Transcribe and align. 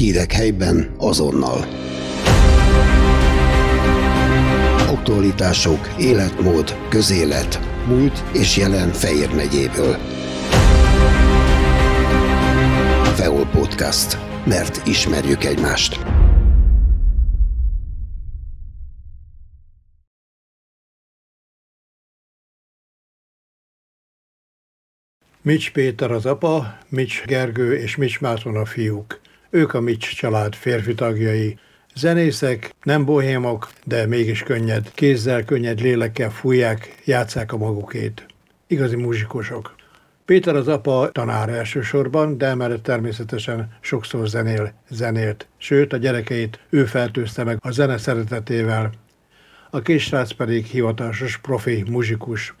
Hírek 0.00 0.32
helyben 0.32 0.94
azonnal. 0.98 1.64
Aktualitások, 4.88 5.94
életmód, 5.98 6.76
közélet, 6.88 7.60
múlt 7.86 8.24
és 8.32 8.56
jelen 8.56 8.92
Fejér 8.92 9.34
megyéből. 9.34 9.96
Feol 13.14 13.46
Podcast. 13.46 14.18
Mert 14.46 14.86
ismerjük 14.86 15.44
egymást. 15.44 16.00
Mics 25.42 25.72
Péter 25.72 26.10
az 26.10 26.26
apa, 26.26 26.78
Mics 26.88 27.22
Gergő 27.24 27.76
és 27.76 27.96
Mics 27.96 28.20
Márton 28.20 28.56
a 28.56 28.64
fiúk. 28.64 29.20
Ők 29.52 29.74
a 29.74 29.80
Mics 29.80 30.14
család 30.14 30.54
férfi 30.54 30.94
tagjai. 30.94 31.58
Zenészek, 31.94 32.74
nem 32.82 33.04
bohémok, 33.04 33.70
de 33.84 34.06
mégis 34.06 34.42
könnyed, 34.42 34.90
kézzel, 34.94 35.44
könnyed 35.44 35.80
lélekkel 35.80 36.30
fújják, 36.30 36.94
játszák 37.04 37.52
a 37.52 37.56
magukét. 37.56 38.26
Igazi 38.66 38.96
muzsikusok. 38.96 39.74
Péter 40.24 40.54
az 40.54 40.68
apa 40.68 41.10
tanár 41.12 41.48
elsősorban, 41.48 42.38
de 42.38 42.46
emellett 42.46 42.82
természetesen 42.82 43.72
sokszor 43.80 44.28
zenél, 44.28 44.72
zenélt. 44.90 45.46
Sőt, 45.56 45.92
a 45.92 45.96
gyerekeit 45.96 46.58
ő 46.68 46.84
feltőzte 46.84 47.44
meg 47.44 47.56
a 47.60 47.70
zene 47.70 47.98
szeretetével. 47.98 48.90
A 49.70 49.80
kisrác 49.80 50.32
pedig 50.32 50.64
hivatásos 50.64 51.38
profi 51.38 51.84
muzsikus. 51.88 52.54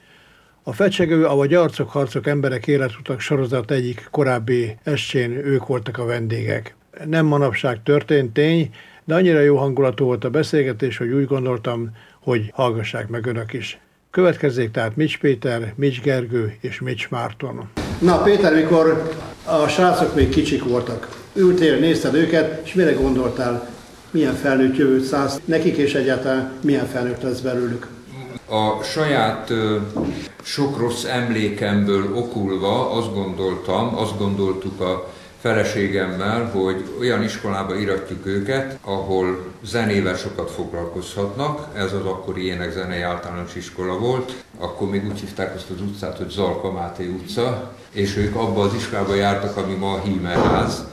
A 0.62 0.72
fecsegő, 0.72 1.24
avagy 1.24 1.54
arcok, 1.54 1.90
harcok, 1.90 2.26
emberek 2.26 2.66
életutak 2.66 3.20
sorozat 3.20 3.70
egyik 3.70 4.08
korábbi 4.10 4.76
estjén 4.82 5.30
ők 5.30 5.66
voltak 5.66 5.98
a 5.98 6.04
vendégek. 6.04 6.78
Nem 7.04 7.26
manapság 7.26 7.82
történt 7.82 8.32
tény, 8.32 8.70
de 9.04 9.14
annyira 9.14 9.40
jó 9.40 9.56
hangulatú 9.56 10.04
volt 10.04 10.24
a 10.24 10.30
beszélgetés, 10.30 10.96
hogy 10.96 11.12
úgy 11.12 11.26
gondoltam, 11.26 11.90
hogy 12.22 12.50
hallgassák 12.54 13.08
meg 13.08 13.26
önök 13.26 13.52
is. 13.52 13.78
Következzék 14.10 14.70
tehát 14.70 14.96
Mics 14.96 15.18
Péter, 15.18 15.72
Mics 15.76 16.00
Gergő 16.00 16.56
és 16.60 16.80
Mics 16.80 17.08
Márton. 17.08 17.68
Na 17.98 18.22
Péter, 18.22 18.54
mikor 18.54 19.10
a 19.44 19.68
srácok 19.68 20.14
még 20.14 20.28
kicsik 20.28 20.64
voltak, 20.64 21.08
ültél, 21.34 21.78
nézted 21.78 22.14
őket, 22.14 22.60
és 22.64 22.74
mire 22.74 22.92
gondoltál, 22.92 23.68
milyen 24.10 24.34
felnőtt 24.34 24.76
jövőt 24.76 25.04
szállsz 25.04 25.40
nekik, 25.44 25.76
és 25.76 25.94
egyáltalán 25.94 26.52
milyen 26.62 26.86
felnőtt 26.86 27.22
lesz 27.22 27.40
belőlük? 27.40 27.86
A 28.48 28.82
saját 28.82 29.52
sok 30.42 30.78
rossz 30.78 31.04
emlékemből 31.04 32.14
okulva 32.14 32.90
azt 32.90 33.14
gondoltam, 33.14 33.96
azt 33.96 34.18
gondoltuk 34.18 34.80
a 34.80 35.12
feleségemmel, 35.40 36.50
hogy 36.52 36.84
olyan 37.00 37.22
iskolába 37.22 37.74
iratjuk 37.76 38.26
őket, 38.26 38.78
ahol 38.84 39.38
zenével 39.64 40.16
sokat 40.16 40.50
foglalkozhatnak. 40.50 41.68
Ez 41.76 41.92
az 41.92 42.04
akkori 42.04 42.46
énekzenei 42.46 43.00
általános 43.00 43.54
iskola 43.54 43.98
volt. 43.98 44.32
Akkor 44.58 44.90
még 44.90 45.06
úgy 45.06 45.20
hívták 45.20 45.54
azt 45.54 45.70
az 45.70 45.80
utcát, 45.80 46.16
hogy 46.16 46.28
Zalka 46.28 46.72
Máté 46.72 47.06
utca, 47.06 47.72
és 47.92 48.16
ők 48.16 48.36
abba 48.36 48.62
az 48.62 48.74
iskolába 48.74 49.14
jártak, 49.14 49.56
ami 49.56 49.74
ma 49.74 49.92
a 49.92 50.00
Hímerház. 50.00 50.84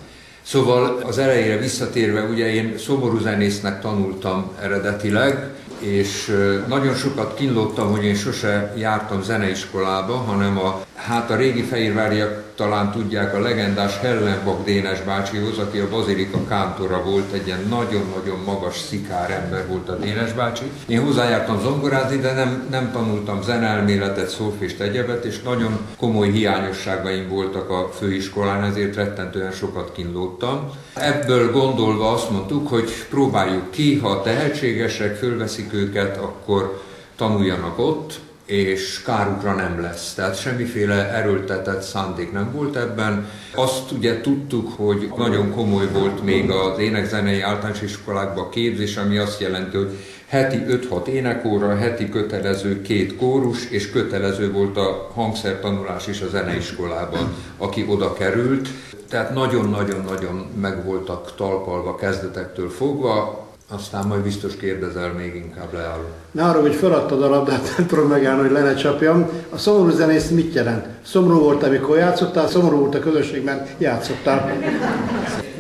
Szóval 0.42 1.02
az 1.04 1.18
elejére 1.18 1.58
visszatérve, 1.58 2.22
ugye 2.22 2.54
én 2.54 2.78
szomorú 2.78 3.20
zenésznek 3.20 3.82
tanultam 3.82 4.52
eredetileg, 4.62 5.50
és 5.80 6.36
nagyon 6.68 6.96
sokat 6.96 7.34
kínlottam, 7.34 7.92
hogy 7.92 8.04
én 8.04 8.16
sose 8.16 8.74
jártam 8.78 9.24
zeneiskolába, 9.24 10.16
hanem 10.16 10.58
a, 10.58 10.82
hát 10.96 11.32
a 11.32 11.36
régi 11.36 11.62
fehérváriak 11.62 12.47
talán 12.58 12.92
tudják 12.92 13.36
a 13.36 13.40
legendás 13.40 14.00
Hellenbach 14.00 14.64
Dénes 14.64 15.02
bácsihoz, 15.02 15.58
aki 15.58 15.80
a 15.80 15.90
Bazilika 15.90 16.46
kántora 16.48 17.04
volt, 17.04 17.32
egy 17.32 17.48
ilyen 17.48 17.66
nagyon-nagyon 17.70 18.40
magas 18.46 18.78
szikár 18.78 19.32
ember 19.32 19.68
volt 19.68 19.90
a 19.90 19.96
Dénes 19.96 20.34
bácsi. 20.34 20.72
Én 20.88 21.04
hozzájártam 21.04 21.62
zongorázni, 21.62 22.18
de 22.18 22.34
nem, 22.34 22.68
nem 22.70 22.92
tanultam 22.92 23.42
zenelméletet, 23.42 24.30
szólfést, 24.30 24.80
egyebet, 24.80 25.26
és 25.26 25.42
nagyon 25.42 25.80
komoly 25.98 26.30
hiányosságaim 26.30 27.30
voltak 27.30 27.70
a 27.70 27.90
főiskolán, 27.98 28.64
ezért 28.64 28.96
rettentően 28.96 29.52
sokat 29.52 29.92
kínlódtam. 29.92 30.70
Ebből 30.94 31.52
gondolva 31.52 32.12
azt 32.12 32.32
mondtuk, 32.32 32.68
hogy 32.68 32.90
próbáljuk 33.10 33.72
ki, 33.72 33.98
ha 33.98 34.22
tehetségesek, 34.22 35.16
fölveszik 35.16 35.74
őket, 35.74 36.18
akkor 36.18 36.82
tanuljanak 37.16 37.80
ott, 37.80 38.20
és 38.48 39.02
kárukra 39.06 39.54
nem 39.54 39.82
lesz. 39.82 40.14
Tehát 40.14 40.40
semmiféle 40.40 41.14
erőltetett 41.14 41.82
szándék 41.82 42.32
nem 42.32 42.52
volt 42.52 42.76
ebben. 42.76 43.30
Azt 43.56 43.92
ugye 43.92 44.22
tudtuk, 44.22 44.72
hogy 44.76 45.12
nagyon 45.18 45.52
komoly 45.52 45.88
volt 45.92 46.24
még 46.24 46.50
az 46.50 46.80
énekzenei 46.80 47.42
általános 47.42 47.82
iskolákban 47.82 48.50
képzés, 48.50 48.98
ami 48.98 49.18
azt 49.18 49.42
jelenti, 49.42 49.78
hogy 49.78 49.98
heti 50.28 50.64
5-6 50.70 51.06
énekóra, 51.06 51.76
heti 51.76 52.10
kötelező 52.10 52.82
két 52.82 53.16
kórus, 53.16 53.70
és 53.70 53.92
kötelező 53.92 54.52
volt 54.52 54.78
a 54.78 55.12
hangszertanulás 55.14 56.08
is 56.08 56.22
a 56.22 56.28
zeneiskolában, 56.28 57.34
aki 57.58 57.86
oda 57.90 58.14
került. 58.14 58.70
Tehát 59.10 59.34
nagyon-nagyon-nagyon 59.34 60.52
meg 60.62 60.86
voltak 60.86 61.36
talpalva 61.36 61.96
kezdetektől 61.96 62.70
fogva, 62.70 63.47
aztán 63.70 64.08
majd 64.08 64.22
biztos 64.22 64.56
kérdezel, 64.56 65.14
még 65.14 65.36
inkább 65.36 65.74
leállok. 65.74 66.12
Ne 66.32 66.44
arra, 66.44 66.62
hogy 66.62 66.76
feladtad 66.76 67.24
a 67.24 67.30
labdát, 67.30 67.74
nem 67.78 67.88
tudom 67.88 68.08
megállni, 68.08 68.42
hogy 68.42 68.52
le 68.52 68.62
ne 68.62 68.76
csapjam. 68.76 69.30
A 69.50 69.58
szomorú 69.58 69.90
zenész 69.90 70.30
mit 70.30 70.54
jelent? 70.54 70.86
Szomorú 71.06 71.40
volt, 71.40 71.64
amikor 71.64 71.98
játszottál, 71.98 72.48
szomorú 72.48 72.78
volt 72.78 72.96
a 72.96 73.00
közösségben, 73.00 73.68
játszottál. 73.78 74.54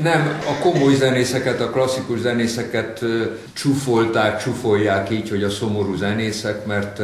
Nem, 0.01 0.39
a 0.47 0.61
komoly 0.61 0.93
zenészeket, 0.93 1.61
a 1.61 1.69
klasszikus 1.69 2.19
zenészeket 2.19 3.05
csúfolták, 3.53 4.43
csúfolják 4.43 5.09
így, 5.09 5.29
hogy 5.29 5.43
a 5.43 5.49
szomorú 5.49 5.95
zenészek, 5.95 6.65
mert 6.65 7.01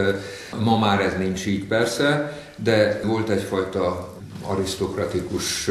ma 0.63 0.77
már 0.77 1.01
ez 1.01 1.13
nincs 1.17 1.45
így 1.45 1.65
persze, 1.65 2.37
de 2.63 3.01
volt 3.05 3.29
egyfajta 3.29 4.13
arisztokratikus 4.47 5.69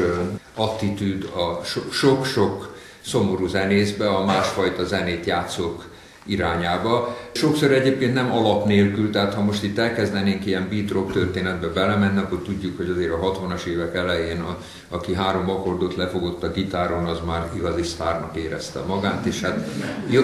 attitűd 0.54 1.25
a 1.34 1.64
sok-sok 1.91 2.72
szomorú 3.04 3.46
zenészbe, 3.46 4.08
a 4.08 4.24
másfajta 4.24 4.84
zenét 4.84 5.26
játszók 5.26 5.90
irányába. 6.26 7.16
Sokszor 7.32 7.72
egyébként 7.72 8.14
nem 8.14 8.32
alap 8.32 8.66
nélkül, 8.66 9.10
tehát 9.10 9.34
ha 9.34 9.42
most 9.42 9.62
itt 9.62 9.78
elkezdenénk 9.78 10.46
ilyen 10.46 10.66
beat 10.70 10.90
rock 10.90 11.12
történetbe 11.12 11.66
belemenni, 11.66 12.18
akkor 12.18 12.38
tudjuk, 12.38 12.76
hogy 12.76 12.90
azért 12.90 13.12
a 13.12 13.32
60-as 13.32 13.64
évek 13.64 13.94
elején, 13.94 14.40
a, 14.40 14.58
aki 14.88 15.14
három 15.14 15.50
akkordot 15.50 15.96
lefogott 15.96 16.42
a 16.42 16.50
gitáron, 16.50 17.04
az 17.04 17.18
már 17.26 17.50
igazi 17.56 17.82
sztárnak 17.82 18.36
érezte 18.36 18.80
magát, 18.86 19.26
és 19.26 19.40
hát 19.40 19.69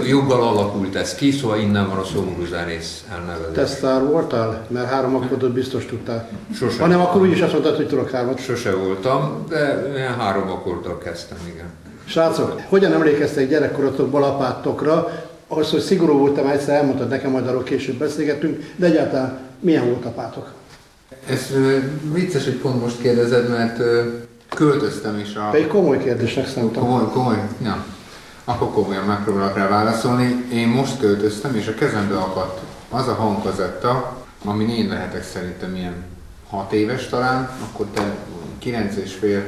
joggal 0.06 0.42
alakult 0.42 0.94
ez 0.94 1.14
ki, 1.14 1.30
szóval 1.30 1.58
innen 1.58 1.88
van 1.88 1.98
a 1.98 2.04
szomorú 2.04 2.44
zenész 2.44 3.04
elnevezés. 3.12 3.54
Te 3.54 3.66
sztár 3.66 4.02
voltál? 4.02 4.66
Mert 4.68 4.88
három 4.88 5.14
akkordot 5.14 5.52
biztos 5.52 5.86
tudtál. 5.86 6.28
Sose. 6.54 6.80
Hanem 6.80 7.00
akkor 7.00 7.20
úgyis 7.20 7.40
azt 7.40 7.52
mondtad, 7.52 7.76
hogy 7.76 7.88
tudok 7.88 8.10
hármat. 8.10 8.40
Sose 8.40 8.74
voltam, 8.74 9.44
de 9.48 9.92
ilyen 9.96 10.14
három 10.14 10.50
akkordot 10.50 11.02
kezdtem, 11.02 11.38
igen. 11.54 11.87
Srácok, 12.08 12.60
hogyan 12.68 12.92
emlékeztek 12.92 13.48
gyerekkorotokból 13.48 14.24
apátokra? 14.24 15.22
Az, 15.48 15.70
hogy 15.70 15.80
szigorú 15.80 16.18
voltam, 16.18 16.46
egyszer 16.46 16.74
elmondtad 16.74 17.08
nekem, 17.08 17.30
majd 17.30 17.46
arról 17.46 17.62
később 17.62 17.98
beszélgetünk, 17.98 18.72
de 18.76 18.86
egyáltalán 18.86 19.38
milyen 19.60 19.86
volt 19.86 20.04
apátok? 20.04 20.52
Ez 21.26 21.52
vicces, 22.12 22.44
hogy 22.44 22.54
pont 22.54 22.80
most 22.82 23.00
kérdezed, 23.00 23.48
mert 23.48 23.80
költöztem 24.48 25.18
is 25.18 25.34
a... 25.34 25.54
Egy 25.54 25.66
komoly 25.66 25.98
kérdésnek 25.98 26.48
számítom. 26.48 26.82
Komoly, 26.82 27.04
komoly, 27.12 27.42
ja. 27.62 27.84
Akkor 28.44 28.70
komolyan 28.70 29.04
megpróbálok 29.04 29.56
rá 29.56 29.68
válaszolni. 29.68 30.44
Én 30.52 30.68
most 30.68 30.98
költöztem, 30.98 31.54
és 31.54 31.66
a 31.66 31.74
kezembe 31.74 32.16
akadt 32.16 32.60
az 32.90 33.08
a 33.08 33.14
hangkazetta, 33.14 34.16
amin 34.44 34.68
én 34.68 34.88
lehetek 34.88 35.24
szerintem 35.24 35.76
ilyen 35.76 35.94
6 36.50 36.72
éves 36.72 37.08
talán, 37.08 37.50
akkor 37.70 37.86
te 37.94 38.02
9 38.58 38.96
és 38.96 39.14
fél 39.14 39.42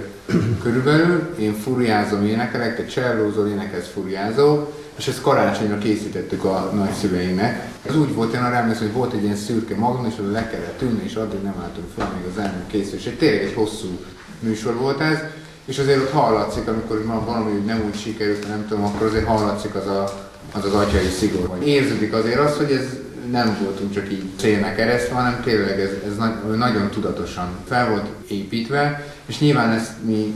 körülbelül, 0.62 1.34
én 1.38 1.54
furiázom, 1.54 2.26
énekelek, 2.26 2.76
te 2.76 2.84
csellózol, 2.86 3.48
énekelsz, 3.48 3.90
furiázol, 3.92 4.72
és 4.96 5.08
ezt 5.08 5.20
karácsonyra 5.20 5.78
készítettük 5.78 6.44
a 6.44 6.70
nagyszüleinek. 6.74 7.68
Ez 7.86 7.96
úgy 7.96 8.14
volt, 8.14 8.34
én 8.34 8.40
arra 8.40 8.54
emlékszem, 8.54 8.86
hogy 8.86 8.96
volt 8.96 9.12
egy 9.12 9.22
ilyen 9.22 9.36
szürke 9.36 9.76
magam, 9.76 10.06
és 10.06 10.14
le 10.32 10.48
kellett 10.48 10.82
ülni, 10.82 11.02
és 11.04 11.14
addig 11.14 11.42
nem 11.42 11.54
álltunk 11.62 11.86
fel, 11.96 12.12
még 12.16 12.32
az 12.32 12.42
elnök 12.42 12.66
készül. 12.66 12.98
És 12.98 13.06
egy 13.06 13.18
tényleg 13.18 13.42
egy 13.42 13.54
hosszú 13.54 13.98
műsor 14.40 14.74
volt 14.74 15.00
ez, 15.00 15.18
és 15.64 15.78
azért 15.78 15.98
ott 15.98 16.10
hallatszik, 16.10 16.68
amikor 16.68 17.04
valami 17.24 17.62
nem 17.66 17.82
úgy 17.86 18.00
sikerült, 18.00 18.48
nem 18.48 18.66
tudom, 18.68 18.84
akkor 18.84 19.06
azért 19.06 19.26
hallatszik 19.26 19.74
az 19.74 19.86
a, 19.86 20.30
az, 20.52 20.64
az 20.64 20.74
atyai 20.74 21.08
szigor. 21.18 21.58
Érződik 21.64 22.12
azért 22.12 22.38
az, 22.38 22.56
hogy 22.56 22.70
ez 22.70 22.86
nem 23.30 23.56
voltunk 23.62 23.94
csak 23.94 24.12
így 24.12 24.24
célnak 24.36 24.76
keresztül, 24.76 25.14
hanem 25.14 25.40
tényleg 25.44 25.80
ez, 25.80 25.90
ez 26.06 26.16
nagyon 26.56 26.90
tudatosan 26.90 27.48
fel 27.68 27.88
volt 27.88 28.06
építve, 28.28 29.06
és 29.26 29.38
nyilván 29.38 29.70
ezt 29.70 29.92
mi 30.04 30.34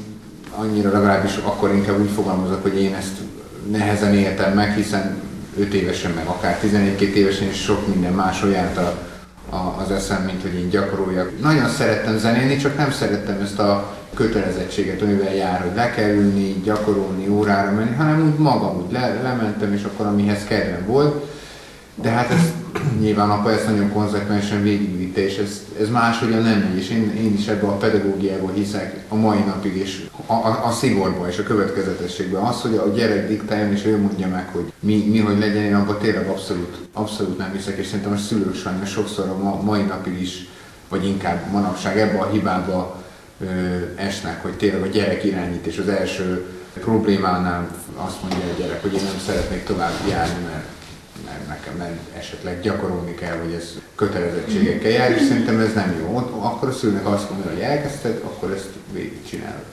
annyira 0.56 0.90
legalábbis 0.90 1.36
akkor 1.36 1.70
inkább 1.70 2.00
úgy 2.00 2.10
fogalmazok, 2.14 2.62
hogy 2.62 2.80
én 2.82 2.94
ezt 2.94 3.16
nehezen 3.70 4.14
éltem 4.14 4.52
meg, 4.52 4.74
hiszen 4.74 5.16
5 5.58 5.74
évesen, 5.74 6.10
meg 6.10 6.26
akár 6.26 6.58
11 6.58 7.02
évesen 7.02 7.48
is 7.48 7.62
sok 7.62 7.86
minden 7.94 8.12
más 8.12 8.42
olyat 8.42 8.76
a, 8.76 9.80
az 9.82 9.90
eszem, 9.90 10.22
mint 10.22 10.42
hogy 10.42 10.54
én 10.54 10.68
gyakoroljak. 10.68 11.40
Nagyon 11.40 11.68
szerettem 11.68 12.18
zenélni, 12.18 12.56
csak 12.56 12.76
nem 12.76 12.90
szerettem 12.90 13.40
ezt 13.42 13.58
a 13.58 13.96
kötelezettséget, 14.14 15.02
amivel 15.02 15.34
jár, 15.34 15.60
hogy 15.60 15.74
le 15.74 15.90
kell 15.90 16.10
ülni, 16.10 16.60
gyakorolni, 16.64 17.28
órára 17.28 17.70
menni, 17.70 17.94
hanem 17.94 18.26
úgy 18.26 18.38
magam 18.38 18.76
úgy 18.76 18.92
le, 18.92 19.20
lementem, 19.22 19.72
és 19.72 19.84
akkor 19.84 20.06
amihez 20.06 20.44
kedvem 20.44 20.86
volt. 20.86 21.33
De 21.94 22.08
hát 22.08 22.30
ez 22.30 22.52
nyilván 23.00 23.30
apa 23.30 23.52
ezt 23.52 23.66
nagyon 23.66 23.92
konzekvensen 23.92 24.62
végigvitte, 24.62 25.20
és 25.24 25.36
ez, 25.36 25.62
ez 25.80 25.88
máshogyan 25.88 26.42
nem 26.42 26.58
megy, 26.58 26.76
és 26.76 26.90
én, 26.90 27.12
én 27.16 27.34
is 27.34 27.46
ebbe 27.46 27.66
a 27.66 27.76
pedagógiába 27.76 28.50
hiszek 28.52 29.04
a 29.08 29.14
mai 29.14 29.38
napig, 29.38 29.76
és 29.76 30.06
a, 30.26 30.32
a, 30.32 30.66
a 30.66 30.70
szigorba 30.70 31.28
és 31.28 31.38
a 31.38 31.42
következetességben. 31.42 32.42
Az, 32.42 32.60
hogy 32.60 32.74
a 32.74 32.92
gyerek 32.94 33.28
diktáljon, 33.28 33.72
és 33.72 33.84
ő 33.84 34.00
mondja 34.00 34.28
meg, 34.28 34.48
hogy 34.52 34.72
mi, 34.80 35.08
mi 35.10 35.18
hogy 35.18 35.38
legyen, 35.38 35.62
én 35.62 35.74
abban 35.74 35.98
tényleg 35.98 36.28
abszolút, 36.28 36.78
abszolút 36.92 37.38
nem 37.38 37.52
hiszek, 37.52 37.78
és 37.78 37.86
szerintem 37.86 38.12
a 38.12 38.16
szülők 38.16 38.54
sajnos 38.54 38.90
sokszor 38.90 39.28
a 39.28 39.38
ma, 39.42 39.60
mai 39.62 39.82
napig 39.82 40.20
is, 40.20 40.48
vagy 40.88 41.06
inkább 41.06 41.50
manapság 41.50 41.98
ebbe 41.98 42.18
a 42.18 42.30
hibába 42.30 43.02
ö, 43.40 43.46
esnek, 43.96 44.42
hogy 44.42 44.52
tényleg 44.52 44.82
a 44.82 44.86
gyerek 44.86 45.24
irányít, 45.24 45.66
és 45.66 45.78
az 45.78 45.88
első 45.88 46.46
problémánál 46.80 47.68
azt 47.96 48.22
mondja 48.22 48.48
a 48.54 48.58
gyerek, 48.58 48.82
hogy 48.82 48.92
én 48.92 49.02
nem 49.02 49.20
szeretnék 49.26 49.64
tovább 49.64 49.92
járni, 50.08 50.44
mert 50.44 50.64
mert 51.24 51.48
nekem 51.48 51.76
nem 51.78 51.98
esetleg 52.18 52.60
gyakorolni 52.60 53.14
kell, 53.14 53.36
hogy 53.36 53.52
ez 53.52 53.78
kötelezettségekkel 53.94 54.90
jár, 54.90 55.10
és 55.10 55.22
szerintem 55.22 55.60
ez 55.60 55.74
nem 55.74 55.96
jó. 56.00 56.16
Akkor 56.40 56.68
a 56.68 56.72
szülőnek 56.72 57.06
azt 57.06 57.30
mondja, 57.30 57.50
hogy 57.50 57.60
elkezdted, 57.60 58.20
akkor 58.24 58.50
ezt 58.50 58.68
végigcsinálod. 58.92 59.64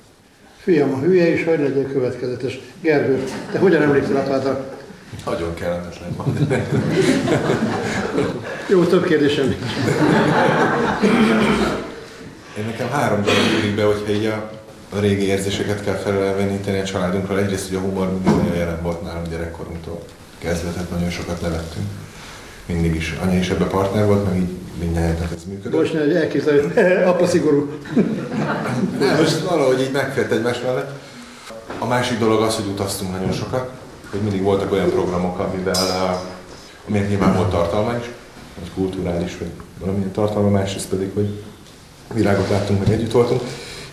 Fiam, 0.57 0.94
a 0.94 1.00
hülye 1.00 1.27
is, 1.27 1.44
hogy 1.44 1.59
legyen 1.59 1.92
következetes. 1.92 2.59
Gergő, 2.81 3.24
te 3.51 3.59
hogyan 3.59 3.81
emlékszel 3.81 4.15
a 4.15 4.24
tátra? 4.24 4.69
Nagyon 5.25 5.53
kellemetlen 5.53 6.15
van. 6.15 6.38
Jó, 8.69 8.83
több 8.83 9.06
kérdésem 9.06 9.48
nincs. 9.48 9.71
Én 12.57 12.65
nekem 12.65 12.89
három 12.89 13.21
dolog 13.21 13.42
jövik 13.56 13.75
be, 13.75 13.83
hogyha 13.83 14.12
így 14.12 14.25
a, 14.25 14.51
a 14.89 15.00
régi 15.00 15.25
érzéseket 15.25 15.83
kell 15.83 15.95
felelveníteni 15.95 16.80
a 16.80 16.83
családunkról. 16.83 17.39
Egyrészt, 17.39 17.68
hogy 17.68 17.77
a 17.77 17.80
humor 17.80 18.12
mindig 18.12 18.31
nagyon 18.31 18.56
jelen 18.56 18.81
volt 18.81 19.01
nálunk 19.01 19.30
gyerekkorunktól 19.30 20.01
kezdve, 20.41 20.69
tehát 20.69 20.89
nagyon 20.89 21.09
sokat 21.09 21.41
levettünk. 21.41 21.85
Mindig 22.65 22.95
is. 22.95 23.17
Anya 23.21 23.38
is 23.38 23.49
ebbe 23.49 23.65
partner 23.65 24.05
volt, 24.05 24.25
meg 24.25 24.35
így 24.35 24.49
mindjárt 24.79 25.31
ez 25.31 25.43
működött. 25.47 25.79
Most 25.79 25.91
hogy 25.91 26.15
elképzelő, 26.15 27.03
apa 27.05 27.27
szigorú. 27.27 27.71
Nem, 28.99 29.17
most 29.17 29.39
valahogy 29.39 29.81
így 29.81 29.91
megfért 29.91 30.31
egymás 30.31 30.61
mellett. 30.65 30.91
A 31.79 31.85
másik 31.85 32.19
dolog 32.19 32.41
az, 32.41 32.55
hogy 32.55 32.65
utaztunk 32.65 33.11
nagyon 33.11 33.31
sokat, 33.31 33.69
hogy 34.09 34.19
mindig 34.21 34.41
voltak 34.41 34.71
olyan 34.71 34.89
programok, 34.89 35.39
amivel, 35.39 36.21
aminek 36.88 37.09
nyilván 37.09 37.35
volt 37.35 37.49
tartalma 37.49 37.97
is, 37.97 38.05
vagy 38.59 38.71
kulturális, 38.75 39.38
vagy 39.38 39.51
valamilyen 39.79 40.11
tartalma, 40.11 40.49
másrészt 40.49 40.88
pedig, 40.88 41.11
hogy 41.13 41.43
világot 42.13 42.49
láttunk, 42.49 42.79
meg 42.79 42.91
együtt 42.91 43.11
voltunk, 43.11 43.41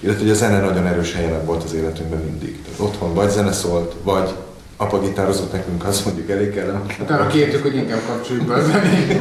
illetve 0.00 0.22
hogy 0.22 0.30
a 0.30 0.34
zene 0.34 0.60
nagyon 0.60 0.86
erős 0.86 1.14
helyen 1.14 1.44
volt 1.44 1.64
az 1.64 1.74
életünkben 1.74 2.20
mindig. 2.20 2.62
Tehát 2.62 2.80
otthon 2.80 3.14
vagy 3.14 3.30
zene 3.30 3.52
szólt, 3.52 3.94
vagy 4.02 4.34
apa 4.80 5.00
gitározott 5.00 5.52
nekünk, 5.52 5.84
azt 5.84 6.04
mondjuk 6.04 6.30
elég 6.30 6.54
kellemetlen. 6.54 6.96
Utána 7.00 7.26
kértük, 7.26 7.62
hogy 7.62 7.76
inkább 7.76 8.00
kapcsoljuk 8.06 8.46
be 8.46 8.54
a 8.54 8.62
zenét. 8.62 9.20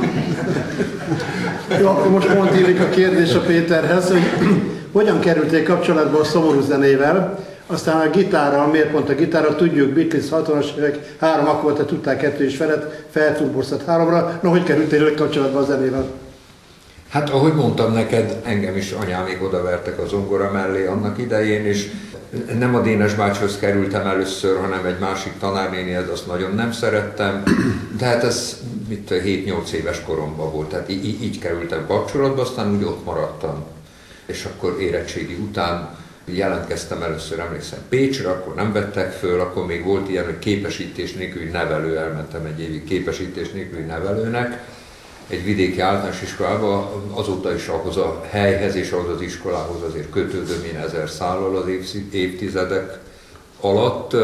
Jó, 1.79 1.87
akkor 1.87 2.11
most 2.11 2.33
pont 2.33 2.59
írik 2.59 2.79
a 2.79 2.89
kérdés 2.89 3.33
a 3.33 3.39
Péterhez, 3.39 4.09
hogy 4.09 4.21
hogyan 4.97 5.19
kerültél 5.19 5.63
kapcsolatba 5.63 6.19
a 6.19 6.23
szomorú 6.23 6.61
zenével, 6.61 7.45
aztán 7.67 8.07
a 8.07 8.09
gitárral, 8.09 8.67
miért 8.67 8.91
pont 8.91 9.09
a 9.09 9.13
gitárral, 9.13 9.55
tudjuk, 9.55 9.89
Beatles 9.89 10.25
60-as 10.31 10.77
évek, 10.77 11.15
három 11.19 11.47
akkordot 11.47 11.87
tudták 11.87 12.17
kettő 12.17 12.45
és 12.45 12.55
felet, 12.55 13.05
felturborzat 13.09 13.85
háromra, 13.85 14.39
no, 14.41 14.49
hogy 14.49 14.63
kerültél 14.63 15.15
kapcsolatba 15.15 15.59
a 15.59 15.63
zenével? 15.65 16.05
Hát 17.09 17.29
ahogy 17.29 17.53
mondtam 17.53 17.93
neked, 17.93 18.39
engem 18.43 18.75
is 18.75 18.91
anyámék 18.91 19.43
odavertek 19.43 19.99
a 19.99 20.07
zongora 20.07 20.51
mellé 20.51 20.85
annak 20.85 21.17
idején, 21.17 21.65
és 21.65 21.89
nem 22.57 22.75
a 22.75 22.81
Dénes 22.81 23.13
bácsihoz 23.13 23.57
kerültem 23.59 24.07
először, 24.07 24.59
hanem 24.59 24.85
egy 24.85 24.99
másik 24.99 25.33
tanárnénihez, 25.39 26.09
azt 26.09 26.27
nagyon 26.27 26.55
nem 26.55 26.71
szerettem, 26.71 27.43
de 27.97 28.05
hát 28.05 28.23
ez 28.23 28.57
mit 28.87 29.09
7-8 29.09 29.69
éves 29.71 30.01
koromban 30.01 30.51
volt, 30.51 30.69
tehát 30.69 30.89
így, 30.89 31.23
így 31.23 31.39
kerültem 31.39 31.85
kapcsolatba, 31.87 32.41
aztán 32.41 32.75
úgy 32.75 32.83
ott 32.83 33.05
maradtam. 33.05 33.65
És 34.25 34.45
akkor 34.45 34.77
érettségi 34.79 35.33
után 35.33 35.95
jelentkeztem 36.25 37.01
először, 37.01 37.39
emlékszem 37.39 37.79
Pécsre, 37.89 38.29
akkor 38.29 38.55
nem 38.55 38.71
vettek 38.71 39.11
föl, 39.11 39.39
akkor 39.39 39.65
még 39.65 39.83
volt 39.83 40.09
ilyen, 40.09 40.25
hogy 40.25 40.39
képesítés 40.39 41.13
nélküli 41.13 41.49
nevelő, 41.49 41.97
elmentem 41.97 42.45
egy 42.45 42.59
évig 42.59 42.83
képesítés 42.83 43.51
nélküli 43.51 43.83
nevelőnek, 43.83 44.63
egy 45.27 45.43
vidéki 45.43 45.79
általános 45.79 46.21
iskolába, 46.21 47.03
azóta 47.13 47.53
is 47.53 47.67
ahhoz 47.67 47.97
a 47.97 48.25
helyhez 48.29 48.75
és 48.75 48.91
ahhoz 48.91 49.09
az 49.09 49.21
iskolához 49.21 49.81
azért 49.81 50.09
kötődöm 50.09 50.63
én 50.63 50.77
ezer 50.77 51.09
szállal 51.09 51.55
az 51.55 51.67
évtizedek 52.11 52.99
alatt, 53.61 54.15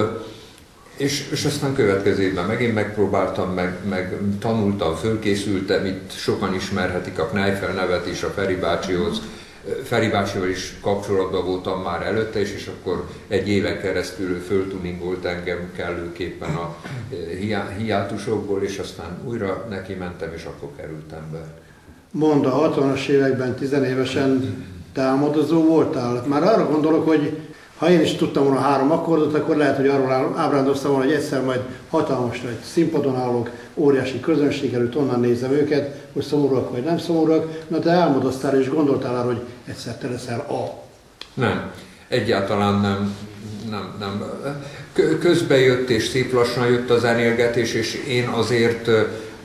és, 0.98 1.30
és 1.32 1.46
aztán 1.46 1.74
következő 1.74 2.22
évben 2.24 2.46
megint 2.46 2.74
megpróbáltam, 2.74 3.54
meg, 3.54 3.78
meg 3.90 4.18
tanultam, 4.40 4.96
fölkészültem, 4.96 5.86
itt 5.86 6.12
sokan 6.12 6.54
ismerhetik 6.54 7.20
a 7.20 7.28
Kneifel 7.28 7.74
nevet 7.74 8.08
is 8.08 8.24
a 8.24 8.30
Feri 8.30 8.56
bácsihoz, 8.56 9.22
Feri 9.84 10.08
bácsival 10.08 10.50
is 10.50 10.76
kapcsolatban 10.82 11.46
voltam 11.46 11.82
már 11.82 12.02
előtte 12.02 12.42
is, 12.42 12.54
és 12.54 12.68
akkor 12.68 13.08
egy 13.28 13.48
éven 13.48 13.80
keresztül 13.80 14.40
föltuningolt 14.40 15.26
engem 15.26 15.72
kellőképpen 15.76 16.56
a 16.56 16.76
eh, 17.50 17.78
hiátusokból, 17.78 18.64
és 18.64 18.78
aztán 18.78 19.18
újra 19.26 19.66
neki 19.70 19.94
mentem, 19.94 20.34
és 20.36 20.44
akkor 20.44 20.70
kerültem 20.76 21.32
be. 21.32 21.62
Mond 22.12 22.46
a 22.46 22.74
60-as 22.76 23.08
években, 23.08 23.56
tizenévesen 23.56 24.64
támadozó 24.94 25.64
voltál. 25.64 26.24
Már 26.28 26.44
arra 26.44 26.70
gondolok, 26.70 27.08
hogy 27.08 27.38
ha 27.84 27.90
én 27.90 28.02
is 28.02 28.16
tudtam 28.16 28.44
volna 28.44 28.60
három 28.60 28.92
akkordot, 28.92 29.34
akkor 29.34 29.56
lehet, 29.56 29.76
hogy 29.76 29.88
arról 29.88 30.34
ábrándoztam 30.38 30.92
volna, 30.92 31.06
hogy 31.06 31.14
egyszer 31.14 31.44
majd 31.44 31.60
hatalmas 31.90 32.42
nagy 32.42 32.58
színpadon 32.64 33.16
állok, 33.16 33.50
óriási 33.74 34.20
közönség 34.20 34.74
előtt 34.74 34.96
onnan 34.96 35.20
nézem 35.20 35.52
őket, 35.52 35.96
hogy 36.14 36.24
szomorúak 36.24 36.72
vagy 36.72 36.84
nem 36.84 36.98
szomorúak, 36.98 37.66
na 37.68 37.80
te 37.80 37.92
álmodoztál 37.92 38.60
és 38.60 38.70
gondoltál 38.70 39.16
arra, 39.16 39.26
hogy 39.26 39.42
egyszer 39.66 39.98
te 39.98 40.10
leszel 40.10 40.40
a. 40.40 40.84
Nem, 41.34 41.72
egyáltalán 42.08 42.82
nem. 42.82 43.16
nem, 43.70 43.96
nem. 44.00 44.24
Közbe 45.20 45.60
jött 45.60 45.90
és 45.90 46.08
szép 46.08 46.34
lassan 46.34 46.68
jött 46.68 46.90
az 46.90 47.04
enélgetés, 47.04 47.74
és 47.74 47.94
én 48.08 48.28
azért 48.28 48.88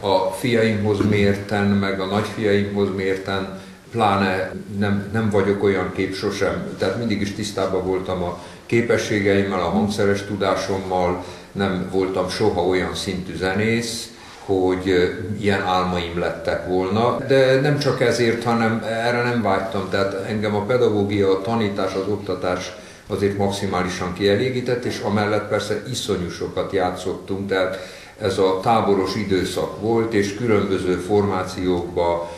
a 0.01 0.31
fiaimhoz 0.39 0.99
mérten, 1.09 1.67
meg 1.67 2.01
a 2.01 2.07
nagyfiaimhoz 2.07 2.89
mérten 2.97 3.61
pláne 3.91 4.53
nem, 4.79 5.09
nem 5.13 5.31
vagyok 5.31 5.63
olyan 5.63 5.93
kép 5.93 6.15
sosem, 6.15 6.77
tehát 6.79 6.99
mindig 6.99 7.21
is 7.21 7.35
tisztában 7.35 7.87
voltam 7.87 8.23
a 8.23 8.39
képességeimmel, 8.67 9.61
a 9.61 9.69
hangszeres 9.69 10.25
tudásommal, 10.25 11.25
nem 11.53 11.89
voltam 11.93 12.29
soha 12.29 12.67
olyan 12.67 12.95
szintű 12.95 13.37
zenész, 13.37 14.13
hogy 14.45 15.15
ilyen 15.41 15.63
álmaim 15.63 16.19
lettek 16.19 16.67
volna, 16.67 17.17
de 17.27 17.61
nem 17.61 17.79
csak 17.79 18.01
ezért, 18.01 18.45
hanem 18.45 18.83
erre 18.87 19.23
nem 19.23 19.43
vágytam, 19.43 19.89
tehát 19.91 20.15
engem 20.29 20.55
a 20.55 20.65
pedagógia, 20.65 21.31
a 21.31 21.41
tanítás, 21.41 21.95
az 21.95 22.09
oktatás 22.09 22.73
azért 23.07 23.37
maximálisan 23.37 24.13
kielégített, 24.13 24.85
és 24.85 25.01
amellett 25.01 25.49
persze 25.49 25.83
iszonyú 25.91 26.29
sokat 26.29 26.73
játszottunk, 26.73 27.49
tehát 27.49 27.79
ez 28.21 28.39
a 28.39 28.61
táboros 28.63 29.17
időszak 29.17 29.81
volt, 29.81 30.15
és 30.15 30.35
különböző 30.35 30.95
formációkba 30.95 32.31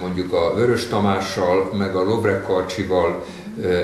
mondjuk 0.00 0.32
a 0.32 0.54
Vörös 0.54 0.86
Tamással, 0.86 1.70
meg 1.78 1.96
a 1.96 2.02
Lovrek 2.02 2.42
Karcsival, 2.42 3.24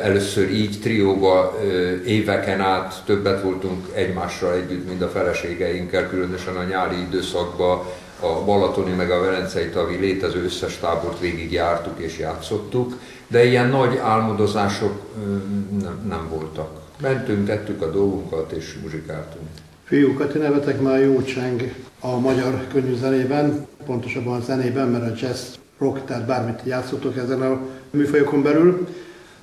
először 0.02 0.50
így 0.50 0.78
trióba 0.80 1.58
éveken 2.06 2.60
át 2.60 3.02
többet 3.06 3.42
voltunk 3.42 3.86
egymással 3.92 4.52
együtt, 4.52 4.88
mint 4.88 5.02
a 5.02 5.08
feleségeinkkel, 5.08 6.08
különösen 6.08 6.56
a 6.56 6.62
nyári 6.62 7.00
időszakban 7.00 7.82
a 8.20 8.44
Balatoni 8.44 8.92
meg 8.92 9.10
a 9.10 9.20
Velencei 9.20 9.68
tavi 9.68 9.96
létező 9.96 10.44
összes 10.44 10.78
tábort 10.78 11.20
végig 11.20 11.52
jártuk 11.52 11.98
és 11.98 12.18
játszottuk, 12.18 12.98
de 13.26 13.44
ilyen 13.44 13.68
nagy 13.68 13.96
álmodozások 13.96 15.00
nem, 15.82 16.06
nem 16.08 16.28
voltak. 16.30 16.68
Mentünk, 17.00 17.46
tettük 17.46 17.82
a 17.82 17.90
dolgunkat 17.90 18.52
és 18.52 18.78
muzsikáltunk. 18.82 19.44
Fiúk, 19.84 20.32
ti 20.32 20.38
nevetek 20.38 20.80
már 20.80 21.00
jó 21.00 21.22
cseng 21.22 21.74
a 22.00 22.18
magyar 22.18 22.66
zenében, 23.00 23.66
pontosabban 23.86 24.40
a 24.40 24.44
zenében, 24.44 24.88
mert 24.88 25.10
a 25.10 25.26
jazz 25.26 25.54
rock, 25.78 26.04
tehát 26.04 26.26
bármit 26.26 26.60
játszottok 26.64 27.16
ezen 27.16 27.42
a 27.42 27.58
műfajokon 27.90 28.42
belül. 28.42 28.88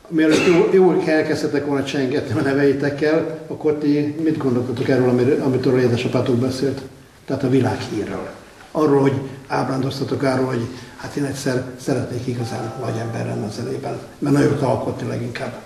Mielőtt 0.08 0.46
jó, 0.46 0.70
jól 0.72 1.04
elkezdhetek 1.06 1.66
volna 1.66 1.84
csengetni 1.84 2.40
a 2.40 2.42
neveitekkel, 2.42 3.40
akkor 3.48 3.74
ti 3.74 4.16
mit 4.24 4.38
gondoltatok 4.38 4.90
erről, 4.90 5.40
amitől 5.44 5.76
az 5.76 5.82
édesapátok 5.82 6.36
beszélt? 6.36 6.82
Tehát 7.26 7.44
a 7.44 7.50
világhírről. 7.50 8.30
Arról, 8.72 9.02
hogy 9.02 9.14
ábrándoztatok 9.48 10.24
arról, 10.24 10.46
hogy 10.46 10.68
hát 10.98 11.16
én 11.16 11.24
egyszer 11.24 11.64
szeretnék 11.82 12.28
igazán 12.28 12.74
nagy 12.80 12.98
ember 12.98 13.26
lenni 13.26 13.46
az 13.46 13.60
elében, 13.60 14.00
mert 14.20 14.36
nagyon 14.36 14.58
alkotni 14.58 15.08
leginkább. 15.08 15.60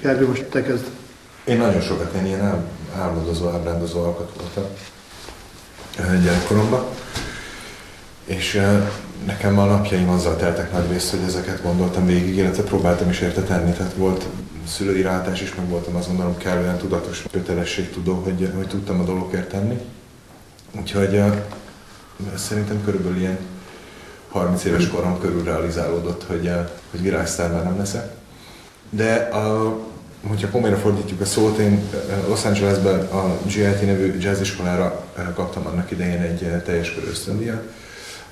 Gergő, 0.00 0.26
most 0.26 0.44
te 0.44 0.62
kezd. 0.62 0.84
Én 1.44 1.56
nagyon 1.56 1.80
sokat 1.80 2.14
én 2.14 2.26
ilyen 2.26 2.64
álmodozó, 2.98 3.48
ábrándozó 3.48 4.02
alkot 4.02 4.32
voltam 4.40 4.64
gyerekkoromban. 6.22 6.84
És 8.24 8.60
nekem 9.26 9.58
a 9.58 9.64
napjaim 9.64 10.08
azzal 10.08 10.36
teltek 10.36 10.72
nagy 10.72 10.90
részt, 10.90 11.10
hogy 11.10 11.20
ezeket 11.26 11.62
gondoltam 11.62 12.06
végig, 12.06 12.36
illetve 12.36 12.62
próbáltam 12.62 13.08
is 13.08 13.20
érte 13.20 13.42
tenni. 13.42 13.72
Tehát 13.72 13.92
volt 13.94 14.26
szülői 14.66 15.02
rátás 15.02 15.42
is, 15.42 15.54
meg 15.54 15.68
voltam 15.68 15.96
azt 15.96 16.08
gondolom 16.08 16.36
kellően 16.36 16.78
tudatos 16.78 17.24
kötelességtudó, 17.30 18.20
hogy, 18.24 18.52
hogy 18.56 18.66
tudtam 18.66 19.00
a 19.00 19.04
dolgokért 19.04 19.48
tenni. 19.48 19.78
Úgyhogy 20.80 21.22
szerintem 22.34 22.84
körülbelül 22.84 23.18
ilyen 23.18 23.38
30 24.30 24.64
éves 24.64 24.88
korom 24.88 25.18
körül 25.20 25.44
realizálódott, 25.44 26.24
hogy, 26.26 26.50
hogy 26.90 27.02
virágsztár 27.02 27.50
nem 27.50 27.78
leszek. 27.78 28.12
De 28.90 29.14
a, 29.14 29.78
hogyha 30.28 30.50
komolyra 30.50 30.76
fordítjuk 30.76 31.20
a 31.20 31.24
szót, 31.24 31.58
én 31.58 31.82
Los 32.28 32.44
Angelesben 32.44 33.00
a 33.00 33.36
GIT 33.46 33.86
nevű 33.86 34.18
jazziskolára 34.18 35.04
kaptam 35.34 35.66
annak 35.66 35.90
idején 35.90 36.20
egy 36.20 36.62
teljes 36.64 36.94
körű 36.94 37.06
ösztöndíjat, 37.06 37.62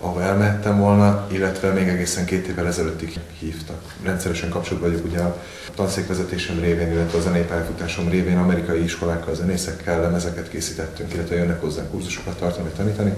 ahova 0.00 0.22
elmehettem 0.22 0.78
volna, 0.78 1.26
illetve 1.32 1.72
még 1.72 1.88
egészen 1.88 2.24
két 2.24 2.46
évvel 2.46 2.66
ezelőttig 2.66 3.20
hívtak. 3.38 3.94
Rendszeresen 4.02 4.48
kapcsolatban 4.48 4.90
vagyok 4.90 5.06
ugye 5.06 5.20
a 5.20 5.42
tanszékvezetésem 5.74 6.60
révén, 6.60 6.92
illetve 6.92 7.18
a 7.18 7.20
zenei 7.20 7.42
pályafutásom 7.42 8.08
révén 8.08 8.38
amerikai 8.38 8.82
iskolákkal, 8.82 9.34
zenészekkel 9.34 10.00
lemezeket 10.00 10.48
készítettünk, 10.48 11.14
illetve 11.14 11.36
jönnek 11.36 11.60
hozzá 11.60 11.82
kurzusokat 11.90 12.38
tartani, 12.38 12.68
tanítani. 12.76 13.12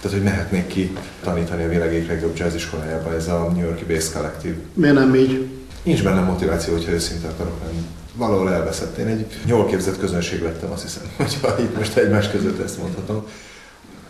Tehát, 0.00 0.16
hogy 0.16 0.26
mehetnék 0.26 0.66
ki 0.66 0.96
tanítani 1.22 1.64
a 1.64 1.68
világ 1.68 1.94
egyik 1.94 2.08
legjobb 2.08 2.36
jazz 2.36 2.54
iskolájába, 2.54 3.14
ez 3.14 3.28
a 3.28 3.50
New 3.54 3.64
Yorki 3.64 3.84
Bass 3.84 4.12
Collective. 4.12 4.56
Miért 4.74 4.94
nem 4.94 5.14
így? 5.14 5.48
Nincs 5.82 6.02
bennem 6.02 6.24
motiváció, 6.24 6.72
hogyha 6.72 6.92
őszinte 6.92 7.28
akarok 7.28 7.60
lenni. 7.64 7.86
Valahol 8.14 8.52
elveszett. 8.52 8.96
Én 8.96 9.06
egy 9.06 9.26
jól 9.46 9.66
képzett 9.66 9.98
közönség 9.98 10.42
lettem, 10.42 10.70
azt 10.70 10.82
hiszem, 10.82 11.02
hogyha 11.16 11.58
itt 11.58 11.76
most 11.76 11.96
egymás 11.96 12.30
között 12.30 12.62
ezt 12.62 12.78
mondhatom. 12.78 13.26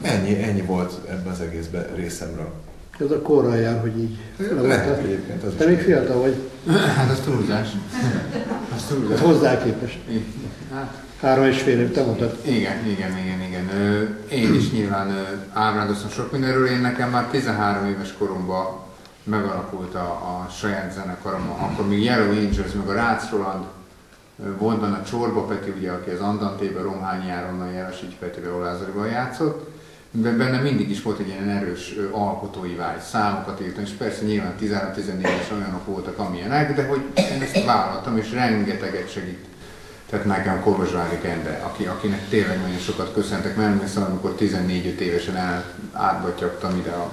Ennyi, 0.02 0.42
ennyi 0.42 0.60
volt 0.62 0.92
ebben 1.08 1.32
az 1.32 1.40
egészben 1.40 1.86
részemről. 1.94 2.50
Ez 3.00 3.10
a 3.10 3.22
korral 3.22 3.56
jár, 3.56 3.80
hogy 3.80 3.98
így. 3.98 4.18
Lehet 4.62 4.98
egyébként. 4.98 5.56
Te 5.56 5.66
még 5.66 5.78
fiatal 5.78 6.20
vagy, 6.20 6.34
Hát 6.96 7.10
az 7.10 7.20
túlzás. 7.24 7.68
Az 8.74 8.82
túlzás. 8.88 9.18
hát 9.18 9.26
hozzá 9.28 9.62
képest. 9.62 9.98
Hát, 10.74 11.02
Három 11.20 11.44
és 11.44 11.60
fél 11.62 11.80
év, 11.80 11.92
te 11.92 12.04
mondtad. 12.04 12.38
igen, 12.46 12.86
igen, 12.86 13.18
igen, 13.18 13.40
igen. 13.48 13.68
Én 14.30 14.54
is 14.54 14.70
nyilván 14.72 15.26
ábrándoztam 15.52 16.10
sok 16.10 16.32
mindenről. 16.32 16.66
Én 16.66 16.80
nekem 16.80 17.10
már 17.10 17.26
13 17.30 17.86
éves 17.86 18.14
koromban 18.18 18.66
megalakult 19.24 19.94
a, 19.94 19.98
a 20.08 20.48
saját 20.58 20.92
zenekarom, 20.92 21.50
akkor 21.50 21.88
még 21.88 22.02
Yellow 22.02 22.30
Angels, 22.30 22.72
meg 22.72 22.88
a 22.88 22.92
Rácz 22.92 23.30
Roland, 23.30 23.64
benne 24.80 24.96
a 24.96 25.02
Csorba 25.02 25.44
Peti, 25.44 25.72
ugye, 25.78 25.90
aki 25.90 26.10
az 26.10 26.20
Andantében, 26.20 26.82
Romhány 26.82 27.30
Áronnan, 27.30 27.72
Jelesics 27.72 28.14
Petivel, 28.18 28.54
Olázorival 28.54 29.06
játszott, 29.06 29.69
de 30.10 30.30
benne 30.30 30.60
mindig 30.60 30.90
is 30.90 31.02
volt 31.02 31.18
egy 31.18 31.28
ilyen 31.28 31.48
erős 31.48 31.94
alkotói 32.10 32.74
vágy, 32.74 33.00
számokat 33.00 33.60
írtam, 33.60 33.82
és 33.82 33.90
persze 33.90 34.24
nyilván 34.24 34.54
13-14 34.60 35.18
éves 35.18 35.50
olyanok 35.52 35.86
voltak, 35.86 36.18
amilyenek, 36.18 36.74
de 36.74 36.86
hogy 36.86 37.02
én 37.14 37.42
ezt 37.42 37.64
vállaltam, 37.64 38.16
és 38.16 38.32
rengeteget 38.32 39.12
segít 39.12 39.48
tehát 40.10 40.24
nekem 40.24 40.60
Kolozsvári 40.60 41.18
Endre, 41.22 41.62
aki, 41.64 41.84
akinek 41.84 42.28
tényleg 42.28 42.60
nagyon 42.60 42.78
sokat 42.78 43.12
köszöntek, 43.12 43.56
mert 43.56 43.68
emlékszem, 43.68 44.02
amikor 44.02 44.34
14-5 44.38 44.98
évesen 44.98 45.36
el, 45.36 45.64
ide 46.78 46.90
a 46.90 47.12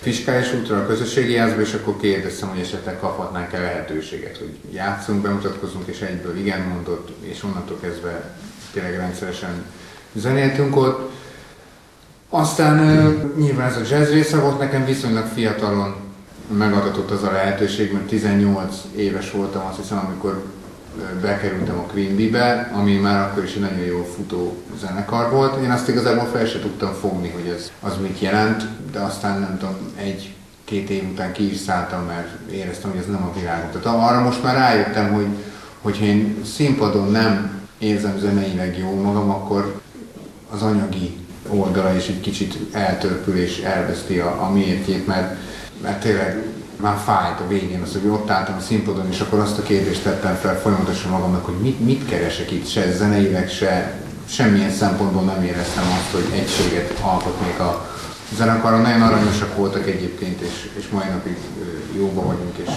fiskális 0.00 0.52
útra 0.52 0.76
a 0.76 0.86
közösségi 0.86 1.36
házba, 1.36 1.60
és 1.60 1.74
akkor 1.74 1.96
kérdeztem, 2.00 2.48
hogy 2.48 2.60
esetleg 2.60 2.98
kaphatnánk-e 2.98 3.60
lehetőséget, 3.60 4.36
hogy 4.36 4.58
játszunk, 4.72 5.22
bemutatkozunk, 5.22 5.86
és 5.86 6.00
egyből 6.00 6.36
igen 6.36 6.60
mondott, 6.60 7.08
és 7.20 7.42
onnantól 7.42 7.78
kezdve 7.80 8.36
tényleg 8.72 8.96
rendszeresen 8.96 9.64
zenéltünk 10.12 10.76
ott. 10.76 11.15
Aztán 12.30 12.78
nyilván 13.36 13.68
ez 13.68 13.76
a 13.76 13.94
jazz 13.94 14.10
része 14.10 14.38
volt 14.38 14.58
nekem 14.58 14.84
viszonylag 14.84 15.26
fiatalon 15.26 15.94
megadatott 16.56 17.10
az 17.10 17.22
a 17.22 17.32
lehetőség, 17.32 17.92
mert 17.92 18.06
18 18.06 18.74
éves 18.96 19.30
voltam, 19.30 19.66
azt 19.66 19.76
hiszem, 19.76 19.98
amikor 20.06 20.44
bekerültem 21.20 21.78
a 21.78 21.92
Queen 21.92 22.16
Bee-be, 22.16 22.70
ami 22.74 22.96
már 22.96 23.20
akkor 23.20 23.44
is 23.44 23.54
egy 23.54 23.60
nagyon 23.60 23.84
jó 23.84 24.08
futó 24.16 24.56
zenekar 24.80 25.30
volt. 25.30 25.62
Én 25.62 25.70
azt 25.70 25.88
igazából 25.88 26.24
fel 26.32 26.46
se 26.46 26.60
tudtam 26.60 26.92
fogni, 26.92 27.28
hogy 27.28 27.52
ez 27.56 27.70
az 27.80 27.92
mit 28.02 28.20
jelent, 28.20 28.66
de 28.92 28.98
aztán 28.98 29.40
nem 29.40 29.58
tudom, 29.58 29.74
egy 29.96 30.34
két 30.64 30.90
év 30.90 31.02
után 31.12 31.32
ki 31.32 31.50
is 31.50 31.58
szálltam, 31.58 32.04
mert 32.06 32.50
éreztem, 32.50 32.90
hogy 32.90 33.00
ez 33.00 33.06
nem 33.06 33.22
a 33.22 33.38
világom. 33.38 33.70
Tehát 33.70 33.98
arra 34.10 34.20
most 34.20 34.42
már 34.42 34.54
rájöttem, 34.54 35.12
hogy 35.12 35.26
hogyha 35.82 36.04
én 36.04 36.44
színpadon 36.44 37.10
nem 37.10 37.60
érzem 37.78 38.18
zeneileg 38.18 38.78
jó 38.78 39.00
magam, 39.00 39.30
akkor 39.30 39.80
az 40.50 40.62
anyagi 40.62 41.25
oldala 41.48 41.94
is 41.94 42.06
egy 42.06 42.20
kicsit 42.20 42.56
eltörpül 42.72 43.36
és 43.36 43.58
elveszti 43.58 44.18
a, 44.18 44.42
a 44.42 44.50
méretjét, 44.50 45.06
mert, 45.06 45.36
mert 45.82 46.00
tényleg 46.00 46.42
már 46.76 46.96
fájt 47.04 47.40
a 47.40 47.48
végén 47.48 47.82
az, 47.82 47.92
hogy 47.92 48.10
ott 48.10 48.30
álltam 48.30 48.56
a 48.56 48.60
színpadon, 48.60 49.08
és 49.10 49.20
akkor 49.20 49.38
azt 49.38 49.58
a 49.58 49.62
kérdést 49.62 50.02
tettem 50.02 50.34
fel 50.34 50.60
folyamatosan 50.60 51.10
magamnak, 51.10 51.44
hogy 51.44 51.58
mit, 51.60 51.84
mit 51.84 52.08
keresek 52.08 52.50
itt, 52.50 52.68
se 52.68 52.92
zeneileg, 52.92 53.48
se 53.48 54.00
semmilyen 54.28 54.70
szempontból 54.70 55.22
nem 55.22 55.42
éreztem 55.44 55.84
azt, 55.84 56.10
hogy 56.10 56.38
egységet 56.38 56.98
alkotnék 57.00 57.58
a 57.58 57.94
zenekaron. 58.36 58.80
Nagyon 58.80 59.02
aranyosak 59.02 59.56
voltak 59.56 59.86
egyébként, 59.88 60.40
és, 60.40 60.70
és 60.78 60.88
mai 60.88 61.08
napig 61.08 61.36
ö, 61.60 61.98
jóba 61.98 62.22
vagyunk, 62.22 62.56
és 62.56 62.70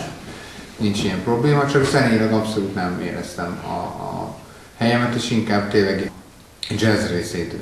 nincs 0.77 1.03
ilyen 1.03 1.23
probléma, 1.23 1.65
csak 1.65 1.85
zeneileg 1.85 2.33
abszolút 2.33 2.75
nem 2.75 3.01
éreztem 3.05 3.59
a, 3.63 3.79
a 4.03 4.35
helyemet, 4.77 5.15
és 5.15 5.31
inkább 5.31 5.69
tényleg 5.69 6.11
jazz 6.77 7.09
részét 7.09 7.55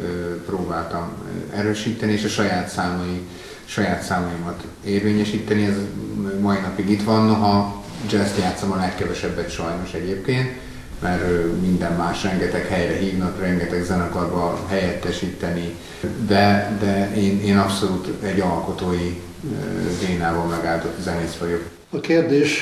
próbáltam 0.46 1.14
erősíteni, 1.54 2.12
és 2.12 2.24
a 2.24 2.28
saját 2.28 2.70
számai, 2.70 3.22
saját 3.66 4.02
számaimat 4.02 4.64
érvényesíteni. 4.86 5.66
Ez 5.66 5.76
mai 6.40 6.58
napig 6.60 6.90
itt 6.90 7.04
van, 7.04 7.26
noha 7.26 7.84
jazz 8.10 8.38
játszom 8.40 8.72
a 8.72 8.76
legkevesebbet 8.76 9.52
sajnos 9.52 9.94
egyébként, 9.94 10.50
mert 11.02 11.24
minden 11.62 11.94
más 11.94 12.24
rengeteg 12.24 12.66
helyre 12.66 12.98
hívnak, 12.98 13.40
rengeteg 13.40 13.84
zenekarba 13.84 14.66
helyettesíteni, 14.68 15.76
de, 16.28 16.78
de 16.80 17.16
én, 17.16 17.42
én 17.42 17.58
abszolút 17.58 18.24
egy 18.24 18.40
alkotói 18.40 19.22
vénával 20.08 20.46
megáldott 20.46 21.00
zenész 21.02 21.36
vagyok. 21.40 21.62
A 21.90 22.00
kérdés, 22.00 22.62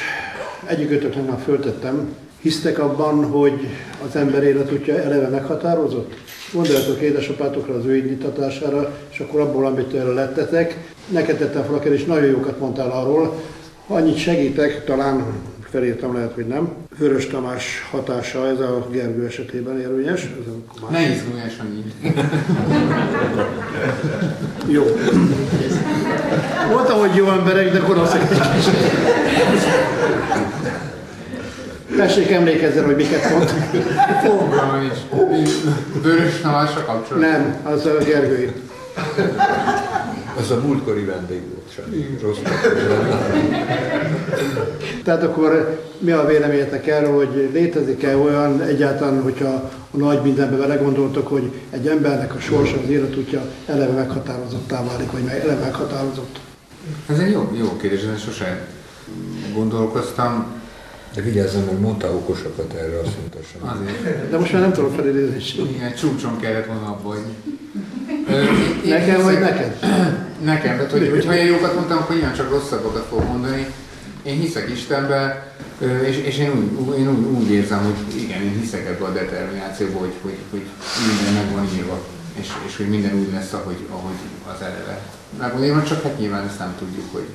egyikőtöknek 0.65 1.27
már 1.27 1.39
föltettem, 1.43 2.15
hisztek 2.41 2.79
abban, 2.79 3.25
hogy 3.25 3.67
az 4.07 4.15
ember 4.15 4.43
életútja 4.43 5.01
eleve 5.01 5.27
meghatározott? 5.27 6.13
Gondoljatok 6.51 7.01
édesapátokra, 7.01 7.73
az 7.73 7.85
ő 7.85 7.95
indítatására, 7.95 8.97
és 9.11 9.19
akkor 9.19 9.39
abból, 9.39 9.65
amit 9.65 9.93
erre 9.93 10.13
lettetek. 10.13 10.77
Neked 11.07 11.37
tettem 11.37 11.63
fel 11.63 11.73
a 11.73 11.79
kérdést, 11.79 12.07
nagyon 12.07 12.29
jókat 12.29 12.59
mondtál 12.59 12.91
arról. 12.91 13.41
Ha 13.87 13.95
annyit 13.95 14.17
segítek, 14.17 14.85
talán 14.85 15.25
felírtam, 15.69 16.13
lehet, 16.13 16.33
hogy 16.33 16.47
nem. 16.47 16.69
Vörös 16.97 17.27
Tamás 17.27 17.87
hatása, 17.91 18.47
ez 18.47 18.59
a 18.59 18.87
Gergő 18.91 19.25
esetében 19.25 19.79
érvényes. 19.79 20.21
Ez 20.21 20.53
a 20.81 20.91
Ne 20.91 21.01
izgulj, 21.01 21.41
Sanyi! 21.57 21.93
Jó. 24.67 24.83
Mondtam, 26.71 26.99
hogy 26.99 27.15
jó 27.15 27.29
emberek, 27.31 27.71
de 27.71 27.79
gonoszak 27.79 28.21
egy 28.21 28.27
kicsit. 28.55 28.73
Tessék 31.97 32.31
emlékezzen, 32.31 32.85
hogy 32.85 32.95
miket 32.95 33.31
mond. 33.31 33.49
Fogalmam 34.23 34.79
nincs. 34.79 34.97
Vörös 36.01 36.41
Tamásra 36.41 36.85
kapcsolatban? 36.85 37.31
Nem, 37.31 37.55
az 37.63 37.85
a 37.85 37.97
Gergői. 38.03 38.51
Az 40.39 40.51
a 40.51 40.59
múltkori 40.65 41.03
vendég 41.03 41.41
volt, 41.53 41.71
Sanyi. 41.75 42.17
Rossz. 42.21 42.37
Tehát 45.03 45.23
akkor 45.23 45.79
mi 45.97 46.11
a 46.11 46.25
véleményetek 46.25 46.87
erről, 46.87 47.15
hogy 47.15 47.49
létezik-e 47.53 48.17
olyan 48.17 48.61
egyáltalán, 48.61 49.21
hogyha 49.21 49.71
a 49.91 49.97
nagy 49.97 50.21
mindenbe 50.21 50.55
belegondoltok, 50.57 51.27
hogy 51.27 51.51
egy 51.69 51.87
embernek 51.87 52.35
a 52.35 52.39
sorsa, 52.39 52.75
az 52.83 52.89
életútja 52.89 53.41
eleve 53.65 53.93
meghatározottá 53.93 54.83
válik, 54.83 55.11
vagy 55.11 55.21
eleve 55.27 55.59
meghatározott? 55.63 56.39
Ez 57.09 57.19
egy 57.19 57.31
jó, 57.31 57.51
jó 57.53 57.77
kérdés, 57.77 58.01
ezen 58.01 58.17
sose 58.17 58.67
gondolkoztam. 59.53 60.54
De 61.15 61.21
vigyázzam, 61.21 61.67
hogy 61.67 61.79
mondta 61.79 62.07
okosakat 62.07 62.73
erre, 62.73 62.99
azt 62.99 63.15
mondta. 63.19 63.37
Azért, 63.59 64.29
De 64.29 64.37
most 64.37 64.51
már 64.51 64.61
nem 64.61 64.73
tudom 64.73 64.91
felidézni. 64.95 65.63
igen, 65.75 65.95
csúcson 65.95 66.39
kellett 66.39 66.65
volna 66.65 66.87
abba 66.87 67.15
én 67.15 67.55
Nekem 68.85 69.21
vagy 69.21 69.39
neked? 69.39 69.77
Nekem, 70.51 70.75
tehát 70.75 70.91
hogy, 70.91 71.09
hogyha 71.09 71.35
én 71.35 71.45
jókat 71.45 71.73
mondtam, 71.75 71.97
akkor 71.97 72.15
ilyen 72.15 72.33
csak 72.33 72.49
rosszabbakat 72.49 73.05
fogok 73.09 73.27
mondani. 73.27 73.65
Én 74.23 74.39
hiszek 74.39 74.69
Istenbe, 74.69 75.53
és, 76.07 76.17
és 76.17 76.37
én, 76.37 76.51
úgy, 76.77 76.99
én 76.99 77.09
úgy, 77.09 77.25
úgy 77.25 77.51
érzem, 77.51 77.83
hogy 77.83 78.21
igen, 78.21 78.41
én 78.41 78.59
hiszek 78.59 78.87
ebbe 78.87 79.05
a 79.05 79.11
determinációba, 79.11 79.99
hogy, 79.99 80.13
hogy, 80.21 80.37
hogy 80.49 80.63
minden 81.07 81.43
meg 81.43 81.53
van 81.55 81.67
írva, 81.75 82.01
és, 82.39 82.47
és 82.67 82.77
hogy 82.77 82.87
minden 82.89 83.13
úgy 83.15 83.31
lesz, 83.33 83.53
ahogy, 83.53 83.77
ahogy 83.89 84.19
az 84.53 84.61
eleve. 84.61 85.01
Meg 85.39 85.53
van 85.53 85.63
írva, 85.63 85.83
csak 85.83 86.03
hát 86.03 86.19
nyilván 86.19 86.47
ezt 86.47 86.59
nem 86.59 86.75
tudjuk, 86.79 87.05
hogy 87.11 87.27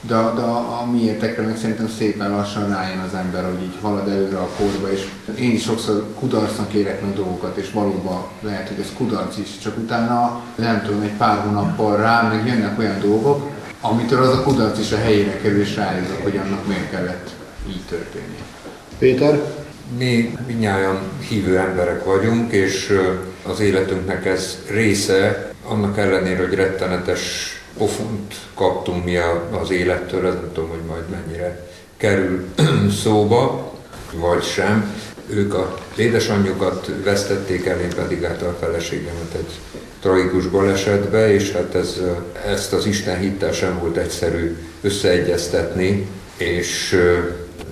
de, 0.00 0.14
de 0.14 0.42
a, 0.42 0.80
a 0.80 0.90
mi 0.92 1.02
értekre 1.02 1.42
meg 1.42 1.56
szerintem 1.56 1.88
szépen 1.88 2.30
lassan 2.30 2.68
rájön 2.68 2.98
az 2.98 3.14
ember, 3.14 3.44
hogy 3.44 3.62
így 3.62 3.78
halad 3.80 4.08
előre 4.08 4.38
a 4.38 4.48
korba, 4.58 4.92
és 4.92 5.06
én 5.38 5.52
is 5.52 5.62
sokszor 5.62 6.06
kudarcnak 6.18 6.72
érek 6.72 7.00
meg 7.00 7.14
dolgokat, 7.14 7.56
és 7.56 7.70
valóban 7.70 8.22
lehet, 8.40 8.68
hogy 8.68 8.80
ez 8.80 8.92
kudarc 8.96 9.38
is, 9.38 9.58
csak 9.62 9.76
utána 9.78 10.42
nem 10.54 10.82
tudom, 10.82 11.02
egy 11.02 11.16
pár 11.16 11.38
hónappal 11.38 11.96
rá, 11.96 12.22
meg 12.22 12.46
jönnek 12.46 12.78
olyan 12.78 13.00
dolgok, 13.00 13.50
amitől 13.80 14.22
az 14.22 14.32
a 14.32 14.42
kudarc 14.42 14.78
is 14.78 14.92
a 14.92 14.98
helyére 14.98 15.36
kerül, 15.36 15.60
és 15.60 15.76
rájövök, 15.76 16.22
hogy 16.22 16.36
annak 16.36 16.66
miért 16.66 16.90
kellett 16.90 17.30
így 17.68 17.82
történni. 17.88 18.38
Péter? 18.98 19.40
Mi 19.98 20.36
minnyáján 20.46 20.98
hívő 21.28 21.58
emberek 21.58 22.04
vagyunk, 22.04 22.52
és 22.52 22.98
az 23.46 23.60
életünknek 23.60 24.26
ez 24.26 24.58
része, 24.70 25.50
annak 25.68 25.98
ellenére, 25.98 26.38
hogy 26.38 26.54
rettenetes 26.54 27.55
pofont 27.78 28.34
kaptunk 28.54 29.04
mi 29.04 29.16
az 29.62 29.70
élettől, 29.70 30.26
ez 30.26 30.34
nem 30.34 30.50
tudom, 30.52 30.68
hogy 30.68 30.84
majd 30.86 31.04
mennyire 31.10 31.66
kerül 31.96 32.44
szóba, 33.02 33.72
vagy 34.14 34.42
sem. 34.42 34.94
Ők 35.28 35.54
a 35.54 35.78
édesanyjukat 35.96 36.90
vesztették 37.04 37.66
el, 37.66 37.80
én 37.80 37.94
pedig 37.94 38.22
hát 38.22 38.42
a 38.42 38.56
feleségemet 38.60 39.34
egy 39.36 39.60
tragikus 40.00 40.46
balesetbe, 40.46 41.32
és 41.32 41.52
hát 41.52 41.74
ez, 41.74 42.00
ezt 42.46 42.72
az 42.72 42.86
Isten 42.86 43.18
hittel 43.18 43.52
sem 43.52 43.78
volt 43.78 43.96
egyszerű 43.96 44.56
összeegyeztetni, 44.80 46.06
és 46.36 47.00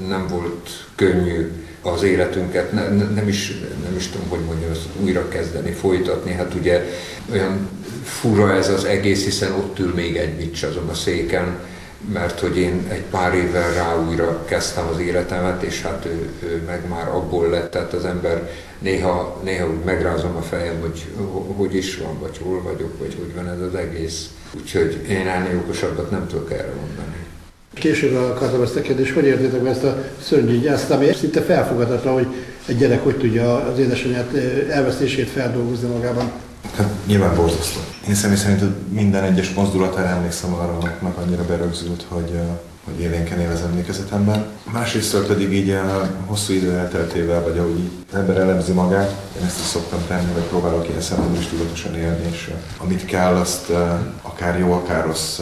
nem 0.09 0.27
volt 0.27 0.69
könnyű 0.95 1.51
az 1.83 2.03
életünket, 2.03 2.73
ne, 2.73 2.89
nem, 2.89 3.29
is, 3.29 3.61
nem 3.85 3.97
is 3.97 4.09
tudom, 4.09 4.29
hogy 4.29 4.41
mondjam, 4.41 4.71
ezt 4.71 4.87
újra 5.01 5.29
kezdeni, 5.29 5.73
folytatni. 5.73 6.33
Hát 6.33 6.55
ugye 6.55 6.85
olyan 7.33 7.69
fura 8.05 8.53
ez 8.53 8.69
az 8.69 8.85
egész, 8.85 9.25
hiszen 9.25 9.53
ott 9.53 9.79
ül 9.79 9.95
még 9.95 10.17
egy 10.17 10.35
bics 10.35 10.63
azon 10.63 10.89
a 10.89 10.95
széken, 10.95 11.59
mert 12.13 12.41
hogy 12.41 12.59
én 12.59 12.87
egy 12.89 13.03
pár 13.11 13.35
évvel 13.35 13.73
rá 13.73 13.97
újra 14.09 14.45
kezdtem 14.45 14.89
az 14.93 14.99
életemet, 14.99 15.63
és 15.63 15.83
hát 15.83 16.05
ő, 16.05 16.31
ő 16.43 16.63
meg 16.67 16.89
már 16.89 17.09
abból 17.09 17.49
lett, 17.49 17.71
tehát 17.71 17.93
az 17.93 18.05
ember 18.05 18.51
néha, 18.79 19.41
néha 19.45 19.69
úgy 19.69 19.85
megrázom 19.85 20.37
a 20.37 20.43
fejem, 20.43 20.81
hogy 20.81 21.05
hogy 21.57 21.75
is 21.75 21.97
van, 21.97 22.19
vagy 22.21 22.39
hol 22.43 22.63
vagyok, 22.63 22.99
vagy 22.99 23.15
hogy 23.19 23.35
van 23.35 23.49
ez 23.49 23.61
az 23.61 23.75
egész. 23.75 24.29
Úgyhogy 24.57 25.07
én 25.09 25.27
ennél 25.27 25.59
okosabbat 25.59 26.11
nem 26.11 26.27
tudok 26.27 26.53
erre 26.53 26.73
mondani. 26.81 27.17
Később 27.75 28.15
akartam 28.15 28.63
ezt 28.63 28.77
a 28.77 28.81
kérdést, 28.81 29.13
hogy 29.13 29.25
értétek 29.25 29.67
ezt 29.67 29.85
a 29.85 30.05
szörnyű 30.23 30.61
gyászt, 30.61 30.91
ami 30.91 31.13
szinte 31.13 31.41
felfogadatlan, 31.41 32.15
hogy 32.15 32.27
egy 32.67 32.79
gyerek 32.79 33.03
hogy 33.03 33.17
tudja 33.17 33.57
az 33.57 33.79
édesanyját 33.79 34.35
elvesztését 34.69 35.29
feldolgozni 35.29 35.89
magában. 35.89 36.33
Hát 36.77 36.89
nyilván 37.07 37.35
borzasztó. 37.35 37.81
Én 38.09 38.15
személy 38.15 38.37
szerint 38.37 38.93
minden 38.93 39.25
egyes 39.25 39.55
mozdulatára 39.55 40.09
emlékszem 40.09 40.55
arra, 40.55 40.79
hogy 40.81 40.91
annyira 41.25 41.45
berögzült, 41.45 42.05
hogy, 42.09 42.39
hogy 42.85 43.01
élénken 43.01 43.41
él 43.41 43.51
az 43.51 43.63
emlékezetemben. 43.63 44.47
Másrészt 44.73 45.27
pedig 45.27 45.53
így 45.53 45.71
a 45.71 46.11
hosszú 46.27 46.53
idő 46.53 46.73
elteltével, 46.73 47.43
vagy 47.43 47.59
ahogy 47.59 47.79
így 47.79 47.91
az 48.13 48.19
ember 48.19 48.37
elemzi 48.37 48.73
magát, 48.73 49.17
én 49.39 49.47
ezt 49.47 49.61
is 49.61 49.67
szoktam 49.67 49.99
tenni, 50.09 50.33
vagy 50.33 50.43
próbálok 50.43 50.89
ilyen 50.89 51.01
szempontból 51.01 51.39
is 51.41 51.47
tudatosan 51.47 51.95
élni, 51.95 52.27
és 52.31 52.51
amit 52.79 53.05
kell, 53.05 53.35
azt 53.35 53.71
akár 54.23 54.59
jó, 54.59 54.73
akár 54.73 55.05
rossz 55.05 55.41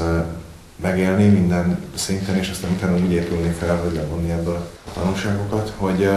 megélni 0.83 1.29
minden 1.29 1.79
szinten, 1.95 2.37
és 2.37 2.51
aztán 2.51 2.71
utána 2.71 2.97
úgy 2.97 3.13
épülni 3.13 3.51
fel, 3.59 3.77
hogy 3.77 3.95
levonni 3.95 4.31
ebből 4.31 4.55
a 4.87 4.93
tanulságokat, 4.95 5.73
hogy, 5.77 6.09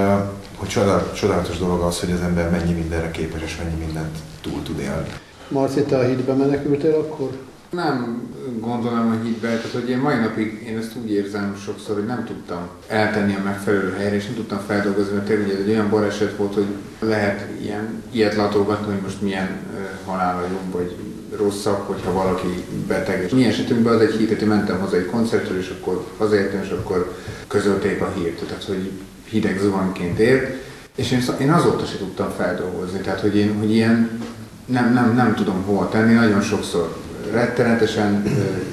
hogy 0.55 0.67
csodálatos 1.13 1.57
dolog 1.57 1.81
az, 1.81 2.00
hogy 2.00 2.12
az 2.12 2.21
ember 2.21 2.50
mennyi 2.50 2.74
mindenre 2.74 3.12
képes, 3.12 3.41
és 3.41 3.57
mennyi 3.57 3.85
mindent 3.85 4.17
túl 4.41 4.63
tud 4.63 4.79
élni. 4.79 5.09
Marci, 5.47 5.81
te 5.81 5.97
a 5.97 6.03
hitbe 6.03 6.33
menekültél 6.33 6.93
akkor? 6.93 7.38
Nem 7.69 8.24
gondolom 8.59 9.07
a 9.09 9.25
hitbe, 9.25 9.47
tehát 9.47 9.71
hogy 9.71 9.89
én 9.89 9.97
mai 9.97 10.15
napig 10.15 10.65
én 10.67 10.77
ezt 10.77 10.95
úgy 11.03 11.12
érzem 11.12 11.55
sokszor, 11.65 11.95
hogy 11.95 12.05
nem 12.05 12.24
tudtam 12.25 12.67
eltenni 12.88 13.35
a 13.35 13.43
megfelelő 13.43 13.93
helyre, 13.97 14.15
és 14.15 14.25
nem 14.25 14.35
tudtam 14.35 14.59
feldolgozni, 14.67 15.13
mert 15.13 15.25
tényleg 15.25 15.50
egy 15.50 15.69
olyan 15.69 15.89
baleset 15.89 16.38
volt, 16.38 16.53
hogy 16.53 16.67
lehet 17.00 17.47
ilyen, 17.62 18.03
ilyet 18.12 18.35
latolgatni, 18.35 18.93
hogy 18.93 19.01
most 19.01 19.21
milyen 19.21 19.50
uh, 19.74 19.79
halál 20.05 20.41
jobb, 20.41 20.71
vagy 20.71 20.95
rosszabb, 21.38 21.83
hogyha 21.85 22.13
valaki 22.13 22.65
beteg. 22.88 23.24
És 23.24 23.31
mi 23.31 23.45
esetünkben 23.45 23.93
az 23.93 24.01
egy 24.01 24.15
hír, 24.15 24.38
hogy 24.38 24.47
mentem 24.47 24.79
haza 24.79 24.95
egy 24.95 25.05
koncertről, 25.05 25.57
és 25.57 25.75
akkor 25.79 26.05
hazaértem, 26.17 26.62
és 26.63 26.69
akkor 26.69 27.15
közölték 27.47 28.01
a 28.01 28.12
hírt, 28.15 28.45
tehát 28.47 28.63
hogy 28.63 28.91
hideg 29.29 29.60
zuhanként 29.60 30.20
ért. 30.20 30.63
És 30.96 31.12
én, 31.12 31.24
én 31.39 31.51
azóta 31.51 31.86
se 31.86 31.98
tudtam 31.98 32.29
feldolgozni, 32.38 33.00
tehát 33.00 33.20
hogy 33.20 33.36
én, 33.36 33.58
hogy 33.58 33.72
ilyen 33.72 34.21
nem, 34.65 34.93
nem, 34.93 35.15
nem 35.15 35.36
tudom 35.36 35.63
hol 35.63 35.89
tenni, 35.89 36.13
nagyon 36.13 36.41
sokszor 36.41 36.97
rettenetesen 37.32 38.23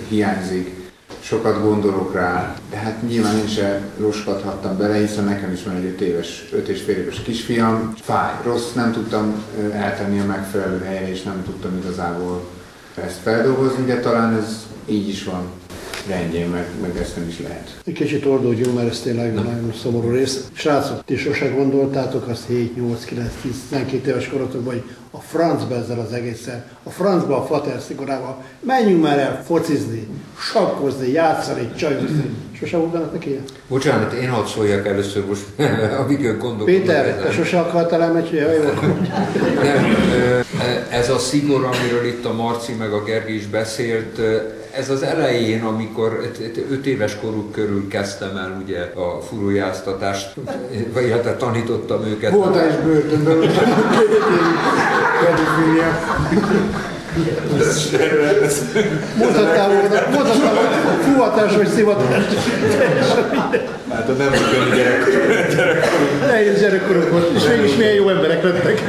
hiányzik, 0.08 0.80
sokat 1.20 1.62
gondolok 1.62 2.14
rá, 2.14 2.54
de 2.70 2.76
hát 2.76 3.02
nyilván 3.08 3.36
én 3.36 3.46
se 3.46 3.80
roskadhattam 3.98 4.78
bele, 4.78 4.96
hiszen 4.96 5.24
nekem 5.24 5.52
is 5.52 5.62
van 5.62 5.74
egy 5.74 5.84
5 5.84 6.00
éves, 6.00 6.48
5 6.52 6.68
és 6.68 6.82
fél 6.82 6.96
éves 6.96 7.22
kisfiam. 7.22 7.94
Fáj, 8.00 8.32
rossz, 8.44 8.72
nem 8.72 8.92
tudtam 8.92 9.44
eltenni 9.72 10.20
a 10.20 10.24
megfelelő 10.24 10.84
helyre, 10.84 11.10
és 11.10 11.22
nem 11.22 11.42
tudtam 11.44 11.76
igazából 11.76 12.48
ezt 13.04 13.20
feldolgozni, 13.22 13.84
de 13.84 14.00
talán 14.00 14.36
ez 14.36 14.66
így 14.86 15.08
is 15.08 15.24
van 15.24 15.50
rendjén, 16.08 16.48
meg, 16.48 16.66
meg 16.80 16.96
ezt 16.96 17.16
nem 17.16 17.28
is 17.28 17.38
lehet. 17.38 17.80
Egy 17.84 17.92
kicsit 17.92 18.24
oldódjunk, 18.24 18.76
mert 18.76 18.90
ez 18.90 19.00
tényleg 19.00 19.34
Na. 19.34 19.42
nagyon 19.42 19.72
szomorú 19.82 20.10
rész. 20.10 20.48
Srácok, 20.52 21.04
ti 21.04 21.16
sose 21.16 21.48
gondoltátok 21.48 22.28
azt 22.28 22.46
7, 22.46 22.76
8, 22.76 23.04
9, 23.04 23.28
10, 23.42 23.52
12 23.68 24.10
éves 24.10 24.28
korotokban, 24.28 24.72
hogy 24.72 24.82
a 25.10 25.18
francba 25.18 25.74
ezzel 25.74 25.98
az 25.98 26.12
egészen, 26.12 26.64
a 26.82 26.90
francba 26.90 27.36
a 27.36 27.46
fater 27.46 27.80
szigorával, 27.80 28.44
menjünk 28.60 29.02
már 29.02 29.18
el 29.18 29.42
focizni, 29.44 30.06
sakkozni, 30.38 31.12
játszani, 31.12 31.70
csajozni. 31.76 32.24
Sose 32.52 32.76
volt 32.76 32.90
benne 32.90 33.04
neki 33.12 33.30
ilyen? 33.30 33.42
Bocsánat, 33.68 34.12
én 34.12 34.28
hadd 34.28 34.46
szóljak 34.46 34.86
először 34.86 35.26
most, 35.26 35.42
amíg 36.02 36.24
ön 36.24 36.38
gondolkodnak. 36.38 36.64
Péter, 36.64 37.16
te 37.22 37.32
sose 37.32 37.58
akartál 37.60 38.02
elmenni, 38.02 38.28
hogy 38.28 38.38
Nem, 39.62 39.96
ez 40.90 41.10
a 41.10 41.18
szigor, 41.18 41.64
amiről 41.64 42.04
itt 42.06 42.24
a 42.24 42.32
Marci 42.32 42.72
meg 42.72 42.92
a 42.92 43.02
Gergi 43.02 43.34
is 43.34 43.46
beszélt, 43.46 44.20
ez 44.76 44.90
az 44.90 45.02
elején, 45.02 45.62
amikor 45.62 46.30
5 46.70 46.86
éves 46.86 47.16
koruk 47.20 47.52
körül 47.52 47.88
kezdtem 47.88 48.36
el 48.36 48.62
ugye 48.64 48.80
a 48.80 49.20
furuljáztatást, 49.28 50.34
vagy 50.92 51.10
hát 51.10 51.36
tanítottam 51.36 52.04
őket. 52.06 52.32
Voltál 52.32 52.68
is 52.68 52.74
börtönben, 52.74 53.36
Mondhattál 59.18 59.68
volna, 59.68 59.88
mondhattál 60.12 60.54
volna, 60.54 61.02
fuvatás 61.02 61.56
vagy 61.56 61.68
szivatás. 61.68 62.24
Hát 63.90 64.08
a 64.08 64.12
nem 64.12 64.30
könnyű 64.30 64.76
gyerekkorunk. 64.76 66.26
Nehéz 66.26 66.60
gyerekkorunk 66.60 67.10
volt, 67.10 67.30
és 67.36 67.42
mégis 67.46 67.76
milyen 67.76 67.94
jó 67.94 68.08
emberek 68.08 68.42
lettek. 68.42 68.80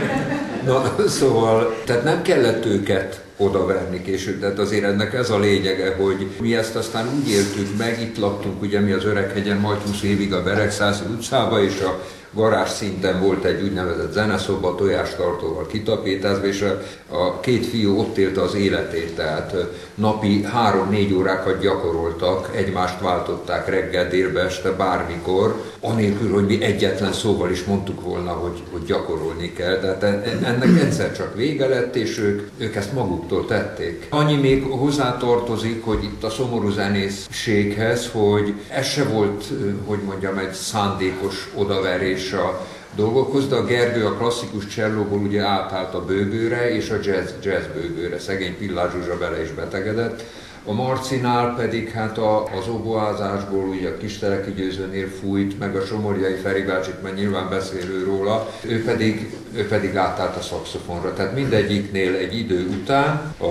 Na, 0.66 0.96
szóval, 1.08 1.76
tehát 1.86 2.04
nem 2.04 2.22
kellett 2.22 2.66
őket 2.66 3.22
odaverni 3.38 4.02
később. 4.02 4.40
Tehát 4.40 4.60
azért 4.60 4.84
ennek 4.84 5.14
ez 5.14 5.30
a 5.30 5.40
lényege, 5.40 5.96
hogy 5.96 6.28
mi 6.40 6.56
ezt 6.56 6.76
aztán 6.76 7.08
úgy 7.16 7.30
éltük 7.30 7.78
meg, 7.78 8.02
itt 8.02 8.18
laktunk 8.18 8.62
ugye 8.62 8.80
mi 8.80 8.92
az 8.92 9.06
Öreghegyen 9.06 9.58
majd 9.58 9.82
20 9.82 10.02
évig 10.02 10.34
a 10.34 10.44
Beregszász 10.44 11.02
utcába, 11.12 11.64
és 11.64 11.82
a 11.82 12.02
garázs 12.34 12.70
szinten 12.70 13.20
volt 13.20 13.44
egy 13.44 13.64
úgynevezett 13.64 14.12
zeneszoba, 14.12 14.76
tojástartóval 14.76 15.68
kitapétázva, 15.68 16.46
és 16.46 16.62
a, 16.62 16.82
a 17.16 17.40
két 17.40 17.66
fiú 17.66 18.00
ott 18.00 18.18
élte 18.18 18.42
az 18.42 18.56
életét, 18.56 19.16
tehát 19.16 19.56
napi 19.96 20.44
három-négy 20.44 21.14
órákat 21.14 21.60
gyakoroltak, 21.60 22.50
egymást 22.56 23.00
váltották 23.00 23.70
reggel, 23.70 24.08
délbe, 24.08 24.42
este, 24.42 24.72
bármikor, 24.72 25.62
anélkül, 25.80 26.34
hogy 26.34 26.46
mi 26.46 26.64
egyetlen 26.64 27.14
szóval 27.14 27.52
is 27.52 27.64
mondtuk 27.64 28.02
volna, 28.02 28.32
hogy, 28.32 28.64
hogy 28.72 28.84
gyakorolni 28.84 29.54
kell. 29.54 29.80
Tehát 29.80 30.04
e, 30.04 30.24
ennek 30.44 30.82
egyszer 30.82 31.12
csak 31.12 31.36
vége 31.36 31.68
lett, 31.68 31.96
és 31.96 32.20
ők, 32.20 32.50
ők 32.58 32.76
ezt 32.76 32.94
maguktól 32.94 33.46
tették. 33.46 34.08
Annyi 34.10 34.36
még 34.36 34.64
hozzátartozik, 34.64 35.86
hogy 35.86 36.04
itt 36.04 36.24
a 36.24 36.30
szomorú 36.30 36.70
zenészséghez, 36.70 38.10
hogy 38.12 38.54
ez 38.70 38.86
se 38.86 39.04
volt, 39.04 39.44
hogy 39.86 40.00
mondjam, 40.06 40.38
egy 40.38 40.54
szándékos 40.54 41.50
odaverés 41.56 42.23
a 42.32 42.68
dolgokhoz, 42.96 43.48
de 43.48 43.56
a 43.56 43.66
Gergő 43.66 44.06
a 44.06 44.14
klasszikus 44.18 44.68
csellóból 44.68 45.20
ugye 45.20 45.42
átállt 45.42 45.94
a 45.94 46.06
bőgőre 46.06 46.76
és 46.76 46.90
a 46.90 46.96
jazz, 47.04 47.30
jazz 47.44 47.66
bőgőre. 47.74 48.20
Szegény 48.20 48.58
Pillár 48.58 48.92
Zsuzsa 48.92 49.18
bele 49.18 49.42
is 49.42 49.52
betegedett. 49.52 50.24
A 50.66 50.74
Marcinál 50.74 51.56
pedig 51.56 51.90
hát 51.90 52.18
a, 52.18 52.44
az 52.44 52.68
oboázásból 52.68 53.64
ugye 53.64 53.90
a 53.90 53.98
Kisteleki 53.98 54.52
győzőnél 54.52 55.08
fújt, 55.08 55.60
meg 55.60 55.76
a 55.76 55.86
Somorjai 55.86 56.36
Feri 56.36 56.62
bácsit, 56.62 57.02
mert 57.02 57.16
nyilván 57.16 57.50
beszélő 57.50 58.04
róla, 58.04 58.50
ő 58.62 58.84
pedig, 58.84 59.38
ő 59.56 59.68
pedig 59.68 59.96
átállt 59.96 60.36
a 60.36 60.42
szakszofonra. 60.42 61.14
Tehát 61.14 61.36
mindegyiknél 61.36 62.16
egy 62.16 62.38
idő 62.38 62.68
után 62.68 63.34
a 63.40 63.50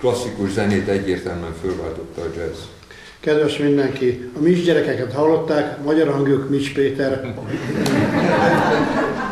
klasszikus 0.00 0.50
zenét 0.50 0.88
egyértelműen 0.88 1.54
fölváltotta 1.60 2.20
a 2.20 2.30
jazz. 2.36 2.58
Kedves 3.20 3.58
mindenki, 3.58 4.30
a 4.36 4.40
Mics 4.42 4.64
gyerekeket 4.64 5.12
hallották, 5.12 5.84
magyar 5.84 6.08
hangjuk 6.08 6.50
Mics 6.50 6.72
Péter. 6.72 7.34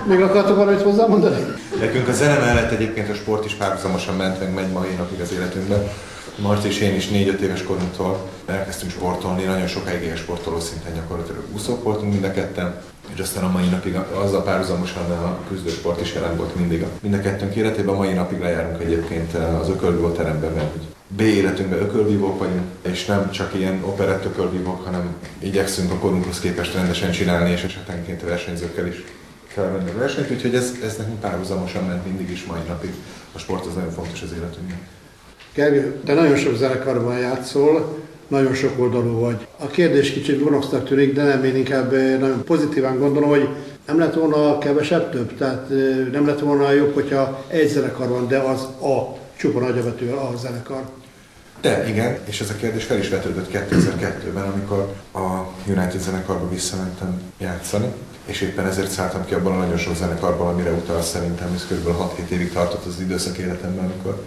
Még 0.09 0.20
akartok 0.20 0.57
valamit 0.57 0.83
hozzámondani? 0.83 1.37
Nekünk 1.81 2.09
a 2.09 2.12
zene 2.12 2.38
mellett 2.38 2.70
egyébként 2.70 3.09
a 3.09 3.14
sport 3.14 3.44
is 3.44 3.53
párhuzamosan 3.53 4.16
ment, 4.16 4.40
meg 4.40 4.55
megy 4.55 4.72
mai 4.72 4.88
napig 4.96 5.20
az 5.20 5.33
életünkben. 5.33 5.88
Marci 6.37 6.68
és 6.68 6.81
én 6.81 6.94
is 6.94 7.09
4-5 7.09 7.38
éves 7.40 7.62
korunktól 7.62 8.29
elkezdtünk 8.46 8.90
sportolni, 8.92 9.44
nagyon 9.44 9.66
sokáig 9.66 10.03
ilyen 10.03 10.16
sportoló 10.16 10.61
szinten 10.61 10.94
gyakorlatilag 10.94 11.42
úszók 11.55 11.83
voltunk 11.83 12.12
mind 12.12 12.24
a 12.24 12.33
ketten, 12.33 12.74
és 13.14 13.20
aztán 13.20 13.44
a 13.44 13.51
mai 13.51 13.68
napig 13.68 13.96
azzal 14.24 14.42
párhuzamosan 14.42 15.11
a 15.11 15.38
küzdősport 15.48 16.01
is 16.01 16.14
jelen 16.14 16.37
volt 16.37 16.55
mindig. 16.55 16.85
Mind 17.03 17.14
a 17.14 17.20
kettőnk 17.20 17.55
életében 17.55 17.94
a 17.94 17.98
mai 17.98 18.12
napig 18.12 18.40
lejárunk 18.40 18.83
egyébként 18.83 19.35
az 19.61 19.68
ökölgó 19.68 20.09
teremben, 20.09 20.53
mert 20.53 20.70
B 21.16 21.21
életünkben 21.21 21.79
ökölvívók 21.79 22.38
vagyunk, 22.38 22.66
és 22.83 23.05
nem 23.05 23.31
csak 23.31 23.55
ilyen 23.55 23.83
operett 23.85 24.25
ökölvívók, 24.25 24.85
hanem 24.85 25.16
igyekszünk 25.38 25.90
a 25.90 25.94
korunkhoz 25.94 26.40
képest 26.40 26.75
rendesen 26.75 27.11
csinálni, 27.11 27.51
és 27.51 27.62
esetenként 27.62 28.23
versenyzőkkel 28.23 28.87
is 28.87 29.05
felvenni 29.47 29.90
a 29.90 29.99
versenyt, 29.99 30.31
úgyhogy 30.31 30.55
ez, 30.55 30.73
ez 30.85 30.97
nekünk 30.97 31.21
párhuzamosan 31.21 31.85
ment 31.85 32.07
mindig 32.07 32.31
is 32.31 32.44
mai 32.44 32.61
napig. 32.68 32.90
A 33.33 33.38
sport 33.38 33.66
az 33.66 33.75
nagyon 33.75 33.90
fontos 33.90 34.23
az 34.23 34.33
életünkben. 34.37 34.79
Gergő, 35.55 36.01
te 36.05 36.14
nagyon 36.14 36.37
sok 36.37 36.57
zenekarban 36.57 37.18
játszol, 37.18 37.99
nagyon 38.29 38.55
sok 38.55 38.79
oldalú 38.79 39.18
vagy. 39.18 39.47
A 39.59 39.66
kérdés 39.66 40.12
kicsit 40.12 40.42
gonosznak 40.42 40.88
tűnik, 40.88 41.14
de 41.14 41.23
nem, 41.23 41.44
én 41.44 41.57
inkább 41.57 41.92
eh, 41.92 42.18
nagyon 42.18 42.44
pozitívan 42.44 42.99
gondolom, 42.99 43.29
hogy 43.29 43.49
nem 43.87 43.99
lett 43.99 44.14
volna 44.14 44.59
kevesebb 44.59 45.11
több, 45.11 45.37
tehát 45.37 45.71
eh, 45.71 46.07
nem 46.12 46.27
lett 46.27 46.40
volna 46.40 46.71
jobb, 46.73 46.94
hogyha 46.94 47.44
egy 47.49 47.68
zenekar 47.68 48.09
van, 48.09 48.29
de 48.29 48.38
az 48.38 48.62
a 48.62 49.16
csupa 49.37 49.61
nagyobbetű 49.61 50.11
a 50.11 50.33
zenekar. 50.37 50.83
De 51.61 51.88
igen, 51.88 52.18
és 52.25 52.40
ez 52.40 52.51
a 52.51 52.55
kérdés 52.55 52.85
fel 52.85 52.99
is 52.99 53.09
vetődött 53.09 53.51
2002-ben, 53.53 54.44
amikor 54.44 54.94
a 55.12 55.47
United 55.66 56.01
zenekarba 56.01 56.49
visszamentem 56.49 57.21
játszani, 57.38 57.92
és 58.25 58.40
éppen 58.40 58.66
ezért 58.66 58.90
szálltam 58.90 59.25
ki 59.25 59.35
abban 59.35 59.53
a 59.53 59.59
nagyon 59.59 59.77
sok 59.77 59.97
zenekarban, 59.97 60.49
amire 60.49 60.71
utal 60.71 61.03
szerintem, 61.03 61.53
ez 61.55 61.66
kb. 61.66 61.88
6-7 62.29 62.29
évig 62.29 62.53
tartott 62.53 62.85
az 62.85 63.01
időszak 63.01 63.38
életemben, 63.38 63.85
amikor 63.85 64.25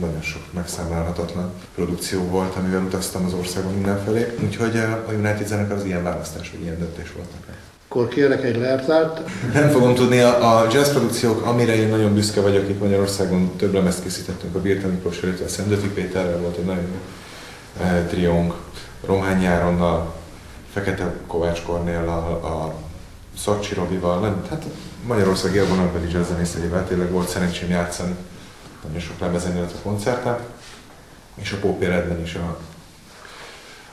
nagyon 0.00 0.22
sok 0.22 0.42
megszámlálhatatlan 0.52 1.52
produkció 1.74 2.22
volt, 2.22 2.54
amivel 2.54 2.82
utaztam 2.82 3.24
az 3.24 3.32
országon 3.32 3.72
mindenfelé. 3.72 4.34
Úgyhogy 4.44 4.76
eh, 4.76 4.92
a 5.08 5.12
United 5.12 5.46
zenekar 5.46 5.76
az 5.76 5.84
ilyen 5.84 6.02
választás, 6.02 6.50
vagy 6.50 6.62
ilyen 6.62 6.78
döntés 6.78 7.12
volt 7.12 7.28
nekem. 7.40 7.61
Akkor 7.92 8.08
kérlek 8.08 8.44
egy 8.44 8.56
lertárt. 8.56 9.20
Nem 9.52 9.68
fogom 9.68 9.94
tudni, 9.94 10.18
a, 10.18 10.58
a 10.58 10.66
jazz 10.72 10.88
produkciók, 10.88 11.46
amire 11.46 11.74
én 11.74 11.88
nagyon 11.88 12.14
büszke 12.14 12.40
vagyok, 12.40 12.68
itt 12.68 12.80
Magyarországon 12.80 13.56
több 13.56 13.74
lemezt 13.74 14.02
készítettünk 14.02 14.54
a 14.54 14.60
Birta 14.60 14.88
Miklós, 14.88 15.22
illetve 15.22 15.44
a 15.44 15.48
Szendőfi 15.48 15.88
Péterrel 15.88 16.38
volt 16.38 16.56
egy 16.56 16.64
nagyon 16.64 16.82
jó 16.82 16.98
e, 17.84 18.04
triónk, 18.04 18.54
Romány 19.06 19.42
Járonnal, 19.42 20.14
Fekete 20.72 21.14
Kovács 21.26 21.62
Kornéllal, 21.62 22.32
a 22.32 22.74
Szakcsi 23.38 23.74
Robival, 23.74 24.20
nem, 24.20 24.42
hát 24.50 24.64
Magyarország 25.06 25.54
élvonalbeli 25.54 26.12
jazz 26.12 26.28
zenészeivel 26.28 26.86
tényleg 26.86 27.10
volt 27.10 27.28
szerencsém 27.28 27.70
játszani 27.70 28.14
nagyon 28.84 29.00
sok 29.00 29.18
lemezen, 29.18 29.56
illetve 29.56 29.78
koncerten, 29.82 30.38
és 31.34 31.52
a 31.52 31.56
Pópér 31.56 31.90
Edben 31.90 32.22
is 32.22 32.34
a 32.34 32.58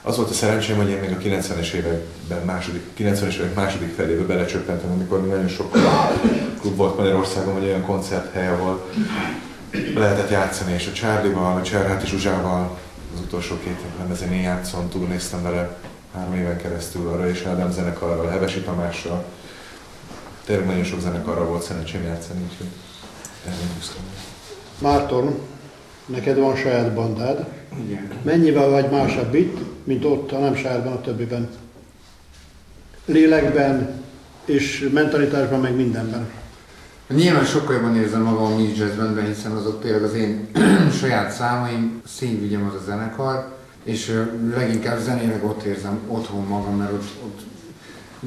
az 0.02 0.16
volt 0.18 0.30
a 0.30 0.34
szerencsém, 0.34 0.78
hogy 0.78 0.90
én 0.90 1.00
még 1.00 1.12
a 1.12 1.18
90-es 1.18 1.72
években 1.72 2.46
második, 2.46 2.82
90-es 2.98 3.36
évek 3.36 3.56
második 3.56 3.96
felébe 3.96 4.24
belecsöppentem, 4.24 4.92
amikor 4.92 5.28
nagyon 5.28 5.48
sok 5.48 5.78
klub 6.60 6.76
volt 6.76 6.98
Magyarországon, 6.98 7.54
vagy 7.54 7.64
olyan 7.64 7.86
koncerthely, 7.86 8.48
ahol 8.48 8.90
lehetett 9.96 10.30
játszani, 10.30 10.74
és 10.74 10.88
a 10.88 10.92
Charlie-val, 10.92 11.58
a 11.58 11.62
Cserháti 11.62 12.08
Zsuzsával 12.08 12.78
az 13.14 13.20
utolsó 13.20 13.56
két 13.64 13.80
lemezen 13.98 14.34
én 14.34 14.42
játszom, 14.42 14.90
túlnéztem 14.90 15.44
vele 15.44 15.78
három 16.16 16.36
éven 16.36 16.58
keresztül 16.58 17.08
arra, 17.08 17.30
és 17.30 17.44
Ádám 17.44 17.72
zenekarral, 17.72 18.28
Hevesi 18.28 18.60
Tamással. 18.60 19.26
Tényleg 20.46 20.66
nagyon 20.66 20.84
sok 20.84 21.02
zenekarral 21.02 21.46
volt 21.46 21.64
szerencsém 21.64 22.04
játszani, 22.04 22.40
úgyhogy 22.52 22.68
erre 23.46 23.56
Márton, 24.78 25.40
neked 26.10 26.38
van 26.38 26.56
saját 26.56 26.94
bandád. 26.94 27.46
Igen. 27.86 28.08
Mennyivel 28.22 28.70
vagy 28.70 28.90
másabb 28.92 29.36
itt, 29.36 29.58
mint 29.84 30.06
ott, 30.06 30.32
a 30.32 30.40
nem 30.40 30.56
sajátban, 30.56 30.94
a 30.94 31.02
többiben? 31.02 31.50
Lélekben 33.06 33.90
és 34.46 34.90
mentalitásban, 34.94 35.60
meg 35.60 35.76
mindenben. 35.76 36.28
Nyilván 37.08 37.46
sokkal 37.46 37.76
jobban 37.76 37.96
érzem 37.96 38.22
magam 38.22 38.44
a 38.44 38.56
Mid 38.56 38.78
Jazzben, 38.78 39.26
hiszen 39.26 39.52
azok 39.52 39.82
tényleg 39.82 40.04
az 40.04 40.14
én 40.14 40.48
saját 41.00 41.32
számaim, 41.32 42.02
színvigyem 42.08 42.66
az 42.68 42.82
a 42.82 42.84
zenekar, 42.86 43.58
és 43.84 44.26
leginkább 44.56 45.00
zenéleg 45.00 45.46
ott 45.46 45.64
érzem 45.64 46.00
otthon 46.08 46.46
magam, 46.48 46.78
mert 46.78 46.92
ott, 46.92 47.10
ott 47.24 47.40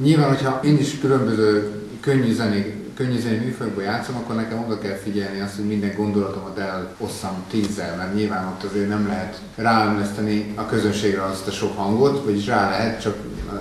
nyilván, 0.03 0.27
hogyha 0.27 0.59
én 0.63 0.77
is 0.77 0.99
különböző 0.99 1.71
könnyű 1.99 2.33
zenék 2.33 2.82
könnyű 2.95 3.19
zenei 3.19 3.37
műfajokban 3.37 3.83
játszom, 3.83 4.15
akkor 4.15 4.35
nekem 4.35 4.63
oda 4.65 4.79
kell 4.79 4.95
figyelni 4.95 5.39
azt, 5.39 5.55
hogy 5.55 5.65
minden 5.65 5.95
gondolatomat 5.95 6.57
elosszam 6.57 7.43
tízzel, 7.49 7.95
mert 7.95 8.15
nyilván 8.15 8.47
ott 8.47 8.63
azért 8.63 8.89
nem 8.89 9.07
lehet 9.07 9.41
ráemleszteni 9.55 10.53
a 10.55 10.65
közönségre 10.65 11.23
azt 11.23 11.47
a 11.47 11.51
sok 11.51 11.77
hangot, 11.77 12.23
vagyis 12.25 12.45
rá 12.45 12.69
lehet, 12.69 13.01
csak 13.01 13.15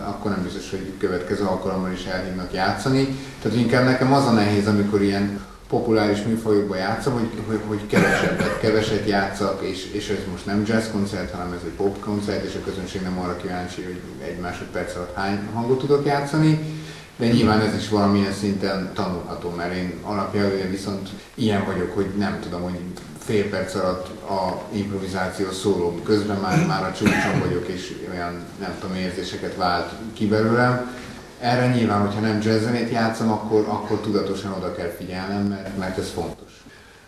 akkor 0.07 0.31
nem 0.31 0.43
biztos, 0.43 0.71
hogy 0.71 0.93
következő 0.99 1.45
alkalommal 1.45 1.93
is 1.93 2.05
elhívnak 2.05 2.53
játszani. 2.53 3.17
Tehát 3.43 3.59
inkább 3.59 3.85
nekem 3.85 4.13
az 4.13 4.27
a 4.27 4.33
nehéz, 4.33 4.67
amikor 4.67 5.03
ilyen 5.03 5.41
populáris 5.69 6.23
műfajokban 6.23 6.79
játszom, 6.79 7.13
hogy, 7.13 7.29
hogy, 7.47 7.61
hogy 7.67 7.87
kevesebbet, 7.87 8.61
keveset 8.61 9.09
játszak, 9.09 9.63
és, 9.63 9.91
és 9.93 10.09
ez 10.09 10.19
most 10.31 10.47
nem 10.47 10.63
jazz 10.67 10.87
koncert, 10.93 11.33
hanem 11.33 11.53
ez 11.53 11.61
egy 11.65 11.77
pop 11.77 12.01
koncert, 12.01 12.45
és 12.45 12.55
a 12.55 12.65
közönség 12.65 13.03
nem 13.03 13.19
arra 13.19 13.37
kíváncsi, 13.37 13.83
hogy 13.83 14.01
egy 14.25 14.39
másodperc 14.39 14.97
alatt 14.97 15.15
hány 15.15 15.39
hangot 15.53 15.79
tudok 15.79 16.07
játszani 16.07 16.82
de 17.17 17.27
nyilván 17.27 17.61
ez 17.61 17.75
is 17.75 17.89
valamilyen 17.89 18.33
szinten 18.33 18.91
tanulható, 18.95 19.51
mert 19.57 19.75
én 19.75 19.95
alapjelően 20.03 20.71
viszont 20.71 21.09
ilyen 21.35 21.65
vagyok, 21.65 21.95
hogy 21.95 22.07
nem 22.19 22.39
tudom, 22.41 22.63
hogy 22.63 22.79
fél 23.19 23.49
perc 23.49 23.75
alatt 23.75 24.07
a 24.29 24.63
improvizáció 24.73 25.51
szóló 25.51 26.01
közben 26.05 26.37
már, 26.37 26.67
már 26.67 26.83
a 26.83 26.93
csúcson 26.93 27.41
vagyok, 27.41 27.69
és 27.69 27.95
olyan 28.13 28.33
nem 28.61 28.75
tudom 28.81 28.97
érzéseket 28.97 29.57
vált 29.57 29.93
ki 30.13 30.27
belőlem. 30.27 30.91
Erre 31.41 31.75
nyilván, 31.75 32.01
hogyha 32.01 32.21
nem 32.21 32.41
jazzzenét 32.43 32.91
játszom, 32.91 33.31
akkor, 33.31 33.65
akkor 33.69 34.01
tudatosan 34.01 34.53
oda 34.53 34.73
kell 34.73 34.95
figyelnem, 34.99 35.43
mert, 35.43 35.79
mert 35.79 35.99
ez 35.99 36.11
fontos. 36.15 36.51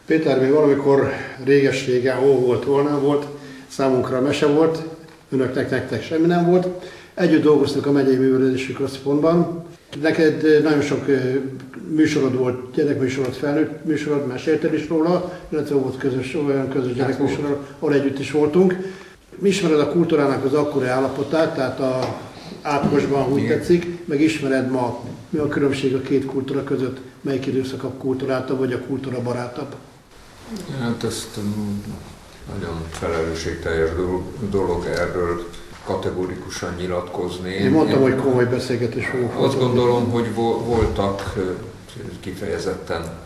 Péter, 0.07 0.41
még 0.41 0.51
valamikor 0.51 1.13
réges-régen 1.45 2.17
hol 2.17 2.37
volt, 2.37 2.65
volna 2.65 3.01
volt, 3.01 3.27
számunkra 3.69 4.21
mese 4.21 4.47
volt, 4.47 4.83
önöknek, 5.31 5.71
nektek 5.71 6.05
semmi 6.05 6.27
nem 6.27 6.47
volt. 6.47 6.69
Együtt 7.15 7.43
dolgoztunk 7.43 7.87
a 7.87 7.93
megyei 7.93 8.17
művelődési 8.17 8.73
központban, 8.73 9.64
Neked 10.01 10.63
nagyon 10.63 10.81
sok 10.81 11.07
műsorod 11.89 12.37
volt, 12.37 12.75
gyerekműsorod, 12.75 13.33
felnőtt 13.33 13.85
műsorod, 13.85 14.27
mesélted 14.27 14.75
is 14.75 14.89
róla, 14.89 15.39
illetve 15.49 15.75
volt 15.75 15.97
közös, 15.99 16.35
olyan 16.35 16.69
közös 16.69 16.93
gyerekműsorod, 16.93 17.67
ahol 17.79 17.95
együtt 17.95 18.19
is 18.19 18.31
voltunk. 18.31 18.77
Mi 19.39 19.49
ismered 19.49 19.81
a 19.81 19.91
kultúrának 19.91 20.45
az 20.45 20.53
akkori 20.53 20.87
állapotát, 20.87 21.55
tehát 21.55 21.81
a 21.81 22.21
átkosban 22.63 23.33
úgy 23.33 23.43
Igen. 23.43 23.59
tetszik, 23.59 24.07
meg 24.07 24.21
ismered 24.21 24.71
ma, 24.71 25.01
mi 25.31 25.39
a 25.39 25.49
különbség 25.49 25.95
a 25.95 26.01
két 26.01 26.25
kultúra 26.25 26.65
között, 26.65 26.99
melyik 27.21 27.47
időszak 27.47 27.85
a 27.85 27.89
kultúrátabb, 27.89 28.59
vagy 28.59 28.73
a 28.73 28.79
kultúra 28.79 29.23
barátabb? 29.23 29.75
Hát 30.81 31.05
ezt 31.05 31.39
nagyon 32.59 32.83
felelősségteljes 32.91 33.91
dolog 34.51 34.85
erről 34.87 35.47
kategórikusan 35.85 36.75
nyilatkozni. 36.79 37.51
Én 37.51 37.71
mondtam, 37.71 38.01
hogy 38.01 38.17
komoly 38.17 38.45
beszélgetés 38.45 39.07
fogok. 39.07 39.33
Azt 39.37 39.59
gondolom, 39.59 40.11
hogy 40.11 40.35
voltak 40.35 41.35
kifejezetten 42.21 43.23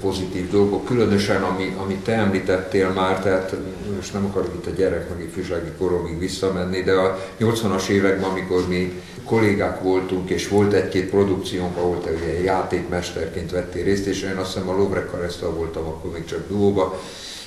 pozitív 0.00 0.50
dolgok, 0.50 0.84
különösen 0.84 1.42
ami, 1.42 1.76
amit 1.82 2.04
te 2.04 2.12
említettél 2.12 2.88
már, 2.88 3.22
tehát 3.22 3.56
most 3.96 4.12
nem 4.12 4.24
akarok 4.24 4.54
itt 4.54 4.66
a 4.66 4.70
gyerek 4.70 5.08
meg 5.10 5.24
ifjúsági 5.24 5.70
koromig 5.78 6.18
visszamenni, 6.18 6.82
de 6.82 6.92
a 6.92 7.18
80-as 7.40 7.88
években, 7.88 8.30
amikor 8.30 8.68
mi 8.68 9.02
kollégák 9.24 9.82
voltunk, 9.82 10.30
és 10.30 10.48
volt 10.48 10.72
egy-két 10.72 11.10
produkciónk, 11.10 11.76
ahol 11.76 12.00
te 12.00 12.10
ugye 12.10 12.42
játékmesterként 12.42 13.50
vettél 13.50 13.84
részt, 13.84 14.06
és 14.06 14.22
én 14.22 14.36
azt 14.36 14.52
hiszem 14.52 14.68
a 14.68 14.76
Lovre 14.76 15.06
voltam, 15.40 15.86
akkor 15.86 16.12
még 16.12 16.24
csak 16.24 16.48
duóba, 16.48 17.00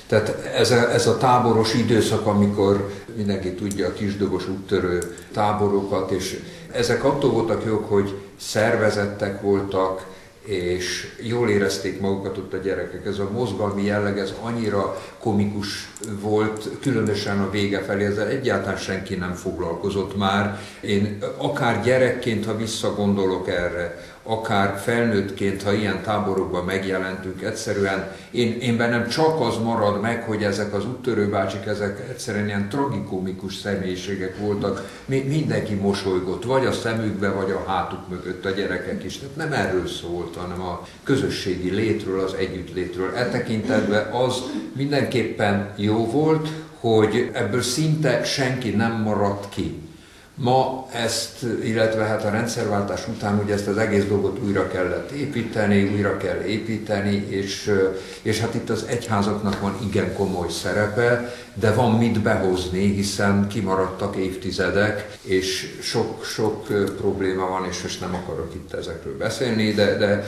tehát 0.09 0.45
ez 0.55 0.71
a, 0.71 0.91
ez 0.91 1.07
a 1.07 1.17
táboros 1.17 1.73
időszak, 1.73 2.25
amikor 2.25 2.89
mindenki 3.15 3.53
tudja 3.53 3.87
a 3.87 3.93
kisdobos 3.93 4.47
úttörő 4.47 5.15
táborokat, 5.33 6.11
és 6.11 6.39
ezek 6.71 7.03
attól 7.03 7.31
voltak 7.31 7.65
jók, 7.65 7.89
hogy 7.89 8.17
szervezettek 8.37 9.41
voltak, 9.41 10.05
és 10.43 11.15
jól 11.21 11.49
érezték 11.49 11.99
magukat 11.99 12.37
ott 12.37 12.53
a 12.53 12.57
gyerekek. 12.57 13.05
Ez 13.05 13.19
a 13.19 13.29
mozgalmi 13.31 13.83
jelleg, 13.83 14.19
ez 14.19 14.33
annyira 14.41 15.01
komikus 15.19 15.89
volt, 16.19 16.69
különösen 16.81 17.39
a 17.39 17.49
vége 17.49 17.81
felé, 17.81 18.05
ezzel 18.05 18.27
egyáltalán 18.27 18.77
senki 18.77 19.15
nem 19.15 19.33
foglalkozott 19.33 20.17
már. 20.17 20.59
Én 20.81 21.17
akár 21.37 21.83
gyerekként, 21.83 22.45
ha 22.45 22.57
visszagondolok 22.57 23.49
erre, 23.49 23.99
akár 24.29 24.79
felnőttként, 24.79 25.63
ha 25.63 25.73
ilyen 25.73 26.01
táborokban 26.03 26.65
megjelentünk, 26.65 27.41
egyszerűen 27.41 28.11
én, 28.31 28.57
én 28.61 28.77
bennem 28.77 29.07
csak 29.07 29.41
az 29.41 29.57
marad 29.57 30.01
meg, 30.01 30.23
hogy 30.23 30.43
ezek 30.43 30.73
az 30.73 30.85
úttörőbácsik, 30.85 31.65
ezek 31.65 32.09
egyszerűen 32.09 32.47
ilyen 32.47 32.69
tragikomikus 32.69 33.55
személyiségek 33.55 34.37
voltak. 34.37 34.89
Mindenki 35.05 35.73
mosolygott, 35.73 36.43
vagy 36.43 36.65
a 36.65 36.71
szemükbe, 36.71 37.29
vagy 37.29 37.51
a 37.51 37.63
hátuk 37.67 38.09
mögött 38.09 38.45
a 38.45 38.49
gyerekek 38.49 39.03
is. 39.03 39.17
Tehát 39.17 39.35
nem 39.35 39.53
erről 39.53 39.87
szólt, 39.87 40.35
hanem 40.35 40.61
a 40.61 40.87
közösségi 41.03 41.69
létről, 41.69 42.19
az 42.19 42.33
együttlétről. 42.33 43.15
E 43.15 43.29
tekintetben 43.29 44.11
az 44.11 44.35
mindenképpen 44.75 45.73
jó 45.75 46.05
volt, 46.11 46.49
hogy 46.79 47.29
ebből 47.33 47.61
szinte 47.61 48.23
senki 48.23 48.69
nem 48.69 49.01
maradt 49.01 49.49
ki 49.49 49.88
Ma 50.41 50.87
ezt, 50.91 51.45
illetve 51.63 52.03
hát 52.03 52.25
a 52.25 52.29
rendszerváltás 52.29 53.07
után 53.07 53.39
ugye 53.43 53.53
ezt 53.53 53.67
az 53.67 53.77
egész 53.77 54.03
dolgot 54.05 54.39
újra 54.43 54.67
kellett 54.67 55.11
építeni, 55.11 55.83
újra 55.93 56.17
kell 56.17 56.41
építeni, 56.41 57.25
és, 57.29 57.71
és 58.21 58.39
hát 58.39 58.53
itt 58.53 58.69
az 58.69 58.85
egyházaknak 58.87 59.59
van 59.59 59.77
igen 59.89 60.13
komoly 60.13 60.49
szerepe, 60.49 61.33
de 61.53 61.73
van 61.73 61.91
mit 61.91 62.21
behozni, 62.21 62.93
hiszen 62.93 63.47
kimaradtak 63.47 64.15
évtizedek, 64.15 65.17
és 65.21 65.77
sok-sok 65.81 66.67
probléma 66.97 67.47
van, 67.47 67.65
és 67.69 67.81
most 67.81 67.99
nem 67.99 68.15
akarok 68.15 68.53
itt 68.53 68.73
ezekről 68.73 69.17
beszélni, 69.17 69.71
de, 69.71 69.97
de 69.97 70.25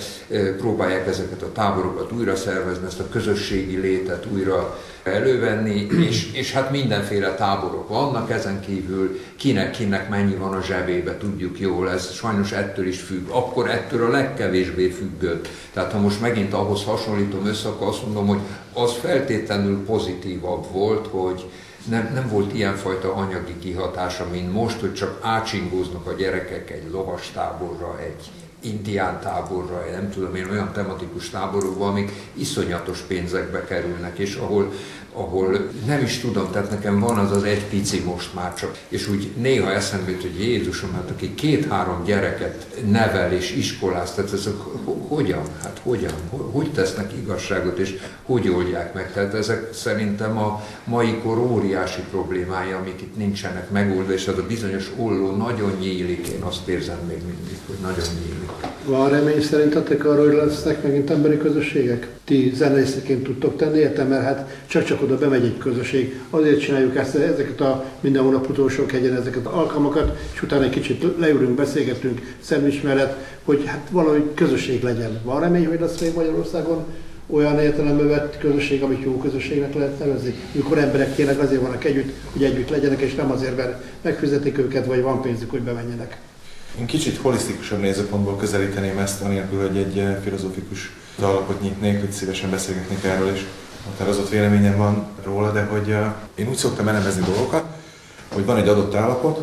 próbálják 0.58 1.08
ezeket 1.08 1.42
a 1.42 1.52
táborokat 1.52 2.12
újra 2.12 2.36
szervezni, 2.36 2.86
ezt 2.86 3.00
a 3.00 3.10
közösségi 3.10 3.78
létet 3.78 4.26
újra 4.32 4.80
elővenni, 5.04 5.88
és, 6.08 6.32
és 6.34 6.52
hát 6.52 6.72
mindenféle 6.72 7.36
táborok 7.36 7.90
vannak, 7.90 8.32
ezen 8.32 8.60
kívül 8.60 9.20
kinek-kinek 9.36 10.10
mennyi 10.10 10.36
van 10.36 10.54
a 10.54 10.62
zsebébe, 10.62 11.18
tudjuk 11.18 11.60
jól, 11.60 11.90
ez 11.90 12.12
sajnos 12.12 12.52
ettől 12.52 12.88
is 12.88 13.00
függ. 13.00 13.30
Akkor 13.30 13.70
ettől 13.70 14.06
a 14.06 14.10
legkevésbé 14.10 14.90
függött. 14.90 15.48
Tehát 15.74 15.92
ha 15.92 16.00
most 16.00 16.22
megint 16.22 16.54
ahhoz 16.54 16.84
hasonlítom 16.84 17.46
össze, 17.46 17.68
akkor 17.68 17.88
azt 17.88 18.04
mondom, 18.04 18.28
hogy 18.28 18.40
az 18.74 18.94
feltétlenül 18.94 19.86
pozitívabb 19.86 20.66
volt, 20.72 21.08
hogy 21.08 21.46
nem, 21.90 22.12
nem 22.14 22.28
volt 22.30 22.54
ilyenfajta 22.54 23.14
anyagi 23.14 23.56
kihatása, 23.60 24.28
mint 24.32 24.54
most, 24.54 24.80
hogy 24.80 24.94
csak 24.94 25.20
átsingóznak 25.22 26.08
a 26.08 26.14
gyerekek 26.14 26.72
egy 26.72 26.92
lovastáborra, 26.92 28.00
egy 28.00 28.32
indián 28.62 29.20
táborra, 29.20 29.86
nem 29.92 30.10
tudom 30.10 30.36
én, 30.36 30.50
olyan 30.50 30.72
tematikus 30.74 31.30
táborokba, 31.30 31.88
amik 31.88 32.12
iszonyatos 32.34 33.00
pénzekbe 33.00 33.64
kerülnek, 33.64 34.18
és 34.18 34.36
ahol 34.36 34.72
ahol 35.14 35.70
nem 35.86 36.02
is 36.04 36.20
tudom, 36.20 36.52
tehát 36.52 36.70
nekem 36.70 37.00
van 37.00 37.18
az 37.18 37.32
az 37.32 37.44
egy 37.44 37.66
pici 37.66 38.00
most 38.00 38.34
már 38.34 38.54
csak, 38.54 38.78
és 38.88 39.08
úgy 39.08 39.32
néha 39.38 39.72
eszembe 39.72 40.12
jut, 40.12 40.22
hogy 40.22 40.40
Jézusom, 40.40 40.94
hát 40.94 41.10
aki 41.10 41.34
két-három 41.34 42.04
gyereket 42.04 42.68
nevel 42.90 43.34
és 43.34 43.56
iskoláz, 43.56 44.14
tehát 44.14 44.34
ezek 44.34 44.54
hogyan, 45.08 45.44
hát 45.64 45.80
hogyan, 45.84 46.14
hogy 46.52 46.72
tesznek 46.72 47.14
igazságot, 47.14 47.78
és 47.78 47.98
hogy 48.26 48.50
oldják 48.50 48.94
meg, 48.94 49.14
tehát 49.14 49.34
ezek 49.34 49.74
szerintem 49.74 50.38
a 50.38 50.64
mai 50.84 51.18
kor 51.24 51.38
óriási 51.38 52.02
problémája, 52.12 52.78
amik 52.78 53.02
itt 53.02 53.18
nincsenek 53.18 53.70
megoldva, 53.72 54.14
és 54.14 54.28
ez 54.28 54.38
a 54.38 54.46
bizonyos 54.48 54.92
olló 54.98 55.36
nagyon 55.36 55.72
nyílik, 55.80 56.28
én 56.28 56.42
azt 56.42 56.68
érzem 56.68 57.00
még 57.08 57.18
mindig, 57.18 57.58
hogy 57.68 57.78
nagyon 57.82 58.06
nyílik. 58.24 58.50
Van 58.86 59.10
remény 59.10 59.42
szerintetek 59.42 60.06
arról, 60.06 60.26
hogy 60.26 60.36
lesznek 60.36 60.84
megint 60.84 61.10
emberi 61.10 61.38
közösségek? 61.38 62.08
Ti 62.24 62.52
zenészeként 62.56 63.24
tudtok 63.24 63.58
tenni, 63.58 63.78
értem, 63.78 64.08
mert 64.08 64.24
hát 64.24 64.64
csak-csak 64.66 65.01
oda 65.02 65.18
bemegy 65.18 65.44
egy 65.44 65.58
közösség. 65.58 66.20
Azért 66.30 66.62
csináljuk 66.62 66.96
ezt, 66.96 67.16
ezeket 67.16 67.62
a 67.62 67.86
minden 68.00 68.24
hónap 68.24 68.50
utolsó 68.50 68.84
egyen 68.94 69.16
ezeket 69.16 69.46
az 69.46 69.54
alkalmakat, 69.54 70.18
és 70.34 70.42
utána 70.42 70.64
egy 70.64 70.70
kicsit 70.70 71.06
leülünk, 71.18 71.56
beszélgetünk 71.56 72.36
szendvics 72.40 72.84
mellett, 72.84 73.18
hogy 73.44 73.64
hát 73.66 73.88
valahogy 73.92 74.34
közösség 74.34 74.84
legyen. 74.84 75.20
Van 75.24 75.40
remény, 75.40 75.68
hogy 75.68 75.80
lesz 75.80 76.00
még 76.00 76.14
Magyarországon 76.16 76.86
olyan 77.28 77.60
értelembe 77.60 78.04
vett 78.04 78.38
közösség, 78.38 78.84
amit 78.84 79.04
jó 79.04 79.18
közösségnek 79.18 79.74
lehet 79.74 80.00
nevezni, 80.00 80.34
mikor 80.52 80.78
emberek 80.78 81.16
tényleg 81.16 81.40
azért 81.40 81.62
vannak 81.62 81.84
együtt, 81.84 82.12
hogy 82.32 82.44
együtt 82.44 82.70
legyenek, 82.70 83.02
és 83.02 83.16
nem 83.16 83.32
azért, 83.32 83.58
mert 83.58 83.84
megfizetik 84.02 84.58
őket, 84.58 84.86
vagy 84.86 85.02
van 85.02 85.22
pénzük, 85.22 85.50
hogy 85.50 85.62
bemenjenek. 85.62 86.18
Én 86.80 86.86
kicsit 86.86 87.18
holisztikusabb 87.18 87.80
nézőpontból 87.80 88.38
közelíteném 88.38 88.98
ezt, 88.98 89.22
anélkül, 89.22 89.68
hogy 89.68 89.78
egy 89.78 89.98
eh, 89.98 90.18
filozófikus 90.24 90.92
alapot 91.20 91.62
nyitnék, 91.62 92.00
hogy 92.00 92.12
szívesen 92.12 92.50
beszélgetnék 92.50 93.04
erről, 93.04 93.34
és 93.34 93.46
határozott 93.86 94.30
véleményem 94.30 94.78
van 94.78 95.06
róla, 95.24 95.52
de 95.52 95.64
hogy 95.64 95.92
eh, 95.92 96.14
én 96.36 96.48
úgy 96.48 96.56
szoktam 96.56 96.88
elemezni 96.88 97.24
dolgokat, 97.26 97.64
hogy 98.34 98.46
van 98.46 98.58
egy 98.58 98.68
adott 98.68 98.96
állapot, 98.96 99.42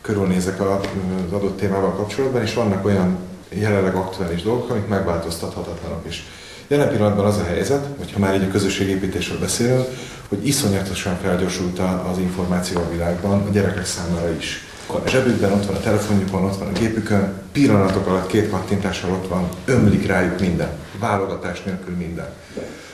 körülnézek 0.00 0.60
az 0.60 1.32
adott 1.32 1.58
témával 1.58 1.92
kapcsolatban, 1.92 2.42
és 2.42 2.54
vannak 2.54 2.84
olyan 2.84 3.16
jelenleg 3.48 3.94
aktuális 3.94 4.42
dolgok, 4.42 4.70
amik 4.70 4.88
megváltoztathatatlanok 4.88 6.06
is. 6.06 6.24
Jelen 6.68 6.88
pillanatban 6.88 7.24
az 7.24 7.36
a 7.36 7.44
helyzet, 7.44 7.86
hogyha 7.98 8.18
már 8.18 8.34
így 8.34 8.42
a 8.42 8.50
közösségépítésről 8.50 9.38
beszélünk, 9.38 9.86
hogy 10.28 10.46
iszonyatosan 10.46 11.18
felgyorsult 11.22 11.78
az 12.10 12.18
információ 12.18 12.80
a 12.80 12.90
világban, 12.90 13.46
a 13.46 13.50
gyerekek 13.50 13.86
számára 13.86 14.30
is 14.30 14.66
a 14.86 15.08
zsebükben, 15.08 15.52
ott 15.52 15.66
van 15.66 15.76
a 15.76 15.80
telefonjukon, 15.80 16.44
ott 16.44 16.58
van 16.58 16.68
a 16.68 16.78
gépükön, 16.78 17.42
pillanatok 17.52 18.06
alatt 18.06 18.26
két 18.26 18.50
kattintással 18.50 19.10
ott 19.10 19.28
van, 19.28 19.48
ömlik 19.64 20.06
rájuk 20.06 20.40
minden, 20.40 20.68
válogatás 20.98 21.62
nélkül 21.62 21.96
minden. 21.96 22.28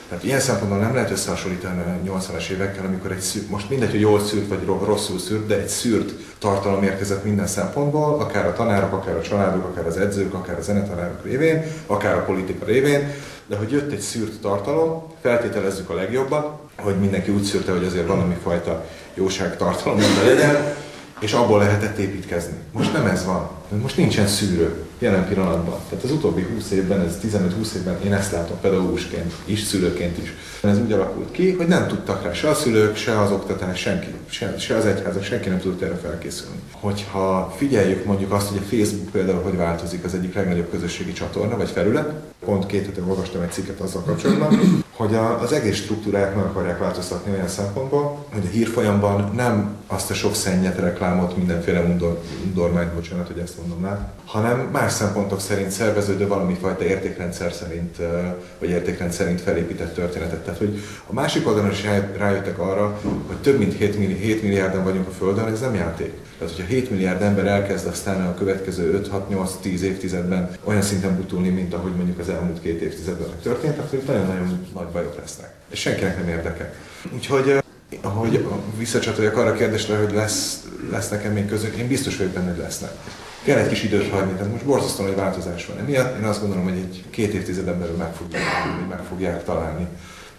Tehát 0.09 0.23
ilyen 0.23 0.39
szempontból 0.39 0.79
nem 0.79 0.93
lehet 0.93 1.11
összehasonlítani 1.11 1.81
a 1.81 2.11
80-as 2.11 2.47
évekkel, 2.49 2.85
amikor 2.85 3.11
egy 3.11 3.19
szűrt, 3.19 3.49
most 3.49 3.69
mindegy, 3.69 3.91
hogy 3.91 3.99
jól 3.99 4.19
szűrt 4.19 4.47
vagy 4.47 4.65
rosszul 4.65 5.19
szűrt, 5.19 5.47
de 5.47 5.59
egy 5.59 5.67
szűrt 5.67 6.13
tartalom 6.39 6.83
érkezett 6.83 7.23
minden 7.23 7.47
szempontból, 7.47 8.19
akár 8.19 8.45
a 8.45 8.53
tanárok, 8.53 8.93
akár 8.93 9.15
a 9.15 9.21
családok, 9.21 9.63
akár 9.63 9.85
az 9.85 9.97
edzők, 9.97 10.33
akár 10.33 10.57
a 10.57 10.61
zenetanárok 10.61 11.23
révén, 11.23 11.63
akár 11.87 12.15
a 12.15 12.23
politika 12.23 12.65
révén, 12.65 13.13
de 13.47 13.55
hogy 13.55 13.71
jött 13.71 13.91
egy 13.91 13.99
szűrt 13.99 14.41
tartalom, 14.41 15.03
feltételezzük 15.21 15.89
a 15.89 15.93
legjobbat, 15.93 16.59
hogy 16.75 16.99
mindenki 16.99 17.31
úgy 17.31 17.43
szűrte, 17.43 17.71
hogy 17.71 17.83
azért 17.83 18.07
valami 18.07 18.35
fajta 18.43 18.85
jóság 19.13 19.57
tartalom 19.57 19.99
legyen, 20.25 20.73
és 21.19 21.33
abból 21.33 21.59
lehetett 21.59 21.97
építkezni. 21.97 22.55
Most 22.71 22.93
nem 22.93 23.05
ez 23.05 23.25
van. 23.25 23.49
Most 23.81 23.97
nincsen 23.97 24.27
szűrő 24.27 24.84
jelen 25.05 25.27
pillanatban. 25.27 25.79
Tehát 25.89 26.03
az 26.03 26.11
utóbbi 26.11 26.41
20 26.41 26.71
évben, 26.71 27.01
ez 27.01 27.17
15-20 27.23 27.73
évben 27.75 28.01
én 28.05 28.13
ezt 28.13 28.31
látom 28.31 28.57
pedagógusként 28.61 29.33
is, 29.45 29.61
szülőként 29.61 30.17
is. 30.17 30.33
Ez 30.61 30.79
úgy 30.79 30.91
alakult 30.91 31.31
ki, 31.31 31.51
hogy 31.51 31.67
nem 31.67 31.87
tudtak 31.87 32.23
rá 32.23 32.33
se 32.33 32.49
a 32.49 32.53
szülők, 32.53 32.95
se 32.95 33.19
az 33.19 33.31
oktatás, 33.31 33.79
senki, 33.79 34.07
se, 34.29 34.55
se 34.57 34.75
az 34.75 34.85
egyházak, 34.85 35.23
senki 35.23 35.49
nem 35.49 35.59
tudott 35.59 35.81
erre 35.81 35.95
felkészülni. 35.95 36.59
Hogyha 36.71 37.53
figyeljük 37.57 38.05
mondjuk 38.05 38.31
azt, 38.31 38.47
hogy 38.47 38.57
a 38.57 38.75
Facebook 38.75 39.09
például 39.11 39.41
hogy 39.41 39.55
változik 39.55 40.03
az 40.03 40.13
egyik 40.13 40.33
legnagyobb 40.33 40.69
közösségi 40.69 41.13
csatorna 41.13 41.57
vagy 41.57 41.69
felület, 41.69 42.13
pont 42.45 42.65
két 42.65 42.85
hete 42.85 43.01
olvastam 43.07 43.41
egy 43.41 43.51
cikket 43.51 43.79
azzal 43.79 44.01
kapcsolatban, 44.01 44.83
hogy 44.95 45.15
a, 45.15 45.41
az 45.41 45.51
egész 45.51 45.75
struktúrát 45.75 46.35
meg 46.35 46.45
akarják 46.45 46.79
változtatni 46.79 47.31
olyan 47.31 47.47
szempontból, 47.47 48.25
hogy 48.33 48.45
a 48.45 48.49
hírfolyamban 48.49 49.31
nem 49.35 49.75
azt 49.87 50.09
a 50.09 50.13
sok 50.13 50.35
szennyet, 50.35 50.79
reklámot, 50.79 51.37
mindenféle 51.37 51.81
undor, 51.81 52.21
undormányt, 52.45 52.93
bocsánat, 52.93 53.27
hogy 53.27 53.39
ezt 53.39 53.57
mondom 53.57 53.79
már, 53.79 54.07
hanem 54.25 54.69
más 54.71 54.91
szempontok 54.91 55.39
szerint 55.39 55.71
szerveződő 55.71 56.27
valami 56.27 56.53
fajta 56.53 56.83
értékrendszer 56.83 57.53
szerint, 57.53 57.97
vagy 58.59 58.69
értékrend 58.69 59.11
szerint 59.11 59.41
felépített 59.41 59.93
történetet. 59.93 60.43
Tehát, 60.43 60.59
hogy 60.59 60.79
a 61.07 61.13
másik 61.13 61.47
oldalon 61.47 61.71
is 61.71 61.83
rájöttek 62.17 62.59
arra, 62.59 62.99
hogy 63.27 63.37
több 63.37 63.57
mint 63.57 63.73
7, 63.73 63.97
milliárd, 63.97 64.21
7 64.21 64.41
milliárdan 64.41 64.83
vagyunk 64.83 65.07
a 65.07 65.11
Földön, 65.11 65.47
ez 65.47 65.59
nem 65.59 65.75
játék. 65.75 66.13
Tehát, 66.37 66.53
hogyha 66.53 66.69
7 66.69 66.89
milliárd 66.89 67.21
ember 67.21 67.45
elkezd 67.45 67.87
aztán 67.87 68.27
a 68.27 68.33
következő 68.33 69.01
5-6-8-10 69.31 69.79
évtizedben 69.79 70.49
olyan 70.63 70.81
szinten 70.81 71.15
butulni, 71.15 71.49
mint 71.49 71.73
ahogy 71.73 71.95
mondjuk 71.95 72.19
az 72.19 72.29
elmúlt 72.29 72.61
két 72.61 72.81
évtizedben 72.81 73.27
történt, 73.43 73.77
akkor 73.77 73.99
nagyon-nagyon 74.05 74.67
nagy 74.73 74.87
bajok 74.87 75.15
lesznek. 75.19 75.53
És 75.69 75.79
senkinek 75.79 76.17
nem 76.17 76.29
érdekel. 76.29 76.73
Úgyhogy 77.13 77.63
ahogy 78.01 78.47
visszacsatoljak 78.77 79.37
arra 79.37 79.49
a 79.49 79.53
kérdésre, 79.53 79.97
hogy 79.97 80.13
lesz, 80.13 80.63
lesz 80.91 81.09
nekem 81.09 81.33
még 81.33 81.47
közök, 81.47 81.75
én 81.75 81.87
biztos 81.87 82.17
vagyok 82.17 82.33
benne, 82.33 82.49
hogy 82.49 82.61
lesznek. 82.61 82.91
Kell 83.43 83.57
egy 83.57 83.67
kis 83.67 83.83
időt 83.83 84.09
hagyni, 84.09 84.33
tehát 84.33 84.51
most 84.51 84.65
borzasztóan 84.65 85.07
nagy 85.09 85.17
változás 85.17 85.65
van. 85.65 85.77
Emiatt 85.77 86.17
én 86.17 86.23
azt 86.23 86.39
gondolom, 86.39 86.63
hogy 86.63 86.77
egy 86.77 87.03
két 87.09 87.33
évtizeden 87.33 87.79
belül 87.79 87.95
meg 87.95 88.13
fogják, 88.13 88.43
meg 88.89 88.99
fogják 89.09 89.43
találni 89.43 89.87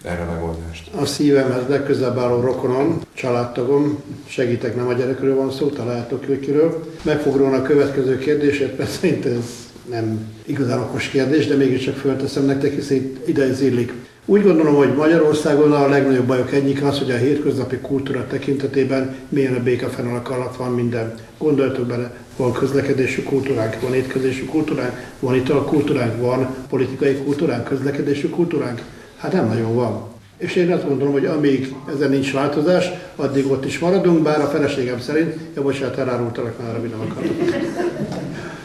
erre 0.07 0.23
a 0.23 0.33
megoldást. 0.33 0.91
A 0.95 1.05
szívemhez 1.05 1.69
legközelebb 1.69 2.19
álló 2.19 2.41
rokonom, 2.41 3.01
családtagom, 3.13 4.03
segítek, 4.27 4.77
nem 4.77 4.89
a 4.89 4.93
gyerekről 4.93 5.35
van 5.35 5.51
szó, 5.51 5.67
találtok 5.67 6.41
kiről. 6.41 6.85
Meg 7.03 7.21
fog 7.21 7.41
a 7.41 7.63
következő 7.63 8.19
kérdését, 8.19 8.69
persze 8.69 8.99
szerint 8.99 9.27
ez 9.27 9.67
nem 9.91 10.35
igazán 10.47 10.79
okos 10.79 11.09
kérdés, 11.09 11.47
de 11.47 11.55
mégiscsak 11.55 11.95
fölteszem 11.95 12.45
nektek, 12.45 12.75
hiszen 12.75 13.13
ide 13.27 13.43
ez 13.43 13.63
illik. 13.63 13.93
Úgy 14.29 14.43
gondolom, 14.43 14.75
hogy 14.75 14.95
Magyarországon 14.95 15.73
a 15.73 15.89
legnagyobb 15.89 16.27
bajok 16.27 16.53
egyik 16.53 16.83
az, 16.83 16.99
hogy 16.99 17.11
a 17.11 17.17
hétköznapi 17.17 17.77
kultúra 17.77 18.27
tekintetében 18.27 19.15
milyen 19.29 19.55
a 19.55 19.63
békefenalak 19.63 20.31
alatt 20.31 20.57
van 20.57 20.73
minden. 20.73 21.15
Gondoljatok 21.39 21.87
bele, 21.87 22.15
van 22.37 22.53
közlekedési 22.53 23.23
kultúránk, 23.23 23.81
van 23.81 23.95
étkezési 23.95 24.45
kultúránk, 24.45 24.93
van 25.21 25.35
italkultúránk, 25.35 26.21
van 26.21 26.55
politikai 26.69 27.15
kultúránk, 27.15 27.65
közlekedési 27.65 28.29
kultúránk. 28.29 28.83
Hát 29.17 29.33
nem 29.33 29.47
nagyon 29.47 29.75
van. 29.75 30.03
És 30.37 30.55
én 30.55 30.73
azt 30.73 30.89
gondolom, 30.89 31.13
hogy 31.13 31.25
amíg 31.25 31.75
ezen 31.95 32.11
nincs 32.11 32.33
változás, 32.33 32.91
addig 33.17 33.51
ott 33.51 33.65
is 33.65 33.79
maradunk, 33.79 34.23
bár 34.23 34.41
a 34.41 34.47
feleségem 34.47 35.01
szerint, 35.01 35.35
ja 35.55 35.63
bocsánat, 35.63 35.99
elárultalak 35.99 36.63
már, 36.63 36.77
amit 36.77 36.91
nem 36.91 37.09
akarok. 37.11 37.33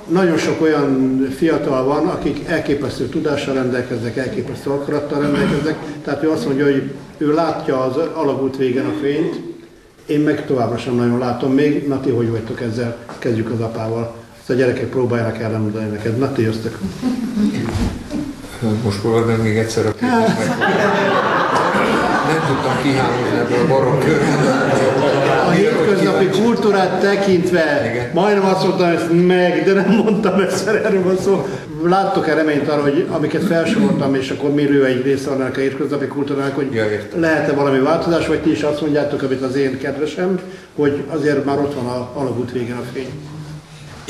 Nagyon 0.07 0.37
sok 0.37 0.61
olyan 0.61 1.19
fiatal 1.37 1.83
van, 1.83 2.07
akik 2.07 2.47
elképesztő 2.47 3.05
tudással 3.07 3.53
rendelkeznek, 3.53 4.17
elképesztő 4.17 4.69
akarattal 4.69 5.21
rendelkeznek, 5.21 5.75
tehát 6.03 6.23
ő 6.23 6.29
azt 6.29 6.45
mondja, 6.45 6.65
hogy 6.65 6.91
ő 7.17 7.33
látja 7.33 7.83
az 7.83 7.95
alagút 8.13 8.57
végen 8.57 8.85
a 8.85 8.93
fényt, 9.01 9.39
én 10.05 10.19
meg 10.19 10.45
továbbra 10.45 10.77
sem 10.77 10.95
nagyon 10.95 11.17
látom 11.17 11.53
még. 11.53 11.87
Nati, 11.87 12.09
hogy 12.09 12.29
vagytok 12.29 12.61
ezzel? 12.61 12.97
Kezdjük 13.19 13.49
az 13.51 13.59
apával. 13.59 14.15
Ezt 14.39 14.49
a 14.49 14.53
gyerekek 14.53 14.89
próbálják 14.89 15.39
elmondani 15.39 15.89
neked. 15.89 16.17
Nati, 16.17 16.41
jöttök. 16.41 16.77
Most 18.83 18.99
próbálom 18.99 19.41
még 19.41 19.57
egyszer 19.57 19.85
a 19.85 19.91
kérdést 19.91 20.57
Nem 22.27 22.41
tudtam 22.47 22.81
kihámozni 22.81 23.37
ebből 23.39 23.59
a 23.59 23.67
barokk 23.67 24.03
A 25.47 25.49
hétköz, 25.49 25.87
hétköznapi 25.87 26.27
kultúrát 26.41 26.99
tekintve, 26.99 27.89
Igen. 27.91 28.09
majdnem 28.13 28.45
azt 28.45 28.63
mondtam 28.63 28.87
ezt 28.87 29.27
meg, 29.27 29.63
de 29.63 29.73
nem 29.73 29.91
mondtam 30.03 30.39
ezt, 30.39 30.67
erről 30.67 31.03
van 31.03 31.17
szó. 31.17 31.47
Láttok-e 31.83 32.33
reményt 32.33 32.69
arra, 32.69 32.81
hogy 32.81 33.07
amiket 33.11 33.43
felsoroltam, 33.43 34.15
és 34.15 34.29
akkor 34.29 34.53
miről 34.53 34.85
egy 34.85 35.03
része 35.03 35.29
annak 35.31 35.57
a 35.57 35.59
hétköznapi 35.59 36.07
kultúrának, 36.07 36.55
hogy 36.55 36.73
Ja, 36.73 36.83
lehet-e 37.15 37.53
valami 37.53 37.79
változás, 37.79 38.27
vagy 38.27 38.41
ti 38.41 38.51
is 38.51 38.61
azt 38.61 38.81
mondjátok, 38.81 39.21
amit 39.21 39.41
az 39.41 39.55
én 39.55 39.77
kedvesem, 39.77 40.39
hogy 40.75 41.03
azért 41.07 41.45
már 41.45 41.59
ott 41.59 41.73
van 41.73 41.85
a 41.85 42.09
alagút 42.13 42.51
végén 42.51 42.75
a 42.75 42.83
fény. 42.93 43.30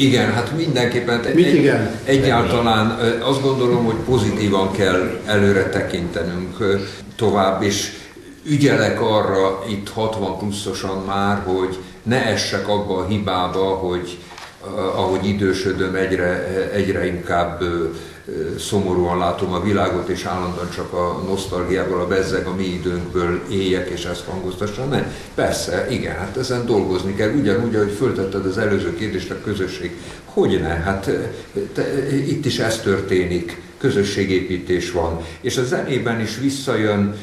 Igen, 0.02 0.34
hát 0.34 0.58
mindenképpen 0.58 1.20
Mit 1.34 1.54
igen? 1.54 2.00
egyáltalán 2.04 3.00
azt 3.22 3.42
gondolom, 3.42 3.86
hogy 3.86 3.96
pozitívan 3.96 4.72
kell 4.72 5.22
előre 5.26 5.70
tekintenünk 5.70 6.58
tovább, 7.16 7.62
és 7.62 7.92
ügyelek 8.44 9.02
arra 9.02 9.64
itt 9.70 9.90
60 9.90 10.38
pluszosan 10.38 11.04
már, 11.06 11.42
hogy 11.44 11.78
ne 12.04 12.26
essek 12.26 12.68
abba 12.68 12.98
a 12.98 13.06
hibába, 13.06 13.64
hogy 13.64 14.18
ahogy 14.96 15.28
idősödöm, 15.28 15.96
egyre, 15.96 16.48
egyre 16.74 17.06
inkább 17.06 17.64
szomorúan 18.60 19.18
látom 19.18 19.54
a 19.54 19.62
világot, 19.62 20.10
és 20.10 20.26
állandóan 20.26 20.70
csak 20.76 20.94
a 20.94 21.24
nosztalgiával, 21.28 22.02
a 22.02 22.08
bezzeg 22.08 22.46
a 22.48 22.56
mi 22.56 22.64
időnkből 22.64 23.42
éljek, 23.50 23.90
és 23.90 24.06
ezt 24.06 24.26
hangoztassam. 24.26 24.90
Nem. 24.90 25.14
Persze, 25.36 25.88
igen, 25.90 26.16
hát 26.16 26.38
ezen 26.38 26.66
dolgozni 26.66 27.16
kell. 27.16 27.30
Ugyanúgy, 27.30 27.76
ahogy 27.76 27.92
föltetted 27.92 28.46
az 28.46 28.58
előző 28.58 28.96
kérdést, 28.96 29.32
a 29.32 29.42
közösség. 29.44 29.92
Hogy 30.26 30.60
ne? 30.62 30.68
Hát 30.68 31.10
te, 31.74 32.16
itt 32.28 32.46
is 32.46 32.60
ez 32.60 32.80
történik 32.80 33.62
közösségépítés 33.78 34.92
van. 34.92 35.22
És 35.42 35.58
a 35.58 35.64
zenében 35.64 36.22
is 36.22 36.38
visszajön, 36.38 37.16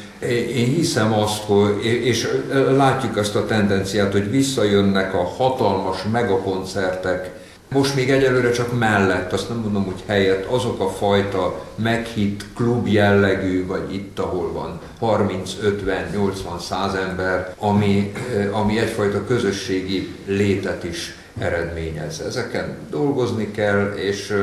én 0.55 0.65
hiszem 0.65 1.13
azt, 1.13 1.41
hogy, 1.43 1.85
és 1.85 2.27
látjuk 2.75 3.17
azt 3.17 3.35
a 3.35 3.45
tendenciát, 3.45 4.11
hogy 4.11 4.29
visszajönnek 4.29 5.13
a 5.13 5.23
hatalmas 5.23 6.03
megakoncertek, 6.11 7.31
most 7.71 7.95
még 7.95 8.09
egyelőre 8.11 8.51
csak 8.51 8.79
mellett, 8.79 9.33
azt 9.33 9.49
nem 9.49 9.57
mondom, 9.57 9.83
hogy 9.83 10.03
helyett, 10.05 10.45
azok 10.45 10.79
a 10.79 10.89
fajta 10.89 11.65
meghitt 11.75 12.45
klub 12.55 12.87
jellegű, 12.87 13.65
vagy 13.65 13.93
itt, 13.93 14.19
ahol 14.19 14.51
van 14.51 14.79
30, 14.99 15.55
50, 15.61 16.09
80, 16.13 16.59
100 16.59 16.93
ember, 16.93 17.55
ami, 17.57 18.11
ami 18.51 18.79
egyfajta 18.79 19.25
közösségi 19.25 20.15
létet 20.25 20.83
is 20.83 21.15
eredményez. 21.37 22.19
Ezeken 22.19 22.77
dolgozni 22.89 23.51
kell, 23.51 23.93
és 23.95 24.33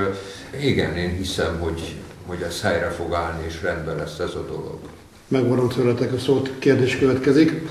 igen, 0.61 0.97
én 0.97 1.17
hiszem, 1.17 1.59
hogy, 1.61 1.97
hogy 2.27 2.43
ez 2.49 2.61
helyre 2.63 2.91
fog 2.91 3.15
állni, 3.15 3.45
és 3.47 3.63
rendben 3.63 3.97
lesz 3.97 4.19
ez 4.19 4.35
a 4.35 4.45
dolog. 4.47 4.79
Megvonom 5.29 5.69
tőletek 5.69 6.13
a 6.13 6.19
szót, 6.19 6.51
kérdés 6.59 6.99
következik. 6.99 7.69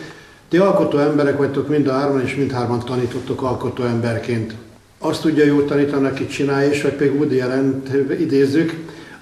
Ti 0.49 0.57
alkotó 0.57 0.97
emberek 0.97 1.37
vagytok 1.37 1.67
mind 1.67 1.87
a 1.87 1.93
hárman, 1.93 2.21
és 2.21 2.35
mindhárman 2.35 2.79
tanítottok 2.79 3.41
alkotó 3.41 3.83
emberként. 3.83 4.53
Azt 4.97 5.21
tudja 5.21 5.45
jól 5.45 5.65
tanítani, 5.65 6.07
aki 6.07 6.27
csinálja, 6.27 6.69
és 6.69 6.81
vagy 6.81 6.93
pedig 6.93 7.15
Woody 7.15 7.41
allen 7.41 7.83
idézzük, 8.19 8.73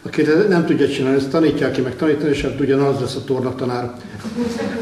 aki 0.02 0.22
nem 0.50 0.66
tudja 0.66 0.90
csinálni, 0.90 1.18
ezt 1.18 1.30
tanítják 1.30 1.72
ki, 1.72 1.82
meg 1.82 1.96
tanítani, 1.96 2.30
és 2.30 2.42
hát 2.42 2.60
ugyanaz 2.60 3.00
lesz 3.00 3.16
a 3.16 3.24
tornatanár. 3.24 3.94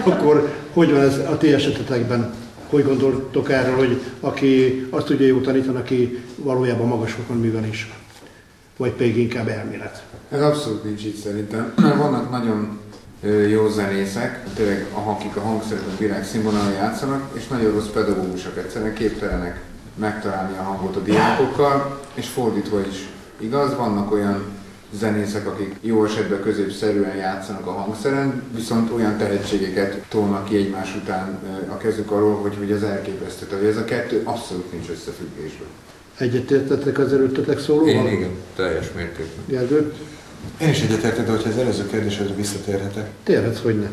Akkor 0.04 0.50
hogy 0.74 0.92
van 0.92 1.02
ez 1.02 1.18
a 1.18 1.38
ti 1.38 1.54
esetetekben? 1.54 2.34
Hogy 2.70 2.84
gondoltok 2.84 3.52
erről, 3.52 3.76
hogy 3.76 4.02
aki 4.20 4.86
azt 4.90 5.06
tudja 5.06 5.26
jó 5.26 5.40
tanítani, 5.40 5.78
aki 5.78 6.24
valójában 6.36 6.88
magas 6.88 7.12
fokon 7.12 7.38
művel 7.38 7.66
is? 7.66 7.94
Vagy 8.78 8.92
pedig 8.92 9.18
inkább 9.18 9.48
elmélet? 9.48 10.04
Ez 10.32 10.42
abszolút 10.42 10.84
nincs 10.84 11.06
így 11.06 11.16
szerintem. 11.16 11.74
Vannak 11.98 12.32
nagyon 12.32 12.80
jó 13.50 13.70
zenészek, 13.70 14.44
tényleg 14.56 14.88
akik 14.94 15.36
a 15.36 15.40
hangszerben 15.40 15.96
világszínvonalon 16.00 16.72
játszanak, 16.72 17.30
és 17.38 17.48
nagyon 17.48 17.72
rossz 17.72 17.88
pedagógusok 17.88 18.58
egyszerűen 18.58 18.94
képtelenek 18.94 19.60
megtalálni 19.96 20.58
a 20.58 20.62
hangot 20.62 20.96
a 20.96 21.00
diákokkal, 21.00 22.00
és 22.14 22.28
fordítva 22.28 22.80
is 22.80 23.10
igaz, 23.38 23.76
vannak 23.76 24.12
olyan 24.12 24.44
zenészek, 25.00 25.48
akik 25.48 25.76
jó 25.82 26.06
esetben 26.06 26.42
középszerűen 26.42 27.16
játszanak 27.16 27.68
a 27.68 27.72
hangszeren, 27.72 28.44
viszont 28.56 28.92
olyan 28.92 29.18
tehetségeket 29.18 30.06
tolnak 30.10 30.46
ki 30.46 30.56
egymás 30.56 30.96
után 30.96 31.40
ö, 31.44 31.72
a 31.72 31.78
kezük 31.78 32.12
alól, 32.12 32.36
hogy, 32.36 32.56
hogy 32.58 32.72
az 32.72 32.84
elképesztő. 32.84 33.46
Tehát 33.46 33.64
ez 33.66 33.78
a 33.78 33.86
kettő 33.86 34.22
abszolút 34.24 34.72
nincs 34.72 34.90
összefüggésben. 34.90 35.68
Egyetértettek 36.18 37.00
az 37.00 37.14
előttetek 37.14 37.60
szólóval? 37.60 38.08
Én 38.08 38.14
igen, 38.14 38.32
teljes 38.56 38.92
mértékben. 38.96 39.44
Gergő? 39.46 39.94
Én 40.62 40.70
is 40.70 40.82
egyetértek, 40.82 41.26
de 41.26 41.32
hogyha 41.32 41.50
az 41.50 41.58
előző 41.58 41.88
kérdésre 41.88 42.26
visszatérhetek. 42.36 43.10
Térhetsz, 43.24 43.62
hogy 43.62 43.80
ne. 43.80 43.88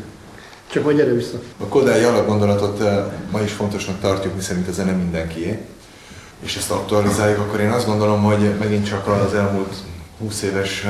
Csak 0.70 0.84
majd 0.84 0.96
gyere 0.96 1.12
vissza. 1.12 1.40
A 1.58 1.64
Kodály 1.64 2.04
alapgondolatot 2.04 2.80
eh, 2.80 3.04
ma 3.30 3.40
is 3.40 3.52
fontosnak 3.52 4.00
tartjuk, 4.00 4.34
miszerint 4.34 4.68
a 4.68 4.72
zene 4.72 4.92
mindenkié. 4.92 5.58
És 6.40 6.56
ezt 6.56 6.70
aktualizáljuk, 6.70 7.38
akkor 7.38 7.60
én 7.60 7.70
azt 7.70 7.86
gondolom, 7.86 8.22
hogy 8.22 8.58
megint 8.58 8.86
csak 8.86 9.06
az 9.06 9.34
elmúlt 9.34 9.74
20 10.18 10.42
éves 10.42 10.86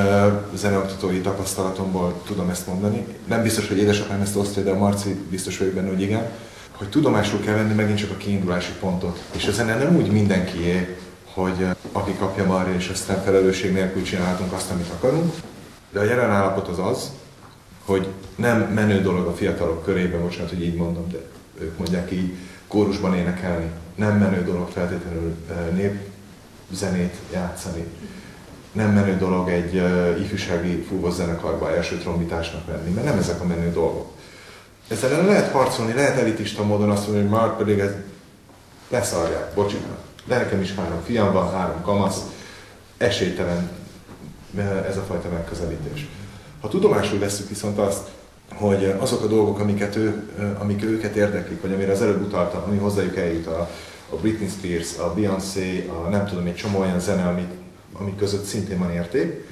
zeneoktatói 0.54 1.20
tapasztalatomból 1.20 2.22
tudom 2.26 2.48
ezt 2.48 2.66
mondani. 2.66 3.06
Nem 3.26 3.42
biztos, 3.42 3.68
hogy 3.68 3.78
édesapám 3.78 4.20
ezt 4.20 4.36
osztja, 4.36 4.62
de 4.62 4.70
a 4.70 4.78
Marci 4.78 5.24
biztos 5.30 5.58
vagyok 5.58 5.74
benne, 5.74 5.88
hogy 5.88 6.00
igen. 6.00 6.30
Hogy 6.72 6.88
tudomásul 6.88 7.40
kell 7.40 7.54
venni 7.54 7.74
megint 7.74 7.98
csak 7.98 8.10
a 8.10 8.16
kiindulási 8.16 8.72
pontot. 8.80 9.22
És 9.36 9.46
a 9.46 9.52
zene 9.52 9.76
nem 9.76 9.96
úgy 9.96 10.12
mindenkié, 10.12 10.96
hogy 11.34 11.66
aki 11.92 12.14
kapja 12.18 12.44
marja, 12.44 12.74
és 12.74 12.88
aztán 12.88 13.22
felelősség 13.22 13.72
nélkül 13.72 14.02
csinálhatunk 14.02 14.52
azt, 14.52 14.70
amit 14.70 14.90
akarunk. 14.96 15.34
De 15.92 16.00
a 16.00 16.04
jelen 16.04 16.30
állapot 16.30 16.68
az 16.68 16.78
az, 16.78 17.10
hogy 17.84 18.06
nem 18.36 18.60
menő 18.60 19.00
dolog 19.00 19.26
a 19.26 19.34
fiatalok 19.34 19.84
körében, 19.84 20.22
bocsánat, 20.22 20.50
hogy 20.50 20.62
így 20.62 20.74
mondom, 20.74 21.08
de 21.12 21.18
ők 21.60 21.78
mondják 21.78 22.12
így, 22.12 22.36
kórusban 22.68 23.14
énekelni. 23.14 23.70
Nem 23.94 24.18
menő 24.18 24.44
dolog 24.44 24.68
feltétlenül 24.68 25.36
népzenét 25.72 27.14
játszani. 27.32 27.84
Nem 28.72 28.90
menő 28.90 29.16
dolog 29.16 29.48
egy 29.48 29.74
ifjúsági 30.20 30.82
fúvózenekarba 30.88 31.74
első 31.74 31.96
trombitásnak 31.96 32.66
lenni, 32.66 32.90
mert 32.90 33.06
nem 33.06 33.18
ezek 33.18 33.40
a 33.40 33.46
menő 33.46 33.72
dolgok. 33.72 34.12
Ezzel 34.88 35.12
ellen 35.12 35.26
lehet 35.26 35.52
harcolni, 35.52 35.92
lehet 35.92 36.18
elitista 36.18 36.64
módon 36.64 36.90
azt 36.90 37.06
mondani, 37.06 37.28
hogy 37.28 37.38
már 37.38 37.56
pedig 37.56 37.78
ez 37.78 37.90
leszarják, 38.88 39.54
bocsánat. 39.54 39.98
De 40.24 40.36
nekem 40.36 40.60
is 40.60 40.74
három 40.74 41.02
fiam 41.04 41.32
van, 41.32 41.52
három 41.52 41.82
kamasz, 41.82 42.20
esélytelen 42.96 43.70
ez 44.88 44.96
a 44.96 45.04
fajta 45.08 45.28
megközelítés. 45.28 46.08
Ha 46.60 46.68
tudomásul 46.68 47.18
veszük 47.18 47.48
viszont 47.48 47.78
azt, 47.78 48.08
hogy 48.54 48.94
azok 48.98 49.22
a 49.22 49.26
dolgok, 49.26 49.58
amiket 49.58 49.96
ő, 49.96 50.30
amik 50.58 50.84
őket 50.84 51.16
érdeklik, 51.16 51.60
vagy 51.60 51.72
amire 51.72 51.92
az 51.92 52.02
előbb 52.02 52.26
utaltam, 52.26 52.62
ami 52.66 52.78
hozzájuk 52.78 53.16
eljut, 53.16 53.46
a, 53.46 53.70
a 54.10 54.16
Britney 54.16 54.48
Spears, 54.48 54.98
a 54.98 55.14
Beyoncé, 55.14 55.88
a 55.88 56.08
nem 56.08 56.26
tudom, 56.26 56.46
egy 56.46 56.54
csomó 56.54 56.78
olyan 56.78 57.00
zene, 57.00 57.26
amik, 57.26 57.48
amik 57.92 58.16
között 58.16 58.44
szintén 58.44 58.78
van 58.78 58.90
érték, 58.90 59.46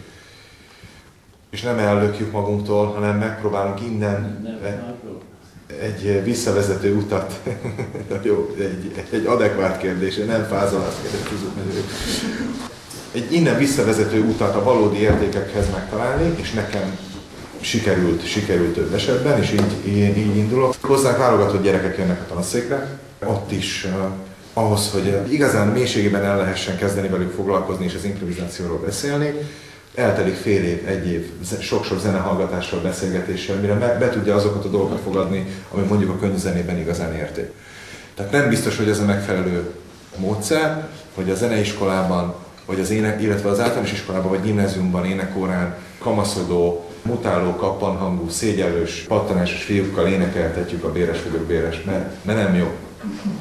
és 1.50 1.62
nem 1.62 1.78
ellökjük 1.78 2.32
magunktól, 2.32 2.86
hanem 2.86 3.18
megpróbálunk 3.18 3.80
innen 3.80 4.46
egy 5.80 6.24
visszavezető 6.24 6.94
utat, 6.94 7.40
jó, 8.22 8.54
egy, 8.58 9.04
egy 9.10 9.26
adekvát 9.26 9.78
kérdés, 9.78 10.16
nem 10.16 10.44
fázolász 10.44 11.00
kérdés, 11.02 11.40
egy 13.12 13.32
innen 13.32 13.56
visszavezető 13.56 14.20
utat 14.20 14.54
a 14.54 14.62
valódi 14.62 14.98
értékekhez 14.98 15.70
megtalálni, 15.70 16.34
és 16.36 16.52
nekem 16.52 16.98
sikerült, 17.60 18.26
sikerült 18.26 18.74
több 18.74 18.94
esetben, 18.94 19.42
és 19.42 19.52
így, 19.52 19.86
így, 19.86 20.16
így 20.16 20.36
indulok. 20.36 20.74
Hozzánk 20.80 21.18
válogatott 21.18 21.62
gyerekek 21.62 21.98
jönnek 21.98 22.20
a 22.20 22.34
tanszékre, 22.34 22.98
ott 23.24 23.52
is 23.52 23.84
uh, 23.84 23.92
ahhoz, 24.52 24.90
hogy 24.90 25.32
igazán 25.32 25.68
mélységében 25.68 26.24
el 26.24 26.36
lehessen 26.36 26.76
kezdeni 26.76 27.08
velük 27.08 27.32
foglalkozni 27.32 27.84
és 27.84 27.94
az 27.94 28.04
improvizációról 28.04 28.78
beszélni, 28.78 29.34
eltelik 29.94 30.34
fél 30.34 30.64
év, 30.64 30.88
egy 30.88 31.06
év 31.06 31.30
sok-sok 31.60 32.00
zenehallgatással, 32.00 32.80
beszélgetéssel, 32.80 33.56
mire 33.56 33.74
be, 33.74 34.08
tudja 34.08 34.34
azokat 34.34 34.64
a 34.64 34.68
dolgokat 34.68 35.00
fogadni, 35.00 35.46
ami 35.70 35.86
mondjuk 35.86 36.10
a 36.10 36.18
könnyű 36.18 36.36
zenében 36.36 36.78
igazán 36.78 37.14
érték. 37.14 37.52
Tehát 38.14 38.32
nem 38.32 38.48
biztos, 38.48 38.76
hogy 38.76 38.88
ez 38.88 38.98
a 38.98 39.04
megfelelő 39.04 39.70
módszer, 40.16 40.88
hogy 41.14 41.30
a 41.30 41.34
zeneiskolában, 41.34 42.34
vagy 42.66 42.80
az 42.80 42.90
ének, 42.90 43.22
illetve 43.22 43.48
az 43.48 43.60
általános 43.60 43.92
iskolában, 43.92 44.30
vagy 44.30 44.42
gimnáziumban, 44.42 45.04
énekórán 45.04 45.76
kamaszodó, 45.98 46.85
mutáló, 47.06 47.56
kappanhangú, 47.56 48.28
szégyellős, 48.28 49.04
pattanásos 49.08 49.62
fiúkkal 49.62 50.06
énekeltetjük 50.06 50.84
a 50.84 50.92
béres 50.92 51.22
vagyok 51.22 51.46
béres, 51.46 51.82
mert, 51.82 52.24
mert 52.24 52.38
nem 52.38 52.54
jó. 52.54 52.70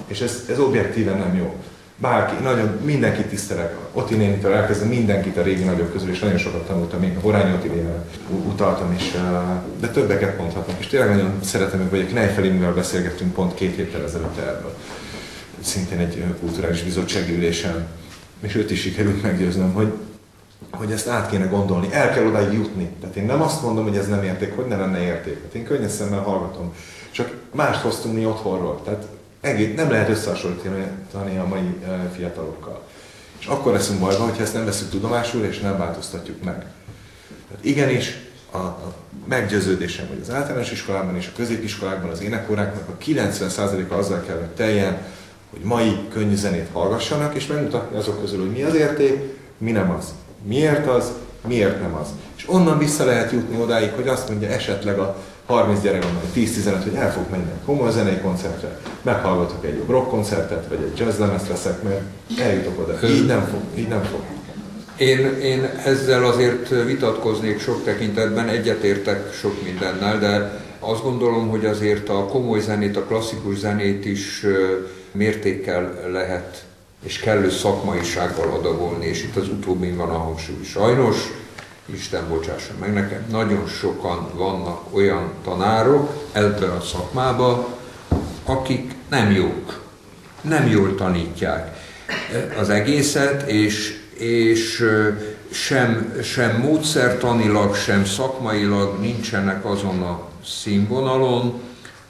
És 0.08 0.22
ez, 0.22 0.46
ez 0.50 0.60
objektíven 0.60 1.18
nem 1.18 1.36
jó 1.36 1.56
bárki, 1.98 2.44
nagyon 2.44 2.80
mindenkit 2.84 3.26
tisztelek. 3.26 3.76
Oti 3.92 4.16
nénitől 4.16 4.54
elkezdve 4.54 4.88
mindenkit 4.88 5.38
a 5.38 5.42
régi 5.42 5.64
nagyok 5.64 5.92
közül, 5.92 6.10
és 6.10 6.20
nagyon 6.20 6.38
sokat 6.38 6.68
tanultam, 6.68 7.00
még 7.00 7.18
Horányi 7.22 7.54
Otilével 7.54 8.06
utaltam 8.30 8.94
is, 8.94 9.12
de 9.80 9.88
többeket 9.88 10.38
mondhatnak. 10.38 10.80
És 10.80 10.88
tényleg 10.88 11.10
nagyon 11.10 11.40
szeretem 11.44 11.80
ők, 11.80 11.90
vagy 11.90 12.08
Knejfelimivel 12.08 12.74
beszélgettünk 12.74 13.34
pont 13.34 13.54
két 13.54 13.76
héttel 13.76 14.04
ezelőtt 14.04 14.38
erről. 14.38 14.76
Szintén 15.60 16.00
egy 16.00 16.24
kulturális 16.40 16.84
bizottsági 16.84 17.36
ülésen. 17.36 17.88
És 18.42 18.56
őt 18.56 18.72
is 18.72 18.82
sikerült 18.82 19.22
meggyőznöm, 19.22 19.74
hogy 19.74 19.92
hogy 20.76 20.92
ezt 20.92 21.08
át 21.08 21.30
kéne 21.30 21.46
gondolni, 21.46 21.88
el 21.92 22.14
kell 22.14 22.26
oda 22.26 22.52
jutni. 22.52 22.90
Tehát 23.00 23.16
én 23.16 23.26
nem 23.26 23.42
azt 23.42 23.62
mondom, 23.62 23.84
hogy 23.84 23.98
ez 23.98 24.08
nem 24.08 24.24
érték, 24.24 24.56
hogy 24.56 24.66
ne 24.66 24.76
lenne 24.76 25.02
érték. 25.02 25.42
Hát 25.44 25.54
én 25.54 25.64
könnyes 25.64 25.92
szemmel 25.92 26.20
hallgatom. 26.20 26.74
Csak 27.12 27.34
mást 27.52 27.82
hoztunk 27.82 28.16
mi 28.16 28.26
otthonról. 28.26 28.82
Tehát 28.84 29.08
egész, 29.42 29.76
nem 29.76 29.90
lehet 29.90 30.10
összehasonlítani 30.10 31.38
a 31.38 31.48
mai 31.48 31.76
fiatalokkal. 32.16 32.82
És 33.40 33.46
akkor 33.46 33.74
leszünk 33.74 34.00
bajba, 34.00 34.24
hogyha 34.24 34.44
ezt 34.44 34.54
nem 34.54 34.66
veszünk 34.66 34.90
tudomásul, 34.90 35.44
és 35.44 35.60
nem 35.60 35.78
változtatjuk 35.78 36.44
meg. 36.44 36.66
Tehát 37.48 37.66
igenis, 37.66 38.18
a, 38.52 38.58
a 38.58 38.94
meggyőződésem, 39.28 40.08
hogy 40.08 40.20
az 40.22 40.30
általános 40.30 40.72
iskolában 40.72 41.16
és 41.16 41.28
a 41.28 41.36
középiskolákban 41.36 42.10
az 42.10 42.22
énekóráknak 42.22 42.90
a 42.90 43.04
90%-a 43.04 43.94
azzal 43.94 44.22
kell, 44.22 44.38
hogy 44.38 44.48
teljen, 44.48 44.98
hogy 45.50 45.62
mai 45.62 46.08
könnyű 46.14 46.36
zenét 46.36 46.70
hallgassanak, 46.72 47.36
és 47.36 47.48
megmutatni 47.48 47.98
azok 47.98 48.22
közül, 48.22 48.40
hogy 48.40 48.52
mi 48.52 48.64
az 48.64 48.76
érték, 48.76 49.22
mi 49.58 49.72
nem 49.72 49.92
az. 49.92 50.14
Miért 50.48 50.88
az, 50.88 51.12
miért 51.48 51.82
nem 51.82 51.96
az. 52.02 52.08
És 52.38 52.44
onnan 52.48 52.78
vissza 52.78 53.06
lehet 53.06 53.32
jutni 53.32 53.58
odáig, 53.62 53.92
hogy 53.96 54.08
azt 54.08 54.30
mondja 54.30 54.48
esetleg 54.50 55.00
a 55.00 55.16
30 55.46 55.82
gyerek 55.82 56.04
van, 56.04 56.14
vagy 56.14 56.44
10-15, 56.44 56.84
hogy 56.84 56.96
el 56.96 57.12
fog 57.12 57.24
menni 57.32 57.52
a 57.62 57.66
komoly 57.66 57.92
zenei 57.92 58.18
koncertre, 58.18 58.80
meghallgatok 59.02 59.66
egy 59.66 59.82
rock 59.88 60.10
koncertet, 60.10 60.68
vagy 60.68 60.80
egy 60.82 60.98
jazz 60.98 61.20
lemezt 61.20 61.48
veszek, 61.48 61.84
mert 61.84 62.02
eljutok 62.40 62.80
oda. 62.80 63.08
Így 63.08 63.26
nem 63.26 63.48
fog, 63.52 63.60
így 63.76 63.88
nem 63.88 64.04
fog. 64.04 64.20
Én, 64.98 65.40
én 65.42 65.70
ezzel 65.86 66.26
azért 66.26 66.70
vitatkoznék 66.86 67.60
sok 67.60 67.84
tekintetben, 67.84 68.48
egyetértek 68.48 69.34
sok 69.34 69.64
mindennel, 69.64 70.20
de 70.20 70.64
azt 70.80 71.04
gondolom, 71.04 71.50
hogy 71.50 71.66
azért 71.66 72.10
a 72.10 72.26
komoly 72.26 72.60
zenét, 72.60 72.98
a 72.98 73.04
klasszikus 73.04 73.58
zenét 73.58 74.06
is 74.06 74.46
mértékkel 75.12 75.94
lehet 76.12 76.65
és 77.06 77.20
kellő 77.20 77.50
szakmaisággal 77.50 78.52
adagolni, 78.52 79.06
és 79.06 79.24
itt 79.24 79.36
az 79.36 79.48
utóbbin 79.48 79.98
van 79.98 80.10
a 80.10 80.18
hangsúly. 80.18 80.64
Sajnos, 80.64 81.18
Isten 81.86 82.28
bocsássa 82.30 82.74
meg 82.80 82.94
nekem, 82.94 83.26
nagyon 83.30 83.68
sokan 83.68 84.30
vannak 84.34 84.96
olyan 84.96 85.32
tanárok 85.44 86.30
ebben 86.32 86.70
a 86.70 86.82
szakmában, 86.82 87.66
akik 88.46 88.94
nem 89.10 89.32
jók, 89.32 89.82
nem 90.42 90.68
jól 90.68 90.96
tanítják 90.96 91.78
az 92.60 92.70
egészet, 92.70 93.50
és, 93.50 94.02
és 94.18 94.86
sem, 95.52 96.20
sem 96.24 96.60
módszertanilag, 96.62 97.76
sem 97.76 98.06
szakmailag 98.06 99.00
nincsenek 99.00 99.66
azon 99.66 100.02
a 100.02 100.28
színvonalon, 100.46 101.62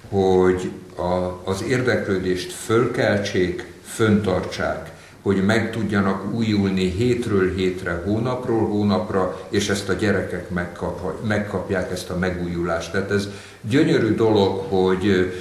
hogy 0.10 0.72
a, 0.96 1.42
az 1.44 1.64
érdeklődést 1.68 2.52
fölkeltsék, 2.52 3.74
föntartsák, 3.84 4.94
hogy 5.22 5.46
meg 5.46 5.72
tudjanak 5.72 6.34
újulni 6.34 6.90
hétről 6.90 7.54
hétre, 7.56 8.02
hónapról 8.06 8.68
hónapra, 8.68 9.40
és 9.50 9.70
ezt 9.70 9.90
a 9.90 9.94
gyerekek 9.94 10.50
megkap, 10.50 11.26
megkapják 11.28 11.92
ezt 11.92 12.10
a 12.10 12.18
megújulást. 12.18 12.92
Tehát 12.92 13.12
ez 13.12 13.28
gyönyörű 13.62 14.16
dolog, 14.16 14.66
hogy, 14.70 15.34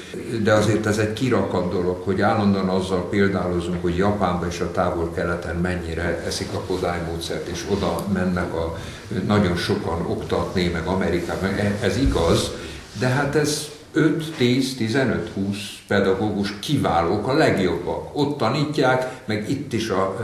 de 0.42 0.52
azért 0.52 0.86
ez 0.86 0.98
egy 0.98 1.12
kirakat 1.12 1.72
dolog, 1.72 2.02
hogy 2.04 2.20
állandóan 2.20 2.68
azzal 2.68 3.08
példálozunk, 3.08 3.82
hogy 3.82 3.96
Japánban 3.96 4.48
és 4.48 4.60
a 4.60 4.70
távol-keleten 4.70 5.56
mennyire 5.56 6.22
eszik 6.26 6.48
a 6.52 6.60
Kodály 6.66 7.00
módszert, 7.10 7.48
és 7.48 7.64
oda 7.70 8.06
mennek 8.12 8.54
a 8.54 8.78
nagyon 9.26 9.56
sokan 9.56 10.06
oktatni, 10.06 10.68
meg 10.68 10.86
Amerikában. 10.86 11.50
Ez 11.80 11.96
igaz, 11.96 12.50
de 12.98 13.06
hát 13.06 13.34
ez 13.34 13.73
5, 13.94 14.34
10, 14.36 14.76
15, 14.76 15.30
20 15.34 15.56
pedagógus 15.88 16.58
kiválók, 16.58 17.28
a 17.28 17.32
legjobbak. 17.32 18.16
Ott 18.16 18.38
tanítják, 18.38 19.22
meg 19.24 19.50
itt 19.50 19.72
is 19.72 19.88
a 19.88 20.16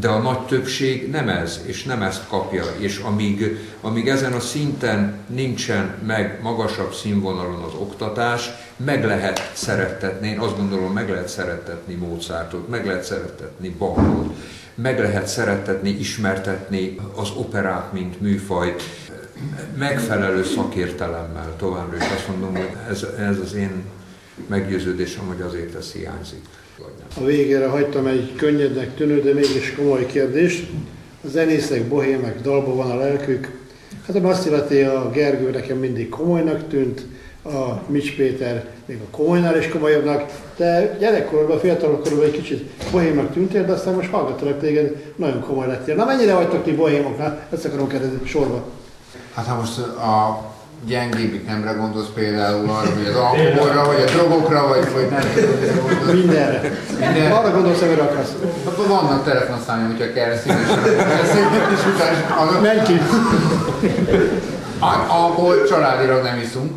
de 0.00 0.08
a 0.08 0.18
nagy 0.18 0.40
többség 0.46 1.10
nem 1.10 1.28
ez, 1.28 1.60
és 1.66 1.84
nem 1.84 2.02
ezt 2.02 2.28
kapja, 2.28 2.64
és 2.78 2.98
amíg, 2.98 3.58
amíg 3.80 4.08
ezen 4.08 4.32
a 4.32 4.40
szinten 4.40 5.18
nincsen 5.26 5.94
meg 6.06 6.38
magasabb 6.42 6.94
színvonalon 6.94 7.62
az 7.62 7.74
oktatás, 7.74 8.50
meg 8.76 9.04
lehet 9.04 9.50
szerettetni, 9.54 10.28
én 10.28 10.38
azt 10.38 10.56
gondolom, 10.56 10.92
meg 10.92 11.08
lehet 11.10 11.28
szerettetni 11.28 11.94
Mozartot, 11.94 12.68
meg 12.68 12.86
lehet 12.86 13.04
szerettetni 13.04 13.68
Bachot, 13.68 14.34
meg 14.74 14.98
lehet 14.98 15.26
szerettetni, 15.26 15.90
ismertetni 15.90 16.96
az 17.14 17.30
operát, 17.36 17.92
mint 17.92 18.20
műfajt, 18.20 18.82
megfelelő 19.78 20.44
szakértelemmel 20.44 21.54
továbbra 21.58 21.96
is 21.96 22.02
azt 22.02 22.28
mondom, 22.28 22.54
hogy 22.54 22.76
ez, 22.90 23.06
ez 23.18 23.38
az 23.38 23.54
én 23.54 23.84
meggyőződésem, 24.46 25.26
hogy 25.26 25.40
azért 25.40 25.74
ez 25.74 25.92
hiányzik. 25.92 26.40
A 27.20 27.24
végére 27.24 27.66
hagytam 27.66 28.06
egy 28.06 28.34
könnyednek 28.36 28.94
tűnő, 28.94 29.20
de 29.20 29.32
mégis 29.32 29.74
komoly 29.76 30.06
kérdést. 30.06 30.70
A 31.24 31.28
zenészek, 31.28 31.84
bohémek, 31.84 32.40
dalban 32.40 32.76
van 32.76 32.90
a 32.90 32.96
lelkük. 32.96 33.58
Hát 34.06 34.16
azt 34.16 34.46
illeti, 34.46 34.80
a 34.80 35.10
Gergő 35.10 35.50
nekem 35.50 35.76
mindig 35.76 36.08
komolynak 36.08 36.68
tűnt, 36.68 37.06
a 37.44 37.82
Mics 37.86 38.16
Péter 38.16 38.70
még 38.86 38.98
a 39.00 39.16
komolynál 39.16 39.58
is 39.58 39.68
komolyabbnak, 39.68 40.30
de 40.56 40.96
gyerekkorban, 41.00 41.58
fiatalokkorban 41.58 42.24
egy 42.24 42.30
kicsit 42.30 42.70
bohémnak 42.90 43.32
tűntél, 43.32 43.64
de 43.64 43.72
aztán 43.72 43.94
most 43.94 44.10
hallgatlak 44.10 44.60
téged, 44.60 45.12
nagyon 45.16 45.40
komoly 45.40 45.66
lettél. 45.66 45.94
Na 45.94 46.04
mennyire 46.04 46.34
vagytok 46.34 46.64
ti 46.64 46.74
bohémoknál? 46.74 47.46
Ezt 47.52 47.64
akarom 47.64 47.88
kérdezni 47.88 48.18
sorba. 48.24 48.64
Hát 49.38 49.46
ha 49.46 49.54
most 49.54 49.78
a 49.78 50.44
gyengébbik 50.86 51.46
nemre 51.46 51.72
gondolsz 51.72 52.08
például 52.14 52.70
arra, 52.70 52.92
hogy 52.94 53.06
az 53.06 53.14
alkoholra, 53.14 53.84
vagy 53.86 54.02
a 54.06 54.10
drogokra, 54.10 54.68
vagy, 54.68 54.92
vagy 54.92 55.08
nem 55.10 55.20
tudom, 55.34 56.16
Mindenre. 56.16 56.60
Minden. 57.00 57.32
Arra 57.32 57.50
gondolsz, 57.50 57.80
hogy 57.80 57.98
akarsz. 58.00 58.32
Vannak 58.88 59.24
telefonszámom, 59.24 59.86
hogyha 59.86 60.12
kell 60.12 60.36
szívesen 60.36 60.78
és 61.72 61.94
utána... 61.94 62.60
Menj 62.60 62.82
ki! 62.82 63.00
Alkohol 65.06 65.64
családilag 65.68 66.22
nem 66.22 66.38
iszunk. 66.38 66.72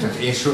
Csak 0.00 0.14
én 0.14 0.32
so, 0.32 0.50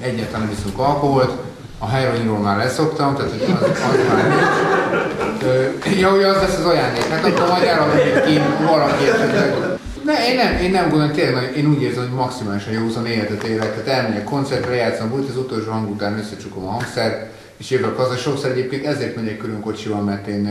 egyáltalán 0.00 0.40
nem 0.40 0.56
iszunk 0.58 0.78
alkoholt. 0.78 1.30
A 1.78 1.88
heroinról 1.88 2.38
már 2.38 2.56
leszoktam, 2.56 3.16
tehát 3.16 3.32
az, 3.32 3.68
az 3.68 3.98
már 4.08 4.28
nincs. 4.28 5.98
Ja, 5.98 6.10
hogy 6.10 6.22
az 6.22 6.36
lesz 6.36 6.58
az 6.58 6.64
ajándék. 6.64 7.08
Hát 7.08 7.24
akkor 7.24 7.48
majd 7.48 7.62
eladom 7.62 7.96
ki 8.26 8.40
valaki 8.66 9.08
esetleg 9.08 9.78
ne, 10.10 10.28
én 10.28 10.36
nem, 10.36 10.62
én 10.62 10.70
nem 10.70 10.88
gondolom, 10.88 11.12
tényleg, 11.12 11.56
én 11.56 11.66
úgy 11.66 11.82
érzem, 11.82 12.02
hogy 12.02 12.16
maximálisan 12.16 12.72
józan 12.72 13.06
életet 13.06 13.42
élek. 13.42 13.74
Tehát 13.74 14.02
elmegyek 14.02 14.24
koncertre, 14.24 14.74
játszom, 14.74 15.10
volt 15.10 15.28
az 15.28 15.36
utolsó 15.36 15.70
hang 15.70 15.90
után 15.90 16.18
összecsukom 16.18 16.66
a 16.66 16.70
hangszert, 16.70 17.32
és 17.56 17.70
jövök 17.70 17.96
haza. 17.96 18.16
Sokszor 18.16 18.50
egyébként 18.50 18.86
ezért 18.86 19.16
megyek 19.16 19.36
körül 19.36 19.60
kocsival, 19.60 20.02
mert 20.02 20.26
én 20.26 20.42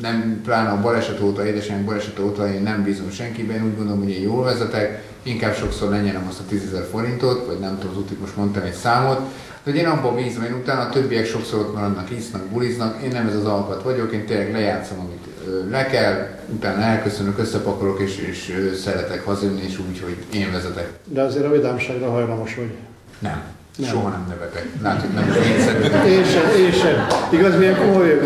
nem, 0.00 0.40
pláne 0.44 0.70
a 0.70 0.80
baleset 0.80 1.20
óta, 1.20 1.46
édesanyám 1.46 1.84
baleset 1.84 2.18
óta 2.18 2.52
én 2.52 2.62
nem 2.62 2.82
bízom 2.82 3.10
senkiben, 3.10 3.64
úgy 3.64 3.76
gondolom, 3.76 4.02
hogy 4.02 4.10
én 4.10 4.22
jól 4.22 4.44
vezetek, 4.44 5.02
inkább 5.22 5.54
sokszor 5.54 5.90
lenyelem 5.90 6.26
azt 6.28 6.40
a 6.40 6.44
10 6.48 6.62
forintot, 6.90 7.46
vagy 7.46 7.58
nem 7.58 7.78
tudom, 7.78 7.96
az 7.96 8.02
útig 8.02 8.18
most 8.20 8.36
mondtam 8.36 8.62
egy 8.62 8.72
számot, 8.72 9.20
hogy 9.66 9.76
én 9.76 9.86
abban 9.86 10.14
bízom, 10.14 10.42
én 10.42 10.52
utána 10.52 10.80
a 10.80 10.88
többiek 10.88 11.26
sokszor 11.26 11.60
ott 11.60 11.74
maradnak, 11.74 12.10
isznak, 12.10 12.42
buliznak, 12.42 13.02
én 13.02 13.10
nem 13.12 13.26
ez 13.26 13.34
az 13.34 13.44
alkat 13.44 13.82
vagyok, 13.82 14.12
én 14.12 14.26
tényleg 14.26 14.52
lejátszom, 14.52 14.98
amit 14.98 15.26
le 15.70 15.86
kell, 15.86 16.28
utána 16.48 16.82
elköszönök, 16.82 17.38
összepakolok, 17.38 18.00
és, 18.00 18.18
és 18.18 18.72
szeretek 18.84 19.24
hazajönni, 19.24 19.62
és 19.62 19.78
úgy, 19.78 20.00
hogy 20.00 20.38
én 20.40 20.52
vezetek. 20.52 20.92
De 21.04 21.22
azért 21.22 21.44
a 21.44 21.50
vidámságra 21.50 22.10
hajlamos 22.10 22.54
vagy. 22.54 22.70
Nem. 23.18 23.42
Nem. 23.78 23.90
Soha 23.90 24.08
nem 24.08 24.26
nevetek. 24.28 24.66
Látod, 24.82 25.14
nem 25.14 25.28
is 25.28 25.48
én 25.48 25.60
szeretem. 25.60 26.06
Én 26.06 26.24
sem, 26.24 26.64
én 26.64 26.72
sem. 26.72 27.06
Igaz, 27.30 27.58
milyen 27.58 27.76
komoly 27.76 28.20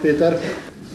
Péter? 0.00 0.40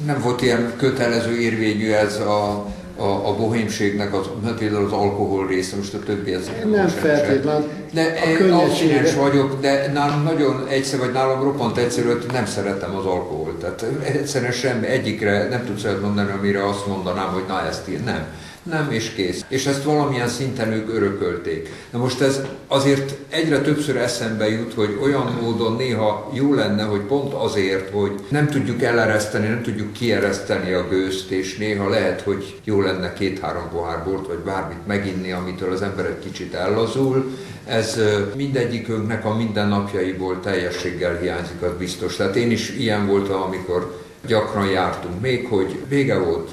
Nem 0.05 0.21
volt 0.21 0.41
ilyen 0.41 0.73
kötelező 0.77 1.39
érvényű 1.39 1.91
ez 1.91 2.19
a 2.19 2.65
a, 2.97 3.27
a 3.27 3.35
bohémségnek 3.35 4.13
az, 4.13 4.25
például 4.57 4.85
az 4.85 4.91
alkohol 4.91 5.47
része, 5.47 5.75
most 5.75 5.93
a 5.93 5.99
többi 5.99 6.33
ez 6.33 6.49
nem 6.71 6.87
feltétlen. 6.87 7.63
De 7.93 8.13
abstinens 8.51 9.13
vagyok, 9.13 9.61
de 9.61 9.91
nálam 9.93 10.23
nagyon 10.23 10.65
egyszer, 10.69 10.99
vagy 10.99 11.11
nálam 11.11 11.43
roppant 11.43 11.77
egyszerű, 11.77 12.07
hogy 12.07 12.25
nem 12.31 12.45
szeretem 12.45 12.95
az 12.95 13.05
alkoholt. 13.05 13.55
Tehát 13.55 13.85
egyszerűen 14.03 14.51
semmi, 14.51 14.87
egyikre 14.87 15.47
nem 15.49 15.65
tudsz 15.65 15.85
mondani, 16.01 16.31
amire 16.31 16.67
azt 16.67 16.87
mondanám, 16.87 17.27
hogy 17.27 17.43
na 17.47 17.67
ezt 17.67 17.87
én 17.87 18.01
nem 18.05 18.25
nem, 18.69 18.91
és 18.91 19.09
kész. 19.09 19.45
És 19.47 19.65
ezt 19.65 19.83
valamilyen 19.83 20.27
szinten 20.27 20.71
ők 20.71 20.93
örökölték. 20.93 21.69
Na 21.91 21.99
most 21.99 22.21
ez 22.21 22.41
azért 22.67 23.15
egyre 23.29 23.61
többször 23.61 23.97
eszembe 23.97 24.49
jut, 24.49 24.73
hogy 24.73 24.97
olyan 25.01 25.37
módon 25.41 25.75
néha 25.75 26.31
jó 26.33 26.53
lenne, 26.53 26.83
hogy 26.83 27.01
pont 27.01 27.33
azért, 27.33 27.89
hogy 27.91 28.11
nem 28.29 28.47
tudjuk 28.47 28.81
elereszteni, 28.81 29.47
nem 29.47 29.61
tudjuk 29.61 29.93
kiereszteni 29.93 30.73
a 30.73 30.87
gőzt, 30.87 31.31
és 31.31 31.57
néha 31.57 31.89
lehet, 31.89 32.21
hogy 32.21 32.59
jó 32.63 32.81
lenne 32.81 33.13
két-három 33.13 33.69
pohár 33.71 34.03
bort, 34.03 34.27
vagy 34.27 34.37
bármit 34.37 34.87
meginni, 34.87 35.31
amitől 35.31 35.71
az 35.71 35.81
ember 35.81 36.05
egy 36.05 36.19
kicsit 36.19 36.53
ellazul. 36.53 37.37
Ez 37.65 37.99
mindegyikünknek 38.35 39.25
a 39.25 39.35
mindennapjaiból 39.35 40.39
teljességgel 40.39 41.17
hiányzik, 41.17 41.61
az 41.61 41.71
biztos. 41.77 42.15
Tehát 42.15 42.35
én 42.35 42.51
is 42.51 42.69
ilyen 42.77 43.07
voltam, 43.07 43.41
amikor 43.41 44.05
gyakran 44.27 44.67
jártunk 44.67 45.21
még, 45.21 45.47
hogy 45.47 45.79
vége 45.87 46.17
volt, 46.17 46.49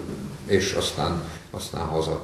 és 0.47 0.73
aztán 0.73 1.23
aztán 1.57 1.83
haza. 1.83 2.21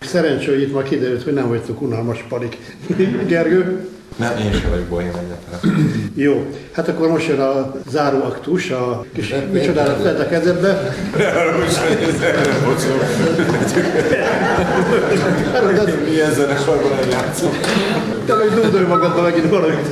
Szerencsé, 0.00 0.46
hogy 0.46 0.60
itt 0.60 0.72
ma 0.72 0.82
kiderült, 0.82 1.22
hogy 1.22 1.32
nem 1.32 1.48
vagytok 1.48 1.82
unalmas 1.82 2.24
palik. 2.28 2.58
Gergő? 3.26 3.88
Nem, 4.16 4.36
én 4.38 4.52
sem 4.52 4.70
vagyok 4.70 4.86
bohém 4.86 5.12
egyetlen. 5.14 5.76
Jó, 6.14 6.46
hát 6.72 6.88
akkor 6.88 7.08
most 7.08 7.26
jön 7.28 7.40
a 7.40 7.72
záró 7.90 8.22
aktus, 8.22 8.70
a 8.70 9.04
kis 9.14 9.34
micsodára 9.52 9.94
fed 9.94 10.20
a 10.20 10.28
kezedbe. 10.28 10.94
Milyen 16.04 16.32
zenesorban 16.32 16.92
eljátszom. 17.02 17.50
Te 18.26 18.34
meg 18.34 18.48
dúdolj 18.54 18.86
magadba 18.86 19.22
megint 19.22 19.48
valamit. 19.48 19.88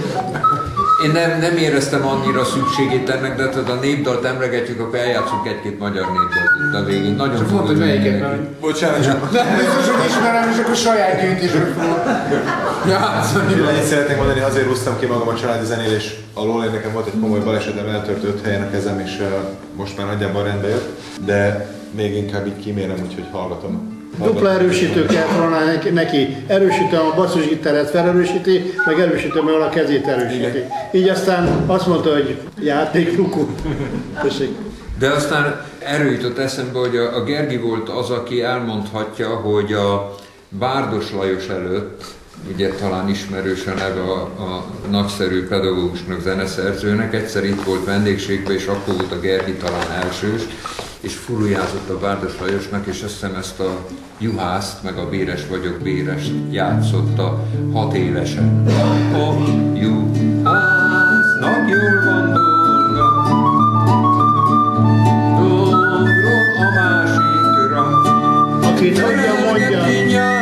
Én 1.04 1.10
nem, 1.10 1.40
nem 1.40 1.56
éreztem 1.56 2.06
annyira 2.06 2.44
szükségét 2.44 3.08
ennek, 3.10 3.36
de 3.36 3.48
tehát 3.48 3.68
a 3.70 3.74
népdalt 3.74 4.24
emlegetjük, 4.24 4.80
akkor 4.80 4.98
eljátszunk 4.98 5.46
egy-két 5.46 5.78
magyar 5.78 6.06
népdalt 6.06 6.50
itt 6.66 6.74
a 6.74 6.84
végén. 6.84 7.14
Nagyon 7.14 7.36
Csak 7.36 7.50
mondta, 7.50 7.66
hogy 7.66 7.78
melyiket, 7.78 8.20
mert 8.20 8.42
Bocsánat, 8.42 9.04
csak 9.04 9.32
nem 9.32 9.56
biztos, 9.56 9.88
hogy 9.88 10.06
ismerem, 10.08 10.50
és 10.50 10.58
akkor 10.58 10.76
saját 10.76 11.20
gyűjtésről 11.20 11.72
fogok 11.72 12.02
játszani. 12.88 13.52
Ennyit 13.68 13.84
szeretnék 13.84 14.16
mondani, 14.16 14.40
azért 14.40 14.66
húztam 14.66 14.98
ki 14.98 15.06
magam 15.06 15.28
a 15.28 15.34
családi 15.34 15.66
zenélés 15.66 16.14
alól, 16.34 16.64
én 16.64 16.70
nekem 16.70 16.92
volt 16.92 17.06
egy 17.06 17.20
komoly 17.20 17.40
balesetem, 17.40 17.88
eltört 17.88 18.24
öt 18.24 18.44
helyen 18.44 18.62
a 18.62 18.70
kezem, 18.70 19.00
és 19.00 19.18
uh, 19.20 19.26
most 19.76 19.96
már 19.96 20.06
nagyjából 20.06 20.42
rendbe 20.42 20.68
jött, 20.68 20.96
de 21.24 21.68
még 21.90 22.16
inkább 22.16 22.46
így 22.46 22.62
kímélem, 22.62 22.96
úgyhogy 23.06 23.26
hallgatom. 23.32 23.91
Dupla 24.18 24.50
erősítő 24.50 25.06
kell 25.06 25.26
volna 25.26 25.58
neki. 25.92 26.36
Erősítem 26.46 27.06
a 27.06 27.14
basszusgitáret 27.14 27.90
felerősíti, 27.90 28.74
meg 28.86 29.00
erősítem, 29.00 29.46
ahol 29.46 29.62
a 29.62 29.68
kezét 29.68 30.06
erősíti. 30.06 30.64
Így 30.92 31.08
aztán 31.08 31.64
azt 31.66 31.86
mondta, 31.86 32.12
hogy 32.12 32.38
játék 32.60 33.16
lukú. 33.16 33.56
De 34.98 35.10
aztán 35.10 35.64
erről 35.78 36.12
jutott 36.12 36.38
eszembe, 36.38 36.78
hogy 36.78 36.96
a, 36.96 37.16
a 37.16 37.24
Gergi 37.24 37.56
volt 37.56 37.88
az, 37.88 38.10
aki 38.10 38.42
elmondhatja, 38.42 39.28
hogy 39.28 39.72
a 39.72 40.14
Bárdos 40.48 41.12
Lajos 41.12 41.48
előtt, 41.48 42.04
ugye 42.54 42.68
talán 42.68 43.08
ismerős 43.08 43.66
a 43.66 43.74
neve 43.74 44.00
a, 44.00 44.20
a 44.20 44.64
nagyszerű 44.90 45.46
pedagógusnak, 45.46 46.20
zeneszerzőnek, 46.20 47.14
egyszer 47.14 47.44
itt 47.44 47.62
volt 47.62 47.84
vendégségben, 47.84 48.54
és 48.54 48.66
akkor 48.66 48.94
volt 48.94 49.12
a 49.12 49.20
Gergi 49.20 49.52
talán 49.52 49.90
elsős, 49.90 50.42
és 51.02 51.14
furujázott 51.14 51.88
a 51.88 51.98
Bárdos 51.98 52.32
Lajosnak, 52.40 52.86
és 52.86 53.02
azt 53.02 53.12
hiszem 53.12 53.34
ezt 53.34 53.60
a 53.60 53.86
juhászt, 54.18 54.82
meg 54.82 54.98
a 54.98 55.08
Béres 55.08 55.46
vagyok 55.46 55.78
Bérest 55.78 56.32
játszotta 56.50 57.46
hat 57.72 57.94
évesen. 57.94 58.66
A 59.12 59.34
juhásznak 59.74 61.68
jól 61.68 62.04
van 62.04 62.32
dolga, 62.32 63.06
Dobról 65.38 66.44
a 66.58 66.70
másikra, 66.74 68.00
Aki 68.68 68.92
tudja, 68.92 69.34
mondja. 69.44 70.41